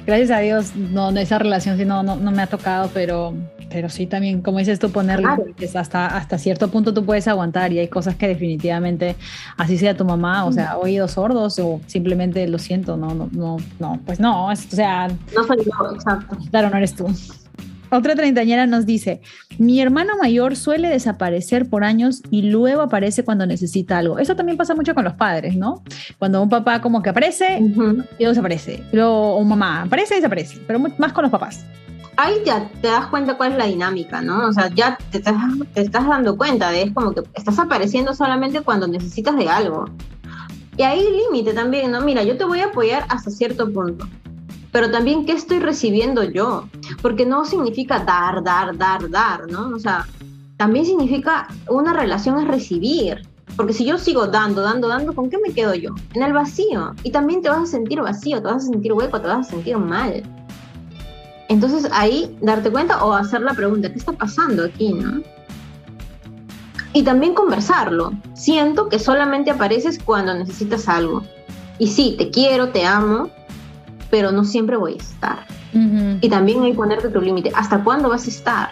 Gracias 0.06 0.30
a 0.30 0.38
Dios, 0.38 0.76
no, 0.76 1.10
esa 1.10 1.40
relación 1.40 1.76
sí 1.76 1.84
no, 1.84 2.04
no, 2.04 2.14
no 2.14 2.30
me 2.30 2.40
ha 2.40 2.46
tocado, 2.46 2.88
pero 2.94 3.34
pero 3.68 3.88
sí 3.88 4.06
también, 4.06 4.42
como 4.42 4.58
dices 4.58 4.78
tú, 4.78 4.90
ponerle 4.90 5.26
hasta, 5.74 6.06
hasta 6.06 6.38
cierto 6.38 6.70
punto 6.70 6.94
tú 6.94 7.04
puedes 7.04 7.26
aguantar 7.28 7.72
y 7.72 7.78
hay 7.78 7.88
cosas 7.88 8.16
que 8.16 8.28
definitivamente, 8.28 9.16
así 9.56 9.76
sea 9.76 9.96
tu 9.96 10.04
mamá, 10.04 10.44
o 10.44 10.52
sea, 10.52 10.76
oídos 10.78 11.12
sordos 11.12 11.58
o 11.58 11.80
simplemente 11.86 12.46
lo 12.48 12.58
siento, 12.58 12.96
no, 12.96 13.14
no, 13.14 13.28
no, 13.32 13.56
no, 13.78 14.00
pues 14.06 14.20
no, 14.20 14.46
o 14.46 14.56
sea... 14.56 15.08
No 15.34 15.44
soy 15.44 15.58
yo, 15.58 15.94
exacto. 15.94 16.38
Claro, 16.50 16.70
no 16.70 16.76
eres 16.76 16.94
tú. 16.94 17.06
Otra 17.90 18.14
treintañera 18.14 18.66
nos 18.66 18.86
dice, 18.86 19.20
mi 19.58 19.80
hermano 19.80 20.14
mayor 20.20 20.56
suele 20.56 20.88
desaparecer 20.88 21.68
por 21.68 21.84
años 21.84 22.22
y 22.30 22.42
luego 22.42 22.82
aparece 22.82 23.24
cuando 23.24 23.46
necesita 23.46 23.98
algo. 23.98 24.18
Eso 24.18 24.36
también 24.36 24.56
pasa 24.56 24.74
mucho 24.74 24.94
con 24.94 25.04
los 25.04 25.14
padres, 25.14 25.56
¿no? 25.56 25.82
Cuando 26.18 26.42
un 26.42 26.48
papá 26.48 26.80
como 26.80 27.02
que 27.02 27.10
aparece 27.10 27.58
y 27.60 27.68
luego 27.74 28.02
desaparece. 28.18 28.82
Luego 28.92 29.38
un 29.38 29.48
mamá 29.48 29.82
aparece 29.82 30.14
y 30.14 30.16
desaparece, 30.18 30.60
pero 30.66 30.78
más 30.78 31.12
con 31.12 31.22
los 31.22 31.30
papás 31.30 31.64
ahí 32.16 32.42
ya 32.44 32.70
te 32.80 32.88
das 32.88 33.06
cuenta 33.06 33.36
cuál 33.36 33.52
es 33.52 33.58
la 33.58 33.66
dinámica, 33.66 34.22
¿no? 34.22 34.48
O 34.48 34.52
sea, 34.52 34.70
ya 34.74 34.98
te 35.10 35.18
estás, 35.18 35.34
te 35.74 35.82
estás 35.82 36.06
dando 36.06 36.36
cuenta 36.36 36.70
de 36.70 36.82
es 36.82 36.92
como 36.92 37.12
que 37.12 37.22
estás 37.34 37.58
apareciendo 37.58 38.14
solamente 38.14 38.62
cuando 38.62 38.88
necesitas 38.88 39.36
de 39.36 39.48
algo. 39.48 39.84
Y 40.76 40.82
ahí 40.82 41.00
límite 41.00 41.54
también, 41.54 41.90
¿no? 41.90 42.00
Mira, 42.00 42.22
yo 42.22 42.36
te 42.36 42.44
voy 42.44 42.60
a 42.60 42.66
apoyar 42.66 43.06
hasta 43.08 43.30
cierto 43.30 43.72
punto. 43.72 44.06
Pero 44.76 44.90
también, 44.90 45.24
¿qué 45.24 45.32
estoy 45.32 45.58
recibiendo 45.58 46.22
yo? 46.22 46.68
Porque 47.00 47.24
no 47.24 47.46
significa 47.46 47.98
dar, 48.00 48.44
dar, 48.44 48.76
dar, 48.76 49.08
dar, 49.08 49.50
¿no? 49.50 49.74
O 49.74 49.78
sea, 49.78 50.06
también 50.58 50.84
significa 50.84 51.48
una 51.66 51.94
relación 51.94 52.38
es 52.40 52.46
recibir. 52.46 53.26
Porque 53.56 53.72
si 53.72 53.86
yo 53.86 53.96
sigo 53.96 54.26
dando, 54.26 54.60
dando, 54.60 54.88
dando, 54.88 55.14
¿con 55.14 55.30
qué 55.30 55.38
me 55.38 55.54
quedo 55.54 55.74
yo? 55.74 55.94
En 56.12 56.22
el 56.22 56.34
vacío. 56.34 56.94
Y 57.04 57.10
también 57.10 57.40
te 57.40 57.48
vas 57.48 57.62
a 57.62 57.66
sentir 57.66 58.02
vacío, 58.02 58.36
te 58.42 58.48
vas 58.48 58.64
a 58.64 58.66
sentir 58.66 58.92
hueco, 58.92 59.18
te 59.18 59.28
vas 59.28 59.48
a 59.48 59.50
sentir 59.50 59.78
mal. 59.78 60.22
Entonces 61.48 61.88
ahí 61.90 62.36
darte 62.42 62.70
cuenta 62.70 63.02
o 63.02 63.14
hacer 63.14 63.40
la 63.40 63.54
pregunta, 63.54 63.90
¿qué 63.90 63.98
está 63.98 64.12
pasando 64.12 64.62
aquí? 64.62 64.92
¿no? 64.92 65.22
Y 66.92 67.02
también 67.02 67.32
conversarlo. 67.32 68.12
Siento 68.34 68.90
que 68.90 68.98
solamente 68.98 69.50
apareces 69.50 69.98
cuando 69.98 70.34
necesitas 70.34 70.86
algo. 70.86 71.22
Y 71.78 71.86
sí, 71.86 72.14
te 72.18 72.28
quiero, 72.28 72.68
te 72.68 72.84
amo, 72.84 73.30
pero 74.10 74.32
no 74.32 74.44
siempre 74.44 74.76
voy 74.76 74.94
a 74.94 74.96
estar. 74.96 75.46
Y 76.22 76.28
también 76.30 76.62
hay 76.62 76.70
que 76.70 76.76
ponerte 76.76 77.08
tu 77.08 77.20
límite. 77.20 77.52
¿Hasta 77.54 77.84
cuándo 77.84 78.08
vas 78.08 78.26
a 78.26 78.30
estar? 78.30 78.70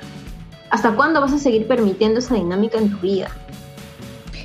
¿Hasta 0.71 0.93
cuándo 0.93 1.21
vas 1.21 1.33
a 1.33 1.39
seguir 1.39 1.67
permitiendo 1.67 2.21
esa 2.21 2.35
dinámica 2.35 2.79
en 2.79 2.91
tu 2.91 2.99
vida? 2.99 3.29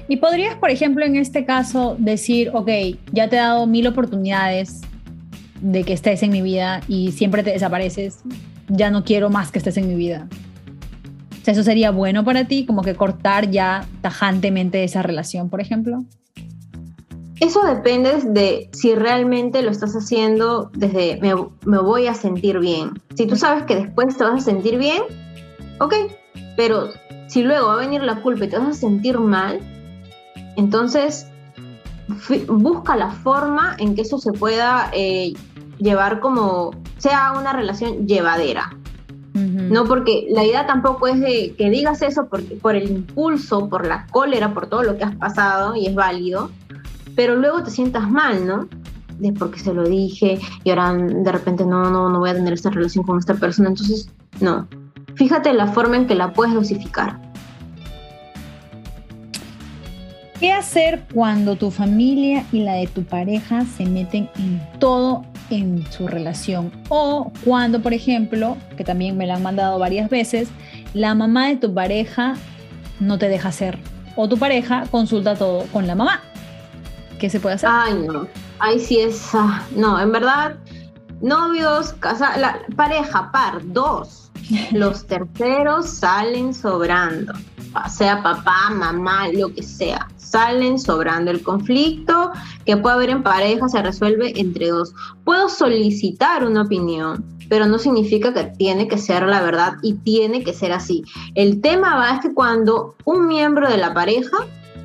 Y 0.10 0.18
podrías, 0.18 0.56
por 0.56 0.70
ejemplo, 0.70 1.06
en 1.06 1.16
este 1.16 1.46
caso 1.46 1.96
decir, 2.00 2.52
ok, 2.54 2.70
ya 3.14 3.30
te 3.30 3.38
he 3.38 3.40
dado 3.40 3.66
mil 3.66 3.88
oportunidades, 3.88 4.82
de 5.62 5.84
que 5.84 5.94
estés 5.94 6.24
en 6.24 6.32
mi 6.32 6.42
vida 6.42 6.82
y 6.88 7.12
siempre 7.12 7.44
te 7.44 7.52
desapareces, 7.52 8.20
ya 8.68 8.90
no 8.90 9.04
quiero 9.04 9.30
más 9.30 9.52
que 9.52 9.60
estés 9.60 9.78
en 9.78 9.88
mi 9.88 9.96
vida. 9.96 10.28
O 11.42 11.46
sea, 11.46 11.54
¿Eso 11.54 11.64
sería 11.64 11.92
bueno 11.92 12.24
para 12.24 12.46
ti? 12.46 12.66
Como 12.66 12.82
que 12.82 12.96
cortar 12.96 13.50
ya 13.50 13.86
tajantemente 14.02 14.84
esa 14.84 15.02
relación, 15.02 15.50
por 15.50 15.62
ejemplo. 15.62 16.04
Eso 17.40 17.64
depende 17.64 18.18
de 18.26 18.70
si 18.74 18.96
realmente 18.96 19.62
lo 19.62 19.72
estás 19.72 19.96
haciendo 19.96 20.70
desde 20.74 21.20
me, 21.22 21.34
me, 21.66 21.78
voy 21.80 22.08
a 22.08 22.14
sentir 22.14 22.60
bien. 22.60 23.02
Si 23.16 23.28
tú 23.28 23.38
sabes 23.38 23.64
que 23.64 23.76
después 23.76 24.18
te 24.18 24.24
vas 24.26 24.42
a 24.42 24.46
sentir 24.46 24.78
bien, 24.78 25.02
ok, 25.80 25.94
pero 26.58 26.90
si 27.28 27.44
luego 27.44 27.68
va 27.68 27.76
a 27.76 27.78
venir 27.78 28.04
la 28.04 28.22
culpa 28.22 28.46
y 28.46 28.50
te 28.50 28.58
vas 28.58 28.68
a 28.68 28.74
sentir 28.74 29.20
mal, 29.20 29.60
entonces 30.58 31.28
busca 32.48 32.96
la 32.96 33.12
forma 33.12 33.76
en 33.80 33.96
que 33.96 34.02
eso 34.02 34.18
se 34.18 34.34
pueda 34.34 34.90
eh, 34.94 35.34
llevar 35.78 36.20
como 36.20 36.72
sea 36.98 37.34
una 37.38 37.54
relación 37.54 38.08
llevadera. 38.08 38.76
No, 39.34 39.86
porque 39.86 40.26
la 40.32 40.44
idea 40.44 40.66
tampoco 40.66 41.08
es 41.08 41.20
de 41.20 41.56
que 41.58 41.70
digas 41.70 42.02
eso 42.02 42.28
porque, 42.30 42.56
por 42.56 42.76
el 42.76 42.90
impulso, 42.90 43.70
por 43.70 43.88
la 43.88 44.06
cólera, 44.08 44.54
por 44.54 44.68
todo 44.68 44.84
lo 44.84 44.98
que 44.98 45.04
has 45.04 45.16
pasado 45.16 45.76
y 45.76 45.86
es 45.86 45.96
válido, 45.96 46.50
pero 47.16 47.36
luego 47.36 47.64
te 47.64 47.72
sientas 47.72 48.10
mal, 48.10 48.46
¿no? 48.46 48.68
De 49.20 49.34
porque 49.34 49.60
se 49.60 49.74
lo 49.74 49.84
dije 49.84 50.40
y 50.64 50.70
ahora 50.70 50.94
de 50.94 51.32
repente 51.32 51.66
no, 51.66 51.90
no, 51.90 52.10
no 52.10 52.20
voy 52.20 52.30
a 52.30 52.34
tener 52.34 52.54
esta 52.54 52.70
relación 52.70 53.04
con 53.04 53.20
esta 53.20 53.34
persona. 53.34 53.70
Entonces, 53.70 54.10
no. 54.40 54.68
Fíjate 55.16 55.52
la 55.54 55.68
forma 55.68 55.98
en 55.98 56.08
que 56.08 56.16
la 56.16 56.32
puedes 56.32 56.54
dosificar. 56.54 57.20
¿Qué 60.40 60.54
hacer 60.54 61.04
cuando 61.14 61.58
tu 61.58 61.70
familia 61.70 62.46
y 62.54 62.62
la 62.62 62.76
de 62.76 62.88
tu 62.88 63.04
pareja 63.04 63.66
se 63.66 63.86
meten 63.86 64.30
en 64.38 64.62
todo 64.80 65.26
en 65.50 65.84
su 65.92 66.08
relación? 66.08 66.72
O 66.88 67.34
cuando, 67.44 67.82
por 67.82 67.94
ejemplo, 67.94 68.56
que 68.78 68.86
también 68.86 69.18
me 69.18 69.28
la 69.28 69.36
han 69.36 69.44
mandado 69.44 69.78
varias 69.80 70.10
veces, 70.10 70.48
la 70.94 71.14
mamá 71.14 71.48
de 71.48 71.58
tu 71.58 71.74
pareja 71.74 72.36
no 73.02 73.18
te 73.18 73.28
deja 73.28 73.50
hacer. 73.50 73.80
O 74.16 74.30
tu 74.30 74.38
pareja 74.38 74.86
consulta 74.90 75.36
todo 75.36 75.66
con 75.74 75.88
la 75.88 75.96
mamá. 75.96 76.22
¿Qué 77.20 77.30
se 77.30 77.40
puede 77.40 77.56
hacer? 77.56 77.70
Ay, 77.72 77.94
no. 78.08 78.28
Ay, 78.60 78.80
sí 78.80 79.00
es. 79.00 79.30
Ah, 79.34 79.64
no, 79.76 80.00
en 80.00 80.12
verdad, 80.12 80.56
novios, 81.22 81.94
casa, 81.94 82.38
la 82.38 82.62
pareja, 82.76 83.32
par, 83.32 83.62
dos. 83.64 84.32
Los 84.72 85.06
terceros 85.06 85.90
salen 85.90 86.54
sobrando 86.54 87.34
sea 87.90 88.22
papá, 88.22 88.70
mamá, 88.72 89.28
lo 89.30 89.54
que 89.54 89.64
sea, 89.64 90.08
salen 90.18 90.80
sobrando. 90.80 91.32
El 91.32 91.44
conflicto 91.44 92.32
que 92.66 92.78
puede 92.78 92.96
haber 92.96 93.10
en 93.12 93.24
pareja 93.24 93.68
se 93.70 93.82
resuelve 93.82 94.40
entre 94.40 94.70
dos. 94.70 94.94
Puedo 95.24 95.50
solicitar 95.50 96.46
una 96.46 96.64
opinión, 96.64 97.26
pero 97.48 97.66
no 97.66 97.78
significa 97.78 98.34
que 98.34 98.46
tiene 98.58 98.88
que 98.88 98.98
ser 98.98 99.24
la 99.24 99.42
verdad 99.42 99.74
y 99.82 99.94
tiene 99.94 100.44
que 100.44 100.54
ser 100.54 100.72
así. 100.72 101.04
El 101.36 101.62
tema 101.62 101.96
va 101.96 102.16
es 102.16 102.22
que 102.22 102.34
cuando 102.34 102.96
un 103.06 103.28
miembro 103.28 103.70
de 103.70 103.78
la 103.78 103.94
pareja 103.94 104.38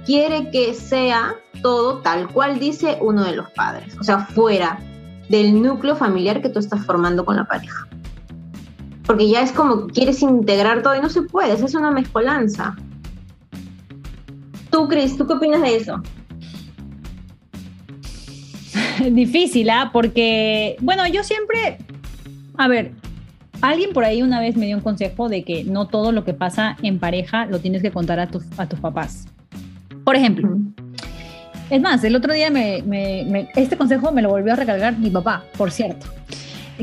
quiere 0.04 0.50
que 0.50 0.74
sea 0.74 1.34
todo 1.62 1.98
tal 1.98 2.28
cual 2.28 2.58
dice 2.58 2.98
uno 3.00 3.24
de 3.24 3.36
los 3.36 3.50
padres, 3.50 3.96
o 3.98 4.04
sea, 4.04 4.18
fuera 4.18 4.78
del 5.28 5.62
núcleo 5.62 5.96
familiar 5.96 6.42
que 6.42 6.48
tú 6.48 6.58
estás 6.58 6.84
formando 6.84 7.24
con 7.24 7.36
la 7.36 7.44
pareja 7.44 7.88
porque 9.06 9.28
ya 9.28 9.42
es 9.42 9.52
como 9.52 9.86
quieres 9.86 10.22
integrar 10.22 10.82
todo 10.82 10.96
y 10.96 11.00
no 11.00 11.10
se 11.10 11.22
puede, 11.22 11.52
es 11.52 11.74
una 11.74 11.90
mezcolanza. 11.90 12.76
Tú, 14.70 14.88
Cris, 14.88 15.16
¿tú 15.16 15.26
qué 15.26 15.34
opinas 15.34 15.60
de 15.62 15.76
eso? 15.76 16.02
Difícil, 19.10 19.70
¿ah? 19.70 19.90
Porque, 19.92 20.76
bueno, 20.80 21.06
yo 21.06 21.22
siempre, 21.22 21.78
a 22.56 22.66
ver, 22.66 22.92
alguien 23.60 23.92
por 23.92 24.04
ahí 24.04 24.22
una 24.22 24.40
vez 24.40 24.56
me 24.56 24.66
dio 24.66 24.76
un 24.76 24.82
consejo 24.82 25.28
de 25.28 25.44
que 25.44 25.64
no 25.64 25.86
todo 25.86 26.10
lo 26.10 26.24
que 26.24 26.34
pasa 26.34 26.76
en 26.82 26.98
pareja 26.98 27.46
lo 27.46 27.60
tienes 27.60 27.82
que 27.82 27.90
contar 27.90 28.18
a, 28.20 28.28
tus, 28.28 28.44
a 28.58 28.66
tus 28.66 28.80
papás. 28.80 29.26
Por 30.04 30.16
ejemplo, 30.16 30.56
es 31.70 31.80
más, 31.80 32.04
el 32.04 32.14
otro 32.14 32.32
día 32.32 32.50
me, 32.50 33.48
este 33.56 33.76
consejo 33.76 34.12
me 34.12 34.22
lo 34.22 34.28
volvió 34.28 34.52
a 34.52 34.56
recargar 34.56 34.98
mi 34.98 35.10
papá, 35.10 35.44
por 35.56 35.70
cierto 35.70 36.06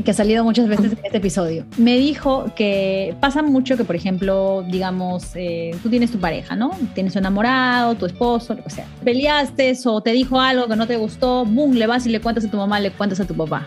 que 0.02 0.10
ha 0.10 0.14
salido 0.14 0.42
muchas 0.42 0.68
veces 0.68 0.92
en 0.92 0.98
este 1.04 1.18
episodio, 1.18 1.66
me 1.76 1.98
dijo 1.98 2.46
que 2.56 3.14
pasa 3.20 3.42
mucho 3.42 3.76
que, 3.76 3.84
por 3.84 3.94
ejemplo, 3.94 4.64
digamos, 4.66 5.32
eh, 5.34 5.76
tú 5.82 5.90
tienes 5.90 6.10
tu 6.10 6.18
pareja, 6.18 6.56
¿no? 6.56 6.70
Tienes 6.94 7.14
un 7.14 7.20
enamorado, 7.20 7.94
tu 7.94 8.06
esposo, 8.06 8.54
lo 8.54 8.64
que 8.64 8.70
sea. 8.70 8.86
Peleaste 9.04 9.76
o 9.84 10.00
te 10.00 10.12
dijo 10.12 10.40
algo 10.40 10.66
que 10.66 10.76
no 10.76 10.86
te 10.86 10.96
gustó, 10.96 11.44
boom, 11.44 11.74
le 11.74 11.86
vas 11.86 12.06
y 12.06 12.08
le 12.08 12.20
cuentas 12.20 12.44
a 12.46 12.50
tu 12.50 12.56
mamá, 12.56 12.80
le 12.80 12.90
cuentas 12.90 13.20
a 13.20 13.26
tu 13.26 13.34
papá. 13.34 13.66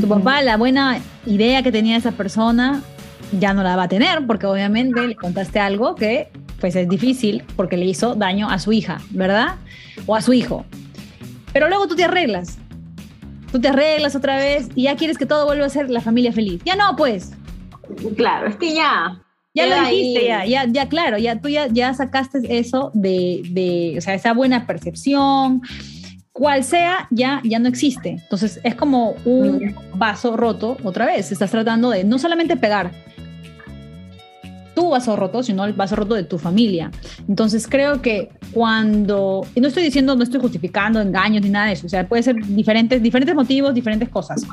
Tu 0.00 0.06
papá, 0.06 0.40
la 0.42 0.56
buena 0.56 1.00
idea 1.26 1.64
que 1.64 1.72
tenía 1.72 1.96
esa 1.96 2.12
persona, 2.12 2.80
ya 3.40 3.52
no 3.52 3.64
la 3.64 3.74
va 3.74 3.84
a 3.84 3.88
tener, 3.88 4.24
porque 4.24 4.46
obviamente 4.46 5.04
le 5.04 5.16
contaste 5.16 5.58
algo 5.58 5.96
que 5.96 6.28
pues 6.60 6.76
es 6.76 6.88
difícil 6.88 7.44
porque 7.56 7.76
le 7.76 7.86
hizo 7.86 8.14
daño 8.14 8.48
a 8.50 8.58
su 8.58 8.72
hija, 8.72 9.00
¿verdad? 9.10 9.56
O 10.06 10.16
a 10.16 10.22
su 10.22 10.32
hijo. 10.32 10.64
Pero 11.52 11.68
luego 11.68 11.86
tú 11.88 11.96
te 11.96 12.04
arreglas 12.04 12.58
tú 13.50 13.60
te 13.60 13.68
arreglas 13.68 14.14
otra 14.16 14.36
vez 14.36 14.68
y 14.74 14.84
ya 14.84 14.96
quieres 14.96 15.18
que 15.18 15.26
todo 15.26 15.46
vuelva 15.46 15.66
a 15.66 15.70
ser 15.70 15.90
la 15.90 16.00
familia 16.00 16.32
feliz. 16.32 16.62
Ya 16.64 16.76
no, 16.76 16.96
pues. 16.96 17.32
Claro, 18.16 18.48
es 18.48 18.56
que 18.56 18.74
ya. 18.74 19.22
Ya 19.54 19.66
lo 19.66 19.88
dijiste, 19.88 20.26
ya, 20.26 20.44
ya, 20.44 20.66
ya, 20.68 20.88
claro, 20.88 21.18
ya 21.18 21.40
tú 21.40 21.48
ya, 21.48 21.66
ya 21.66 21.92
sacaste 21.92 22.38
eso 22.58 22.92
de, 22.94 23.42
de, 23.50 23.94
o 23.98 24.00
sea, 24.00 24.14
esa 24.14 24.32
buena 24.32 24.68
percepción, 24.68 25.62
cual 26.30 26.62
sea, 26.62 27.08
ya, 27.10 27.40
ya 27.42 27.58
no 27.58 27.68
existe. 27.68 28.10
Entonces 28.10 28.60
es 28.62 28.76
como 28.76 29.16
un 29.24 29.74
vaso 29.94 30.36
roto 30.36 30.76
otra 30.84 31.06
vez. 31.06 31.32
Estás 31.32 31.50
tratando 31.50 31.90
de 31.90 32.04
no 32.04 32.18
solamente 32.18 32.56
pegar, 32.56 32.92
tu 34.78 34.90
vaso 34.90 35.16
roto, 35.16 35.42
sino 35.42 35.64
el 35.64 35.72
vaso 35.72 35.96
roto 35.96 36.14
de 36.14 36.22
tu 36.22 36.38
familia. 36.38 36.92
Entonces 37.28 37.66
creo 37.66 38.00
que 38.00 38.28
cuando, 38.52 39.44
y 39.56 39.60
no 39.60 39.66
estoy 39.66 39.82
diciendo, 39.82 40.14
no 40.14 40.22
estoy 40.22 40.40
justificando 40.40 41.00
engaños 41.00 41.42
ni 41.42 41.50
nada 41.50 41.66
de 41.66 41.72
eso, 41.72 41.86
o 41.86 41.88
sea, 41.88 42.06
puede 42.06 42.22
ser 42.22 42.36
diferentes, 42.46 43.02
diferentes 43.02 43.34
motivos, 43.34 43.74
diferentes 43.74 44.08
cosas. 44.08 44.46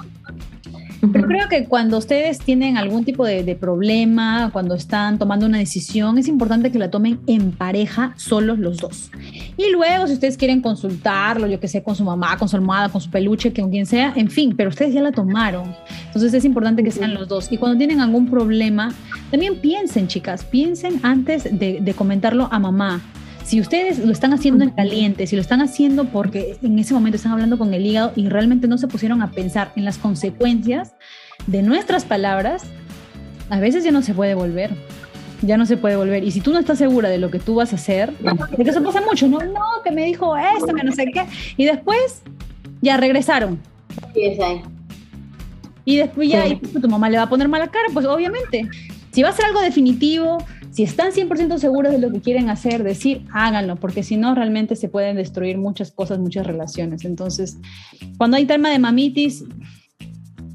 Pero 1.12 1.28
creo 1.28 1.50
que 1.50 1.66
cuando 1.66 1.98
ustedes 1.98 2.40
tienen 2.40 2.78
algún 2.78 3.06
tipo 3.06 3.26
de, 3.26 3.56
problema, 3.56 4.50
cuando 4.52 4.76
están 4.76 5.18
tomando 5.18 5.46
una 5.46 5.58
decisión, 5.58 6.18
es 6.18 6.28
importante 6.28 6.72
que 6.72 6.80
la 6.80 6.92
tomen 6.92 7.20
en 7.28 7.52
pareja, 7.52 8.14
solos 8.18 8.60
los 8.60 8.78
dos. 8.78 9.12
Y 9.58 9.72
luego, 9.72 10.08
si 10.08 10.14
ustedes 10.14 10.38
quieren 10.38 10.62
consultarlo, 10.62 11.48
yo 11.48 11.60
que 11.60 11.68
sé, 11.68 11.84
con 11.84 11.96
su 11.96 12.04
mamá, 12.04 12.38
con 12.38 12.50
su 12.50 12.56
almohada, 12.56 12.90
con 12.90 13.02
su 13.02 13.10
peluche, 13.10 13.54
con 13.54 13.70
quien 13.70 13.86
sea, 13.86 14.14
en 14.16 14.30
fin, 14.30 14.56
pero 14.56 14.70
ustedes 14.70 14.94
ya 14.94 15.02
la 15.02 15.12
tomaron. 15.12 15.74
Entonces 16.08 16.34
es 16.34 16.46
importante 16.46 16.84
que 16.84 16.92
sean 16.92 17.14
los 17.14 17.28
dos. 17.28 17.52
Y 17.52 17.58
cuando 17.58 17.78
tienen 17.78 18.02
algún 18.02 18.30
problema, 18.30 18.94
también 19.32 19.60
piensen, 19.62 20.08
chicas, 20.08 20.44
piensen 20.44 21.00
antes 21.04 21.44
de, 21.44 21.80
de 21.82 21.94
comentarlo 21.94 22.50
a 22.52 22.60
mamá 22.60 23.02
si 23.46 23.62
ustedes 23.62 24.00
lo 24.00 24.12
están 24.12 24.34
haciendo 24.34 24.64
en 24.64 24.72
caliente, 24.72 25.28
si 25.28 25.36
lo 25.36 25.42
están 25.42 25.62
haciendo 25.62 26.06
porque 26.06 26.58
en 26.64 26.80
ese 26.80 26.96
momento 26.96 27.18
están 27.18 27.32
hablando 27.32 27.60
con 27.60 27.74
el 27.76 27.86
hígado 27.86 28.12
y 28.16 28.28
realmente 28.28 28.68
no 28.68 28.80
se 28.80 28.88
pusieron 28.88 29.22
a 29.22 29.32
pensar 29.32 29.72
en 29.76 29.86
las 29.86 30.00
consecuencias 30.00 30.96
de 31.46 31.62
nuestras 31.62 32.06
palabras, 32.06 32.64
a 33.50 33.60
veces 33.60 33.84
ya 33.84 33.92
no 33.92 34.02
se 34.02 34.16
puede 34.16 34.34
volver. 34.34 34.72
Ya 35.44 35.58
no 35.58 35.68
se 35.68 35.78
puede 35.78 35.96
volver. 35.96 36.24
Y 36.24 36.32
si 36.32 36.42
tú 36.42 36.54
no 36.54 36.60
estás 36.60 36.80
segura 36.80 37.10
de 37.10 37.20
lo 37.20 37.30
que 37.30 37.38
tú 37.38 37.56
vas 37.56 37.72
a 37.72 37.76
hacer, 37.76 38.14
porque 38.58 38.64
eso 38.64 38.82
pasa 38.82 39.02
mucho, 39.02 39.28
no, 39.28 39.40
no, 39.40 39.62
que 39.84 39.92
me 39.92 40.06
dijo 40.06 40.36
esto, 40.36 40.74
que 40.74 40.84
no 40.84 40.92
sé 40.92 41.12
qué. 41.12 41.26
Y 41.56 41.66
después 41.66 42.24
ya 42.82 42.98
regresaron. 42.98 43.60
Sí, 44.16 44.38
Y 45.84 45.98
después 45.98 46.30
ya 46.30 46.46
tu 46.82 46.90
mamá 46.90 47.10
le 47.10 47.18
va 47.18 47.24
a 47.24 47.30
poner 47.30 47.48
mala 47.48 47.68
cara, 47.68 47.86
pues 47.94 48.08
obviamente. 48.08 48.68
Si 49.12 49.22
va 49.22 49.30
a 49.30 49.34
ser 49.34 49.46
algo 49.46 49.62
definitivo, 49.62 50.40
si 50.76 50.84
están 50.84 51.14
100% 51.14 51.58
seguros 51.58 51.94
de 51.94 52.00
lo 52.00 52.12
que 52.12 52.20
quieren 52.20 52.50
hacer, 52.50 52.84
decir, 52.84 53.26
háganlo, 53.32 53.78
porque 53.78 54.04
si 54.04 54.18
no, 54.18 54.36
realmente 54.36 54.76
se 54.76 54.90
pueden 54.90 55.16
destruir 55.16 55.58
muchas 55.58 55.90
cosas, 55.90 56.20
muchas 56.20 56.46
relaciones. 56.46 57.06
Entonces, 57.06 57.58
cuando 58.18 58.36
hay 58.36 58.46
tema 58.46 58.70
de 58.70 58.78
mamitis... 58.78 59.46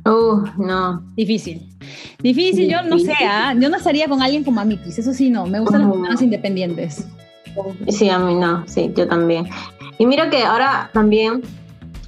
Uh, 0.05 0.45
no. 0.59 1.01
Difícil. 1.16 1.75
Difícil, 2.23 2.68
yo 2.68 2.83
no 2.83 2.99
sé, 2.99 3.14
¿ah? 3.27 3.55
yo 3.59 3.71
no 3.71 3.79
estaría 3.79 4.09
con 4.09 4.21
alguien 4.21 4.45
con 4.45 4.53
mamitis, 4.53 4.99
eso 4.99 5.14
sí, 5.14 5.31
no, 5.31 5.47
me 5.47 5.59
gustan 5.59 5.81
las 5.81 5.91
personas 5.91 6.21
independientes. 6.21 7.07
Sí, 7.89 8.11
a 8.11 8.18
mí 8.18 8.35
no, 8.35 8.68
sí, 8.68 8.93
yo 8.95 9.09
también. 9.09 9.47
Y 9.97 10.05
mira 10.05 10.29
que 10.29 10.43
ahora 10.43 10.91
también 10.93 11.41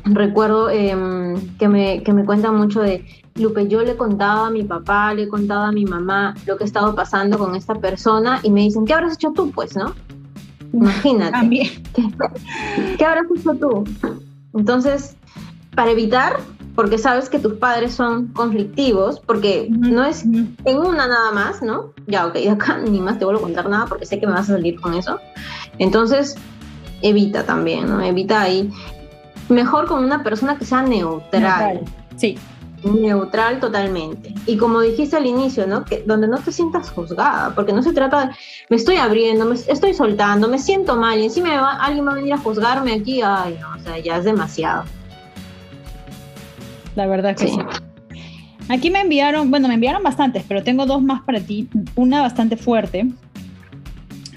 recuerdo 0.05 0.71
em, 0.71 1.57
que, 1.59 1.69
me, 1.69 2.03
que 2.03 2.13
me 2.13 2.25
cuentan 2.25 2.57
mucho 2.57 2.81
de 2.81 3.05
Lupe, 3.35 3.69
yo 3.69 3.83
le 3.83 3.97
contaba 3.97 4.49
a 4.49 4.51
mi 4.51 4.63
papá, 4.63 5.15
le 5.15 5.25
he 5.25 5.29
contado 5.29 5.63
a 5.63 5.73
mi 5.73 5.85
mamá 5.85 6.35
lo 6.47 6.57
que 6.57 6.65
he 6.65 6.67
estado 6.67 6.95
pasando 6.95 7.39
con 7.39 7.55
esta 7.55 7.75
persona 7.75 8.41
y 8.43 8.51
me 8.51 8.63
dicen, 8.63 8.85
¿qué 8.85 8.95
habrás 8.95 9.15
hecho 9.15 9.33
tú, 9.33 9.51
pues, 9.51 9.75
no? 9.77 9.95
Imagínate. 10.73 11.33
También. 11.33 11.69
¿Qué, 12.99 13.05
habrás 13.05 13.27
hecho 13.35 13.55
tú? 13.55 13.85
Entonces, 14.55 15.17
para 15.75 15.91
evitar, 15.91 16.41
porque 16.75 16.99
sabes 16.99 17.29
que 17.29 17.39
tus 17.39 17.55
padres 17.55 17.95
son 17.95 18.29
conflictivos, 18.29 19.21
porque 19.21 19.69
no 19.71 20.05
es 20.05 20.25
en 20.25 20.79
una 20.79 21.07
nada 21.07 21.33
más, 21.33 21.63
¿no? 21.63 21.93
Ya, 22.07 22.27
ok, 22.27 22.37
acá 22.51 22.79
ni 22.79 23.01
más 23.01 23.19
te 23.19 23.25
vuelvo 23.25 23.41
a 23.41 23.45
contar 23.45 23.69
nada 23.69 23.87
porque 23.87 24.07
sé 24.07 24.21
que 24.21 24.27
me 24.27 24.33
vas 24.33 24.51
a 24.51 24.55
salir 24.55 24.81
con 24.81 24.95
eso. 24.95 25.19
Entonces, 25.79 26.37
evita 27.01 27.45
también, 27.45 27.89
¿no? 27.89 28.03
Evita 28.03 28.43
ahí. 28.43 28.71
Mejor 29.53 29.87
con 29.87 30.05
una 30.05 30.23
persona 30.23 30.57
que 30.57 30.65
sea 30.65 30.83
neutral. 30.83 31.43
neutral. 31.43 31.81
Sí, 32.17 32.39
neutral 32.85 33.61
totalmente. 33.61 34.35
Y 34.47 34.57
como 34.57 34.81
dijiste 34.81 35.17
al 35.17 35.27
inicio, 35.27 35.67
¿no? 35.67 35.85
Que 35.85 36.03
donde 36.07 36.27
no 36.27 36.39
te 36.39 36.53
sientas 36.53 36.91
juzgada, 36.91 37.55
porque 37.55 37.73
no 37.73 37.83
se 37.83 37.93
trata 37.93 38.27
de, 38.27 38.33
me 38.71 38.77
estoy 38.77 38.97
abriendo, 38.97 39.45
me 39.45 39.55
estoy 39.55 39.95
soltando, 39.95 40.49
me 40.49 40.59
siento 40.59 40.97
mal 40.97 41.19
y 41.21 41.25
encima 41.25 41.61
va, 41.61 41.73
alguien 41.77 42.07
va 42.07 42.13
a 42.13 42.15
venir 42.15 42.33
a 42.33 42.39
juzgarme 42.39 42.95
aquí, 42.95 43.21
ay, 43.23 43.59
no, 43.61 43.77
o 43.77 43.79
sea, 43.83 43.99
ya 43.99 44.17
es 44.17 44.25
demasiado. 44.25 44.85
La 46.95 47.07
verdad 47.07 47.37
que 47.37 47.49
sí. 47.49 47.59
Aquí 48.69 48.91
me 48.91 49.01
enviaron, 49.01 49.51
bueno, 49.51 49.69
me 49.69 49.75
enviaron 49.75 50.03
bastantes, 50.03 50.45
pero 50.47 50.63
tengo 50.63 50.87
dos 50.87 51.03
más 51.03 51.23
para 51.23 51.41
ti. 51.41 51.69
Una 51.95 52.23
bastante 52.23 52.57
fuerte. 52.57 53.07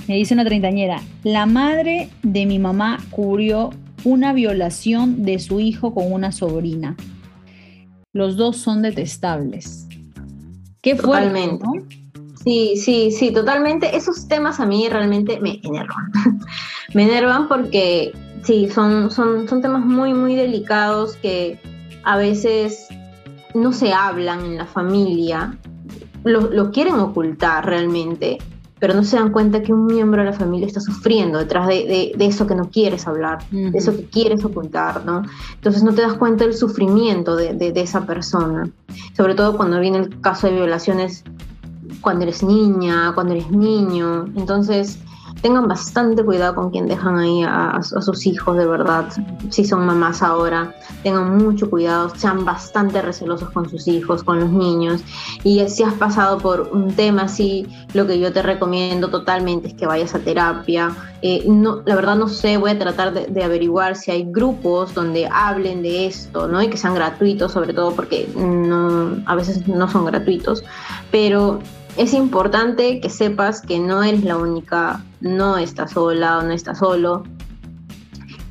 Me 0.08 0.16
dice 0.16 0.34
una 0.34 0.46
treintañera, 0.46 1.02
la 1.24 1.46
madre 1.46 2.10
de 2.22 2.46
mi 2.46 2.60
mamá 2.60 3.00
cubrió 3.10 3.72
una 4.06 4.32
violación 4.32 5.24
de 5.24 5.40
su 5.40 5.60
hijo 5.60 5.94
con 5.94 6.12
una 6.14 6.32
sobrina 6.32 6.96
los 8.16 8.38
dos 8.38 8.56
son 8.56 8.82
detestables. 8.82 9.90
Qué 10.82 10.96
fuerte, 10.96 11.48
¿no? 11.48 11.74
Sí, 12.46 12.78
sí, 12.78 13.12
sí, 13.12 13.32
totalmente. 13.32 13.94
Esos 13.94 14.30
temas 14.30 14.62
a 14.62 14.66
mí 14.66 14.88
realmente 14.88 15.38
me 15.42 15.60
enervan. 15.62 16.12
me 16.94 17.04
enervan 17.04 17.50
porque 17.50 18.14
sí, 18.44 18.70
son, 18.70 19.12
son, 19.12 19.50
son 19.50 19.62
temas 19.62 19.86
muy, 19.86 20.14
muy 20.14 20.34
delicados 20.34 21.18
que 21.18 21.60
a 22.06 22.16
veces 22.16 22.88
no 23.54 23.74
se 23.74 23.92
hablan 23.92 24.46
en 24.46 24.58
la 24.60 24.66
familia, 24.66 25.58
lo, 26.24 26.40
lo 26.40 26.72
quieren 26.72 26.96
ocultar 26.96 27.66
realmente 27.66 28.38
pero 28.80 28.94
no 28.94 29.04
se 29.04 29.16
dan 29.16 29.32
cuenta 29.32 29.62
que 29.62 29.74
un 29.74 29.86
miembro 29.86 30.22
de 30.22 30.30
la 30.30 30.34
familia 30.34 30.68
está 30.68 30.82
sufriendo 30.82 31.40
detrás 31.40 31.68
de, 31.68 32.16
eso 32.20 32.46
que 32.46 32.56
no 32.56 32.70
quieres 32.70 33.08
hablar, 33.08 33.48
de 33.50 33.78
eso 33.78 33.96
que 33.96 34.06
quieres 34.06 34.44
ocultar, 34.44 35.06
¿no? 35.06 35.24
Entonces 35.56 35.84
no 35.84 35.94
te 35.94 36.02
das 36.02 36.16
cuenta 36.16 36.44
del 36.44 36.54
sufrimiento 36.54 37.36
de, 37.36 37.72
esa 37.76 38.06
persona, 38.06 38.70
sobre 39.16 39.36
todo 39.36 39.56
cuando 39.56 39.80
viene 39.80 40.00
el 40.00 40.20
caso 40.22 40.48
de 40.48 40.54
violaciones 40.54 41.24
cuando 42.02 42.24
eres 42.24 42.44
niña, 42.44 43.14
cuando 43.14 43.34
eres 43.34 43.50
niño, 43.52 44.26
entonces 44.36 45.00
tengan 45.46 45.68
bastante 45.68 46.24
cuidado 46.24 46.56
con 46.56 46.72
quien 46.72 46.88
dejan 46.88 47.20
ahí 47.20 47.44
a, 47.44 47.80
sus 47.84 48.26
hijos, 48.26 48.58
de 48.58 48.66
verdad, 48.66 49.06
si 49.52 49.64
son 49.64 49.86
mamás 49.86 50.24
ahora, 50.24 50.74
tengan 51.04 51.38
mucho 51.38 51.70
cuidado, 51.70 52.10
sean 52.16 52.44
bastante 52.44 53.00
recelosos 53.00 53.52
con 53.52 53.70
sus 53.70 53.88
hijos, 53.88 54.24
con 54.24 54.40
los 54.40 54.50
niños, 54.50 55.04
y 55.44 55.64
si 55.70 55.84
has 55.84 55.94
pasado 55.94 56.40
por 56.40 56.70
un 56.74 56.96
tema 56.96 57.26
así, 57.26 57.68
lo 57.94 58.08
que 58.08 58.18
yo 58.18 58.34
te 58.34 58.42
recomiendo 58.42 59.10
totalmente 59.10 59.68
es 59.68 59.76
que 59.76 59.86
vayas 59.86 60.16
a 60.16 60.20
terapia. 60.20 60.96
Eh, 61.22 61.44
no, 61.48 61.84
la 61.86 61.94
verdad 61.94 62.16
no 62.16 62.28
sé, 62.28 62.58
voy 62.58 62.72
a 62.72 62.80
tratar 62.80 63.14
de, 63.14 63.44
averiguar 63.44 63.96
si 63.96 64.10
hay 64.10 64.24
grupos 64.28 64.96
donde 64.96 65.28
hablen 65.32 65.84
de 65.84 66.08
esto, 66.08 66.48
¿no? 66.48 66.60
Y 66.64 66.70
que 66.70 66.78
sean 66.78 66.96
gratuitos, 66.96 67.52
sobre 67.52 67.76
todo 67.76 67.92
porque 67.92 68.28
no, 68.36 69.22
a 69.28 69.36
veces 69.36 69.68
no 69.68 69.88
son 69.88 70.06
gratuitos, 70.06 70.64
pero 71.12 71.60
es 71.98 72.14
importante 72.14 73.00
que 73.00 73.10
sepas 73.10 73.62
que 73.62 73.80
no 73.80 74.04
eres 74.04 74.24
la 74.24 74.38
única, 74.38 75.04
no 75.22 75.58
estás 75.58 75.92
sola 75.92 76.40
o 76.40 76.44
no 76.44 76.52
estás 76.52 76.80
solo 76.80 77.24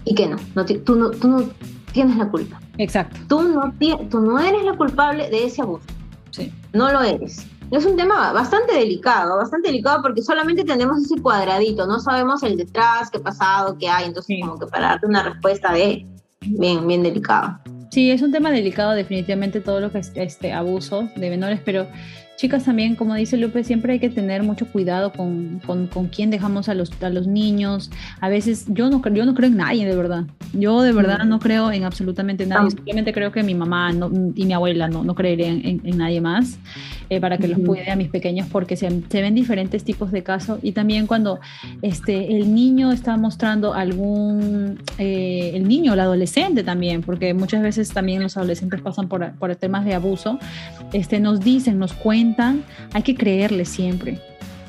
y 0.05 0.14
que 0.14 0.28
no, 0.28 0.36
tú, 0.84 0.97
no 0.97 1.11
tú 1.11 1.28
no 1.28 1.45
tienes 1.92 2.16
la 2.16 2.28
culpa. 2.28 2.61
Exacto. 2.78 3.16
Tú 3.28 3.42
no, 3.42 3.72
tú 4.11 4.20
no 4.20 4.38
eres 4.38 4.64
la 4.64 4.76
culpable 4.76 5.28
de 5.30 5.47
ese 5.47 5.62
abuso. 5.62 5.86
Sí. 6.30 6.53
No 6.72 6.92
lo 6.92 7.03
eres. 7.03 7.47
Es 7.70 7.84
un 7.86 7.97
tema 7.97 8.32
bastante 8.32 8.74
delicado, 8.74 9.36
bastante 9.36 9.68
delicado 9.68 10.03
porque 10.03 10.22
solamente 10.22 10.64
tenemos 10.64 11.03
ese 11.03 11.20
cuadradito, 11.20 11.86
no 11.86 11.99
sabemos 11.99 12.42
el 12.42 12.57
detrás, 12.57 13.11
qué 13.11 13.18
pasado, 13.18 13.76
qué 13.78 13.88
hay, 13.88 14.07
entonces 14.07 14.36
como 14.40 14.59
que 14.59 14.66
para 14.66 14.88
darte 14.88 15.07
una 15.07 15.22
respuesta 15.22 15.72
de 15.72 16.07
bien, 16.40 16.86
bien 16.86 17.03
delicado. 17.03 17.59
Sí, 17.90 18.11
es 18.11 18.22
un 18.22 18.32
tema 18.32 18.51
delicado 18.51 18.92
definitivamente 18.92 19.61
todo 19.61 19.80
lo 19.80 19.90
que 19.90 19.99
es 19.99 20.12
este 20.14 20.53
abuso 20.53 21.09
de 21.16 21.30
menores, 21.30 21.61
pero 21.64 21.86
Chicas, 22.37 22.64
también, 22.64 22.97
como 22.97 23.14
dice 23.14 23.37
Lupe, 23.37 23.62
siempre 23.62 23.93
hay 23.93 24.01
que 24.01 24.11
tener 24.11 24.43
mucho 24.43 24.66
cuidado 24.66 25.12
con, 25.12 25.61
con, 25.64 25.87
con 25.87 26.09
quién 26.09 26.30
dejamos 26.30 26.68
a 26.68 26.74
los, 26.74 26.91
a 27.01 27.09
los 27.09 27.28
niños. 27.28 27.91
A 28.20 28.28
veces 28.28 28.66
yo 28.68 28.91
no, 28.91 29.01
yo 29.11 29.24
no 29.24 29.35
creo 29.35 29.49
en 29.49 29.57
nadie, 29.57 29.87
de 29.87 29.95
verdad. 29.95 30.24
Yo 30.53 30.82
de 30.82 30.93
verdad 30.93 31.24
no 31.24 31.39
creo 31.39 31.70
en 31.70 31.85
absolutamente 31.85 32.45
nadie. 32.45 32.70
Simplemente 32.70 33.12
creo 33.12 33.30
que 33.30 33.45
mi 33.45 33.55
mamá 33.55 33.93
y 34.35 34.47
mi 34.47 34.53
abuela 34.53 34.89
no, 34.89 35.05
no 35.05 35.14
creerían 35.14 35.61
en, 35.64 35.97
nadie 35.97 36.20
más 36.20 36.59
eh, 37.09 37.20
para 37.20 37.39
que 37.39 37.47
los 37.47 37.59
cuide 37.61 37.91
a 37.91 37.95
mis 37.95 38.09
pequeños 38.09 38.49
porque 38.51 38.76
se, 38.76 38.89
se, 39.09 39.22
ven 39.22 39.35
diferentes 39.37 39.85
tipos 39.85 40.11
de 40.11 40.24
casos. 40.24 40.59
Y 40.62 40.72
también 40.72 41.07
cuando 41.07 41.39
este, 41.82 42.37
el 42.37 42.53
niño 42.53 42.91
está 42.91 43.16
mostrando 43.16 43.74
algún, 43.74 44.80
eh, 44.99 45.53
el 45.55 45.68
niño, 45.68 45.95
el 45.95 46.01
adolescente 46.01 46.64
también, 46.64 47.03
porque 47.03 47.32
muchas 47.32 47.62
veces 47.62 47.91
también 47.91 48.22
los 48.22 48.37
adolescentes 48.37 48.80
pasan 48.80 49.09
por, 49.09 49.32
por 49.35 49.55
temas 49.55 49.85
de 49.85 49.95
abuso, 49.95 50.41
este, 50.93 51.20
nos 51.20 51.41
dicen, 51.41 51.78
nos 51.78 51.93
cuentan 51.93 52.24
hay 52.93 53.03
que 53.03 53.14
creerle 53.14 53.64
siempre, 53.64 54.18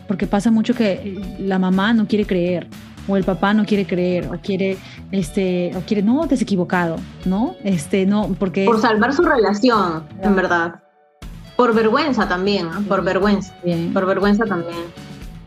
porque 0.07 0.27
pasa 0.27 0.51
mucho 0.51 0.73
que 0.73 1.21
la 1.39 1.59
mamá 1.59 1.93
no 1.93 2.07
quiere 2.07 2.25
creer 2.25 2.67
o 3.07 3.17
el 3.17 3.23
papá 3.23 3.53
no 3.53 3.65
quiere 3.65 3.85
creer 3.85 4.27
o 4.27 4.39
quiere 4.41 4.77
este 5.11 5.71
o 5.75 5.81
quiere 5.81 6.01
no 6.01 6.27
te 6.27 6.35
has 6.35 6.41
equivocado 6.41 6.97
no 7.25 7.55
este 7.63 8.05
no 8.05 8.35
porque 8.39 8.65
por 8.65 8.81
salvar 8.81 9.13
su 9.13 9.23
relación 9.23 10.03
en 10.21 10.35
verdad. 10.35 10.81
Por 11.55 11.73
vergüenza 11.73 12.27
también 12.27 12.67
por 12.87 13.03
vergüenza. 13.03 13.55
por 13.93 14.05
vergüenza 14.05 14.43
también. 14.45 14.77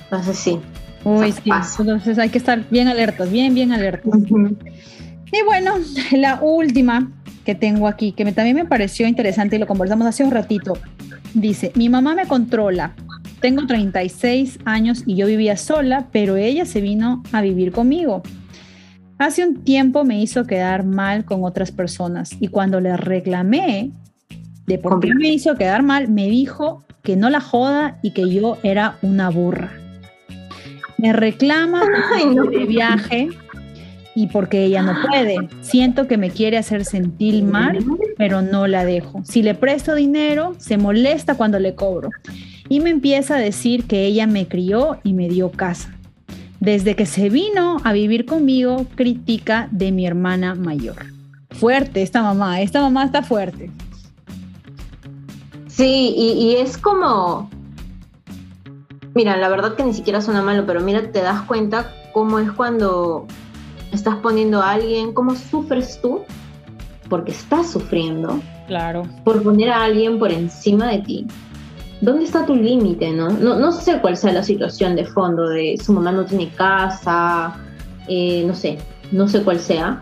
Entonces 0.04 0.38
sí. 0.38 0.58
Uy, 1.04 1.32
sí. 1.32 1.50
entonces 1.78 2.18
hay 2.18 2.28
que 2.30 2.38
estar 2.38 2.64
bien 2.70 2.88
alertas 2.88 3.30
bien 3.30 3.54
bien 3.54 3.72
alertas. 3.72 4.14
Y 5.30 5.42
bueno 5.44 5.74
la 6.12 6.38
última 6.40 7.10
que 7.44 7.54
tengo 7.54 7.88
aquí 7.88 8.12
que 8.12 8.24
también 8.32 8.56
me 8.56 8.64
pareció 8.64 9.06
interesante 9.06 9.56
y 9.56 9.58
lo 9.58 9.66
conversamos 9.66 10.06
hace 10.06 10.24
un 10.24 10.30
ratito 10.30 10.74
Dice, 11.34 11.72
mi 11.74 11.88
mamá 11.88 12.14
me 12.14 12.26
controla. 12.26 12.94
Tengo 13.40 13.66
36 13.66 14.58
años 14.64 15.04
y 15.06 15.14
yo 15.16 15.26
vivía 15.26 15.56
sola, 15.56 16.08
pero 16.10 16.36
ella 16.36 16.64
se 16.64 16.80
vino 16.80 17.22
a 17.32 17.40
vivir 17.40 17.72
conmigo. 17.72 18.22
Hace 19.18 19.46
un 19.46 19.64
tiempo 19.64 20.04
me 20.04 20.20
hizo 20.20 20.44
quedar 20.44 20.84
mal 20.84 21.24
con 21.24 21.44
otras 21.44 21.72
personas 21.72 22.36
y 22.40 22.48
cuando 22.48 22.80
le 22.80 22.96
reclamé, 22.96 23.90
de 24.66 24.78
por 24.78 25.00
qué 25.00 25.14
me 25.14 25.30
hizo 25.30 25.56
quedar 25.56 25.82
mal, 25.82 26.08
me 26.08 26.28
dijo 26.28 26.84
que 27.02 27.16
no 27.16 27.30
la 27.30 27.40
joda 27.40 27.98
y 28.02 28.12
que 28.12 28.28
yo 28.28 28.58
era 28.62 28.98
una 29.02 29.30
burra. 29.30 29.72
Me 30.98 31.12
reclama 31.12 31.82
de 32.50 32.66
viaje 32.66 33.28
y 34.18 34.26
porque 34.26 34.64
ella 34.64 34.82
no 34.82 34.94
puede. 35.08 35.48
Siento 35.60 36.08
que 36.08 36.16
me 36.18 36.30
quiere 36.30 36.58
hacer 36.58 36.84
sentir 36.84 37.44
mal, 37.44 37.78
pero 38.16 38.42
no 38.42 38.66
la 38.66 38.84
dejo. 38.84 39.22
Si 39.22 39.44
le 39.44 39.54
presto 39.54 39.94
dinero, 39.94 40.56
se 40.58 40.76
molesta 40.76 41.36
cuando 41.36 41.60
le 41.60 41.76
cobro. 41.76 42.10
Y 42.68 42.80
me 42.80 42.90
empieza 42.90 43.36
a 43.36 43.38
decir 43.38 43.86
que 43.86 44.06
ella 44.06 44.26
me 44.26 44.48
crió 44.48 44.98
y 45.04 45.12
me 45.12 45.28
dio 45.28 45.52
casa. 45.52 45.94
Desde 46.58 46.96
que 46.96 47.06
se 47.06 47.30
vino 47.30 47.76
a 47.84 47.92
vivir 47.92 48.26
conmigo, 48.26 48.86
critica 48.96 49.68
de 49.70 49.92
mi 49.92 50.04
hermana 50.04 50.56
mayor. 50.56 50.96
Fuerte 51.50 52.02
esta 52.02 52.20
mamá, 52.20 52.60
esta 52.60 52.80
mamá 52.80 53.04
está 53.04 53.22
fuerte. 53.22 53.70
Sí, 55.68 56.12
y, 56.16 56.32
y 56.32 56.56
es 56.56 56.76
como, 56.76 57.48
mira, 59.14 59.36
la 59.36 59.48
verdad 59.48 59.76
que 59.76 59.84
ni 59.84 59.94
siquiera 59.94 60.20
suena 60.20 60.42
malo, 60.42 60.66
pero 60.66 60.80
mira, 60.80 61.12
te 61.12 61.22
das 61.22 61.42
cuenta 61.42 61.94
cómo 62.12 62.40
es 62.40 62.50
cuando 62.50 63.28
estás 63.92 64.16
poniendo 64.16 64.60
a 64.60 64.72
alguien, 64.72 65.12
cómo 65.12 65.34
sufres 65.34 66.00
tú, 66.00 66.22
porque 67.08 67.32
estás 67.32 67.70
sufriendo. 67.70 68.40
Claro. 68.66 69.02
Por 69.24 69.42
poner 69.42 69.70
a 69.70 69.84
alguien 69.84 70.18
por 70.18 70.30
encima 70.30 70.88
de 70.88 70.98
ti. 70.98 71.26
¿Dónde 72.00 72.26
está 72.26 72.46
tu 72.46 72.54
límite, 72.54 73.10
no? 73.10 73.28
no? 73.30 73.72
sé 73.72 74.00
cuál 74.00 74.16
sea 74.16 74.32
la 74.32 74.44
situación 74.44 74.94
de 74.94 75.04
fondo, 75.04 75.48
de 75.48 75.76
su 75.82 75.92
mamá 75.92 76.12
no 76.12 76.24
tiene 76.24 76.48
casa, 76.50 77.56
eh, 78.06 78.44
no 78.46 78.54
sé, 78.54 78.78
no 79.10 79.26
sé 79.26 79.42
cuál 79.42 79.58
sea, 79.58 80.00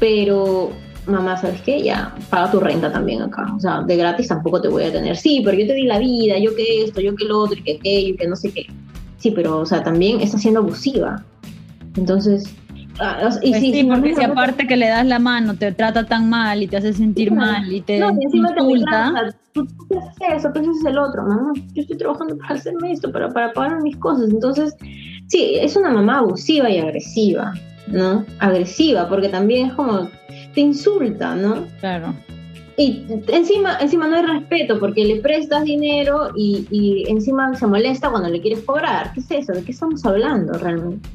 pero 0.00 0.72
mamá, 1.06 1.36
¿sabes 1.36 1.60
qué? 1.62 1.82
Ya, 1.82 2.14
paga 2.30 2.50
tu 2.50 2.60
renta 2.60 2.90
también 2.90 3.22
acá. 3.22 3.52
O 3.54 3.60
sea, 3.60 3.82
de 3.82 3.96
gratis 3.96 4.28
tampoco 4.28 4.60
te 4.60 4.68
voy 4.68 4.84
a 4.84 4.92
tener. 4.92 5.16
Sí, 5.16 5.42
pero 5.44 5.56
yo 5.56 5.66
te 5.66 5.74
di 5.74 5.84
la 5.84 5.98
vida, 5.98 6.38
yo 6.38 6.54
que 6.54 6.84
esto, 6.84 7.00
yo 7.00 7.14
que 7.14 7.24
lo 7.24 7.40
otro, 7.40 7.58
y 7.58 7.62
que 7.62 7.76
aquello, 7.76 8.16
que 8.16 8.26
no 8.26 8.36
sé 8.36 8.50
qué. 8.52 8.66
Sí, 9.18 9.30
pero, 9.30 9.60
o 9.60 9.66
sea, 9.66 9.82
también 9.82 10.20
está 10.20 10.38
siendo 10.38 10.60
abusiva. 10.60 11.22
Entonces, 11.96 12.54
Ah, 13.00 13.28
y 13.42 13.50
pues 13.50 13.60
sí, 13.60 13.84
porque 13.88 14.14
si 14.14 14.22
aparte 14.22 14.66
que 14.66 14.76
le 14.76 14.88
das 14.88 15.04
la 15.06 15.18
mano 15.18 15.54
te 15.56 15.72
trata 15.72 16.04
tan 16.04 16.28
mal 16.28 16.62
y 16.62 16.68
te 16.68 16.76
hace 16.76 16.92
sentir 16.92 17.32
mal 17.32 17.72
y 17.72 17.80
te 17.80 17.98
no, 17.98 18.10
insulta. 18.20 19.34
tú, 19.52 19.66
tú 19.66 19.98
haces 19.98 20.38
eso, 20.38 20.52
tú 20.52 20.60
haces 20.60 20.84
el 20.86 20.98
otro, 20.98 21.22
mamá. 21.24 21.52
Yo 21.72 21.82
estoy 21.82 21.96
trabajando 21.96 22.36
para 22.38 22.54
hacerme 22.54 22.92
esto, 22.92 23.10
para, 23.10 23.30
para 23.30 23.52
pagar 23.52 23.82
mis 23.82 23.96
cosas. 23.96 24.30
Entonces, 24.30 24.76
sí, 25.26 25.56
es 25.60 25.74
una 25.76 25.90
mamá 25.90 26.18
abusiva 26.18 26.70
y 26.70 26.78
agresiva, 26.78 27.54
¿no? 27.88 28.24
Agresiva, 28.38 29.08
porque 29.08 29.28
también 29.28 29.68
es 29.68 29.72
como, 29.74 30.08
te 30.54 30.60
insulta, 30.60 31.34
¿no? 31.34 31.66
Claro. 31.80 32.14
Y 32.76 33.04
encima, 33.28 33.76
encima 33.80 34.06
no 34.06 34.16
hay 34.16 34.22
respeto 34.22 34.78
porque 34.78 35.04
le 35.04 35.20
prestas 35.20 35.64
dinero 35.64 36.30
y, 36.36 36.66
y 36.70 37.08
encima 37.08 37.54
se 37.54 37.66
molesta 37.66 38.10
cuando 38.10 38.28
le 38.28 38.40
quieres 38.40 38.60
cobrar. 38.64 39.12
¿Qué 39.14 39.20
es 39.20 39.30
eso? 39.30 39.52
¿De 39.52 39.62
qué 39.62 39.72
estamos 39.72 40.04
hablando 40.04 40.52
realmente? 40.54 41.08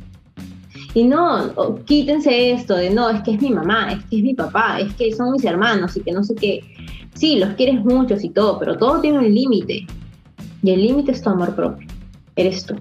Y 0.93 1.03
no, 1.03 1.53
quítense 1.85 2.51
esto 2.51 2.75
de 2.75 2.89
no, 2.89 3.09
es 3.09 3.21
que 3.21 3.31
es 3.31 3.41
mi 3.41 3.51
mamá, 3.51 3.91
es 3.93 4.03
que 4.05 4.17
es 4.17 4.23
mi 4.23 4.33
papá, 4.33 4.79
es 4.79 4.93
que 4.95 5.13
son 5.13 5.33
mis 5.33 5.45
hermanos 5.45 5.95
y 5.95 6.01
que 6.01 6.11
no 6.11 6.23
sé 6.23 6.33
qué. 6.35 6.61
Sí, 7.13 7.37
los 7.37 7.53
quieres 7.55 7.83
muchos 7.83 8.23
y 8.23 8.29
todo, 8.29 8.57
pero 8.57 8.77
todo 8.77 8.99
tiene 8.99 9.19
un 9.19 9.33
límite. 9.33 9.85
Y 10.63 10.71
el 10.71 10.81
límite 10.81 11.11
es 11.11 11.21
tu 11.21 11.29
amor 11.29 11.55
propio. 11.55 11.87
Eres 12.35 12.65
tú. 12.65 12.75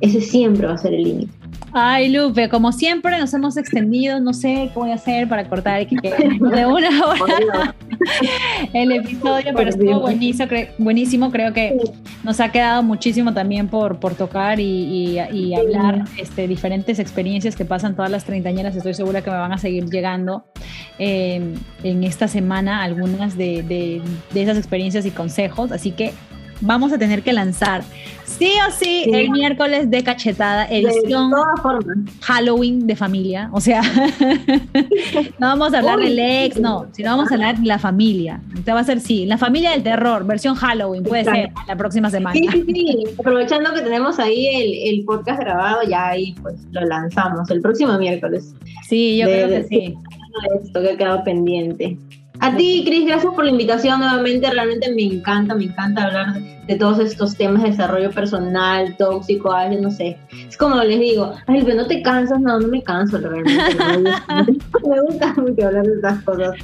Ese 0.00 0.20
siempre 0.20 0.66
va 0.66 0.74
a 0.74 0.78
ser 0.78 0.92
el 0.92 1.04
límite. 1.04 1.32
Ay, 1.78 2.08
Lupe, 2.08 2.48
como 2.48 2.72
siempre 2.72 3.18
nos 3.18 3.34
hemos 3.34 3.58
extendido, 3.58 4.18
no 4.18 4.32
sé 4.32 4.70
cómo 4.72 4.86
voy 4.86 4.92
a 4.92 4.94
hacer 4.94 5.28
para 5.28 5.46
cortar 5.46 5.86
de 5.86 6.66
una 6.66 7.06
hora. 7.06 7.74
El 8.72 8.92
episodio, 8.92 9.52
pero 9.54 9.68
estuvo 9.68 10.00
buenísimo, 10.00 10.48
buenísimo, 10.78 11.30
creo 11.30 11.52
que 11.52 11.76
nos 12.24 12.40
ha 12.40 12.50
quedado 12.50 12.82
muchísimo 12.82 13.34
también 13.34 13.68
por, 13.68 14.00
por 14.00 14.14
tocar 14.14 14.58
y, 14.58 15.18
hablar 15.54 16.06
este, 16.16 16.48
diferentes 16.48 16.98
experiencias 16.98 17.54
que 17.54 17.66
pasan 17.66 17.94
todas 17.94 18.10
las 18.10 18.24
treintañeras, 18.24 18.74
estoy 18.74 18.94
segura 18.94 19.20
que 19.20 19.30
me 19.30 19.36
van 19.36 19.52
a 19.52 19.58
seguir 19.58 19.84
llegando 19.90 20.46
eh, 20.98 21.56
en 21.82 22.04
esta 22.04 22.26
semana 22.26 22.84
algunas 22.84 23.36
de, 23.36 23.62
de 24.32 24.42
esas 24.42 24.56
experiencias 24.56 25.04
y 25.04 25.10
consejos, 25.10 25.72
así 25.72 25.90
que 25.90 26.14
vamos 26.60 26.92
a 26.92 26.98
tener 26.98 27.22
que 27.22 27.32
lanzar 27.32 27.82
sí 28.38 28.52
o 28.66 28.70
sí, 28.70 29.04
el 29.12 29.30
miércoles 29.30 29.90
de 29.90 30.02
cachetada, 30.02 30.66
edición 30.68 31.32
Halloween 32.20 32.86
de 32.86 32.96
familia. 32.96 33.48
O 33.52 33.60
sea, 33.60 33.82
no 35.38 35.46
vamos 35.46 35.74
a 35.74 35.78
hablar 35.78 35.98
del 35.98 36.18
ex, 36.18 36.60
no, 36.60 36.86
sino 36.92 37.10
vamos 37.10 37.30
a 37.30 37.34
hablar 37.34 37.58
de 37.58 37.66
la 37.66 37.78
familia. 37.78 38.40
Usted 38.54 38.72
va 38.72 38.80
a 38.80 38.84
ser 38.84 39.00
sí, 39.00 39.26
la 39.26 39.38
familia 39.38 39.70
del 39.70 39.82
terror, 39.82 40.26
versión 40.26 40.54
Halloween, 40.54 41.02
puede 41.04 41.24
ser 41.24 41.50
la 41.66 41.76
próxima 41.76 42.10
semana. 42.10 42.34
Sí, 42.34 42.48
sí, 42.50 42.64
sí. 42.66 43.04
Aprovechando 43.18 43.72
que 43.72 43.80
tenemos 43.80 44.18
ahí 44.18 44.46
el, 44.46 44.98
el, 44.98 45.04
podcast 45.04 45.40
grabado, 45.40 45.82
ya 45.88 46.08
ahí 46.08 46.34
pues 46.42 46.56
lo 46.72 46.82
lanzamos 46.82 47.50
el 47.50 47.60
próximo 47.60 47.96
miércoles. 47.98 48.54
Sí, 48.88 49.16
yo 49.16 49.26
creo 49.26 49.48
que 49.48 49.64
sí. 49.64 49.94
Esto 50.62 50.82
que 50.82 50.90
ha 50.90 50.96
quedado 50.96 51.24
pendiente. 51.24 51.98
A 52.46 52.56
ti, 52.56 52.84
Cris, 52.86 53.04
gracias 53.06 53.34
por 53.34 53.44
la 53.44 53.50
invitación 53.50 53.98
nuevamente. 53.98 54.48
Realmente 54.48 54.94
me 54.94 55.02
encanta, 55.02 55.56
me 55.56 55.64
encanta 55.64 56.04
hablar 56.04 56.40
de, 56.68 56.76
todos 56.76 57.00
estos 57.00 57.36
temas 57.36 57.64
de 57.64 57.70
desarrollo 57.70 58.12
personal, 58.12 58.96
tóxico, 58.96 59.52
ay, 59.52 59.80
no 59.80 59.90
sé. 59.90 60.16
Es 60.48 60.56
como 60.56 60.76
les 60.76 61.00
digo, 61.00 61.32
ay, 61.48 61.64
no 61.64 61.88
te 61.88 62.02
cansas, 62.02 62.40
no, 62.40 62.60
no 62.60 62.68
me 62.68 62.84
canso 62.84 63.18
realmente. 63.18 63.52
me 64.88 65.00
gusta 65.00 65.34
mucho 65.38 65.66
hablar 65.66 65.86
de 65.86 65.94
estas 65.94 66.22
cosas. 66.22 66.54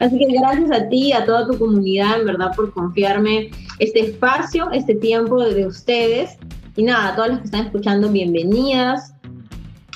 Así 0.00 0.18
que 0.18 0.26
gracias 0.40 0.72
a 0.72 0.88
ti, 0.88 1.12
a 1.12 1.24
toda 1.24 1.46
tu 1.46 1.56
comunidad, 1.56 2.18
en 2.18 2.26
verdad, 2.26 2.50
por 2.56 2.72
confiarme 2.72 3.50
este 3.78 4.00
espacio, 4.00 4.68
este 4.72 4.96
tiempo 4.96 5.44
de 5.44 5.68
ustedes. 5.68 6.36
Y 6.74 6.82
nada, 6.82 7.10
a 7.10 7.14
todas 7.14 7.30
las 7.30 7.38
que 7.38 7.44
están 7.44 7.66
escuchando, 7.66 8.08
bienvenidas. 8.08 9.14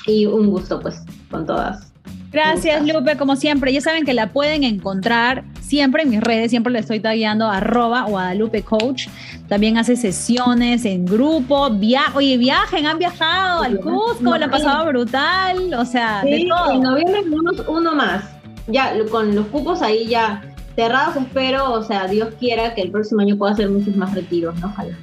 Y 0.07 0.25
un 0.25 0.51
gusto, 0.51 0.79
pues, 0.79 1.01
con 1.29 1.45
todas. 1.45 1.92
Gracias, 2.33 2.83
Lupe, 2.85 3.15
como 3.15 3.35
siempre. 3.35 3.71
Ya 3.71 3.79
saben 3.79 4.05
que 4.05 4.13
la 4.15 4.29
pueden 4.29 4.63
encontrar 4.63 5.43
siempre 5.61 6.01
en 6.01 6.09
mis 6.09 6.19
redes, 6.19 6.49
siempre 6.49 6.73
le 6.73 6.79
estoy 6.79 6.99
tagueando 6.99 7.47
arroba 7.47 8.03
Guadalupe 8.03 8.63
Coach. 8.63 9.07
También 9.47 9.77
hace 9.77 9.95
sesiones 9.95 10.83
en 10.85 11.05
grupo. 11.05 11.69
Via 11.69 12.05
Oye, 12.15 12.37
viajen, 12.37 12.87
han 12.87 12.97
viajado 12.97 13.61
al 13.61 13.79
Cusco, 13.79 14.35
lo 14.35 14.45
ha 14.45 14.49
pasado 14.49 14.87
brutal. 14.87 15.73
O 15.75 15.85
sea, 15.85 16.23
de 16.23 16.47
todo. 16.49 16.71
En 16.71 16.81
noviembre 16.81 17.21
tenemos 17.21 17.63
uno 17.67 17.93
más. 17.93 18.23
Ya, 18.67 18.93
con 19.11 19.35
los 19.35 19.45
cupos 19.47 19.83
ahí 19.83 20.07
ya 20.07 20.41
cerrados, 20.75 21.15
espero. 21.17 21.71
O 21.71 21.83
sea, 21.83 22.07
Dios 22.07 22.29
quiera 22.39 22.73
que 22.73 22.81
el 22.81 22.89
próximo 22.89 23.21
año 23.21 23.37
pueda 23.37 23.53
hacer 23.53 23.69
muchos 23.69 23.95
más 23.95 24.13
retiros, 24.15 24.59
¿no? 24.59 24.67
Ojalá. 24.67 24.97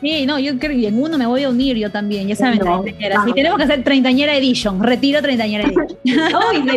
Sí, 0.00 0.26
no, 0.26 0.38
yo 0.38 0.58
creo 0.58 0.76
que 0.78 0.88
en 0.88 1.00
uno 1.00 1.18
me 1.18 1.26
voy 1.26 1.42
a 1.42 1.50
unir 1.50 1.76
yo 1.76 1.90
también, 1.90 2.28
ya 2.28 2.36
saben, 2.36 2.60
Y 3.26 3.32
tenemos 3.32 3.58
que 3.58 3.64
hacer 3.64 3.82
treintañera 3.82 4.36
edition, 4.36 4.82
retiro 4.82 5.20
treintañera 5.20 5.64
edition. 5.68 5.88
Uy, 6.04 6.70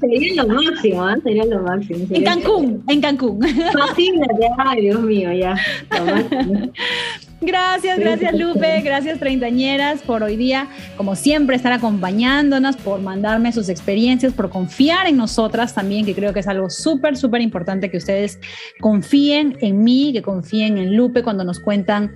sería, 0.00 0.42
lo 0.42 0.48
máximo, 0.48 1.10
¿eh? 1.10 1.14
Sería 1.22 1.44
lo 1.44 1.62
máximo. 1.62 2.06
en 2.10 2.24
Cancún, 2.24 2.84
en 2.88 3.00
Cancún. 3.00 3.40
Imagínate, 3.46 4.48
ay, 4.58 4.82
Dios 4.82 5.00
mío, 5.00 5.32
ya. 5.32 5.56
Gracias, 7.40 8.00
gracias 8.00 8.34
Lupe, 8.34 8.80
gracias 8.80 9.20
treintañeras 9.20 10.02
por 10.02 10.24
hoy 10.24 10.36
día, 10.36 10.66
como 10.96 11.14
siempre, 11.14 11.54
estar 11.54 11.72
acompañándonos, 11.72 12.76
por 12.76 13.00
mandarme 13.00 13.52
sus 13.52 13.68
experiencias, 13.68 14.32
por 14.32 14.50
confiar 14.50 15.06
en 15.06 15.16
nosotras 15.16 15.72
también, 15.72 16.04
que 16.04 16.14
creo 16.14 16.32
que 16.32 16.40
es 16.40 16.48
algo 16.48 16.68
súper, 16.68 17.16
súper 17.16 17.40
importante 17.40 17.90
que 17.90 17.96
ustedes 17.96 18.40
confíen 18.80 19.56
en 19.60 19.84
mí, 19.84 20.12
que 20.12 20.20
confíen 20.20 20.78
en 20.78 20.96
Lupe 20.96 21.22
cuando 21.22 21.44
nos 21.44 21.60
cuentan 21.60 22.12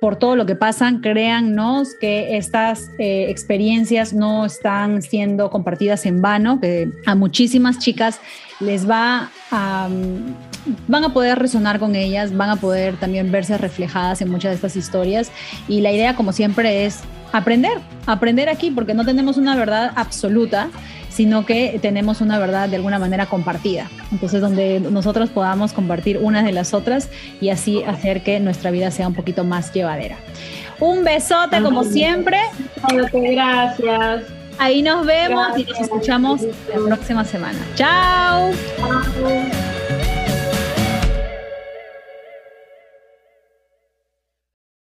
por 0.00 0.16
todo 0.16 0.36
lo 0.36 0.46
que 0.46 0.56
pasan, 0.56 1.00
créannos 1.00 1.94
que 1.94 2.36
estas 2.36 2.90
eh, 2.98 3.26
experiencias 3.30 4.12
no 4.12 4.44
están 4.44 5.00
siendo 5.02 5.50
compartidas 5.50 6.06
en 6.06 6.20
vano, 6.20 6.60
que 6.60 6.88
a 7.06 7.14
muchísimas 7.14 7.78
chicas 7.78 8.20
les 8.62 8.88
va 8.88 9.30
a 9.50 9.88
van 10.88 11.04
a 11.04 11.12
poder 11.12 11.38
resonar 11.38 11.78
con 11.78 11.96
ellas, 11.96 12.36
van 12.36 12.50
a 12.50 12.56
poder 12.56 12.96
también 12.96 13.32
verse 13.32 13.58
reflejadas 13.58 14.20
en 14.22 14.30
muchas 14.30 14.50
de 14.50 14.56
estas 14.56 14.76
historias. 14.76 15.32
Y 15.68 15.80
la 15.80 15.92
idea, 15.92 16.14
como 16.14 16.32
siempre, 16.32 16.84
es 16.84 17.00
aprender, 17.32 17.78
aprender 18.06 18.48
aquí, 18.48 18.70
porque 18.70 18.94
no 18.94 19.04
tenemos 19.04 19.36
una 19.36 19.56
verdad 19.56 19.92
absoluta, 19.96 20.68
sino 21.08 21.44
que 21.44 21.78
tenemos 21.82 22.20
una 22.20 22.38
verdad 22.38 22.68
de 22.68 22.76
alguna 22.76 22.98
manera 22.98 23.26
compartida. 23.26 23.90
Entonces, 24.12 24.40
donde 24.40 24.80
nosotros 24.80 25.30
podamos 25.30 25.72
compartir 25.72 26.18
unas 26.18 26.44
de 26.44 26.52
las 26.52 26.74
otras 26.74 27.08
y 27.40 27.50
así 27.50 27.82
hacer 27.82 28.22
que 28.22 28.40
nuestra 28.40 28.70
vida 28.70 28.90
sea 28.90 29.08
un 29.08 29.14
poquito 29.14 29.44
más 29.44 29.72
llevadera. 29.72 30.16
Un 30.80 31.04
besote, 31.04 31.60
como 31.62 31.84
siempre. 31.84 32.38
Gracias. 33.12 34.41
Ahí 34.58 34.82
nos 34.82 35.04
vemos 35.06 35.58
y 35.58 35.64
nos 35.64 35.80
escuchamos 35.80 36.42
la 36.42 36.96
próxima 36.96 37.24
semana. 37.24 37.58
Chao. 37.74 38.52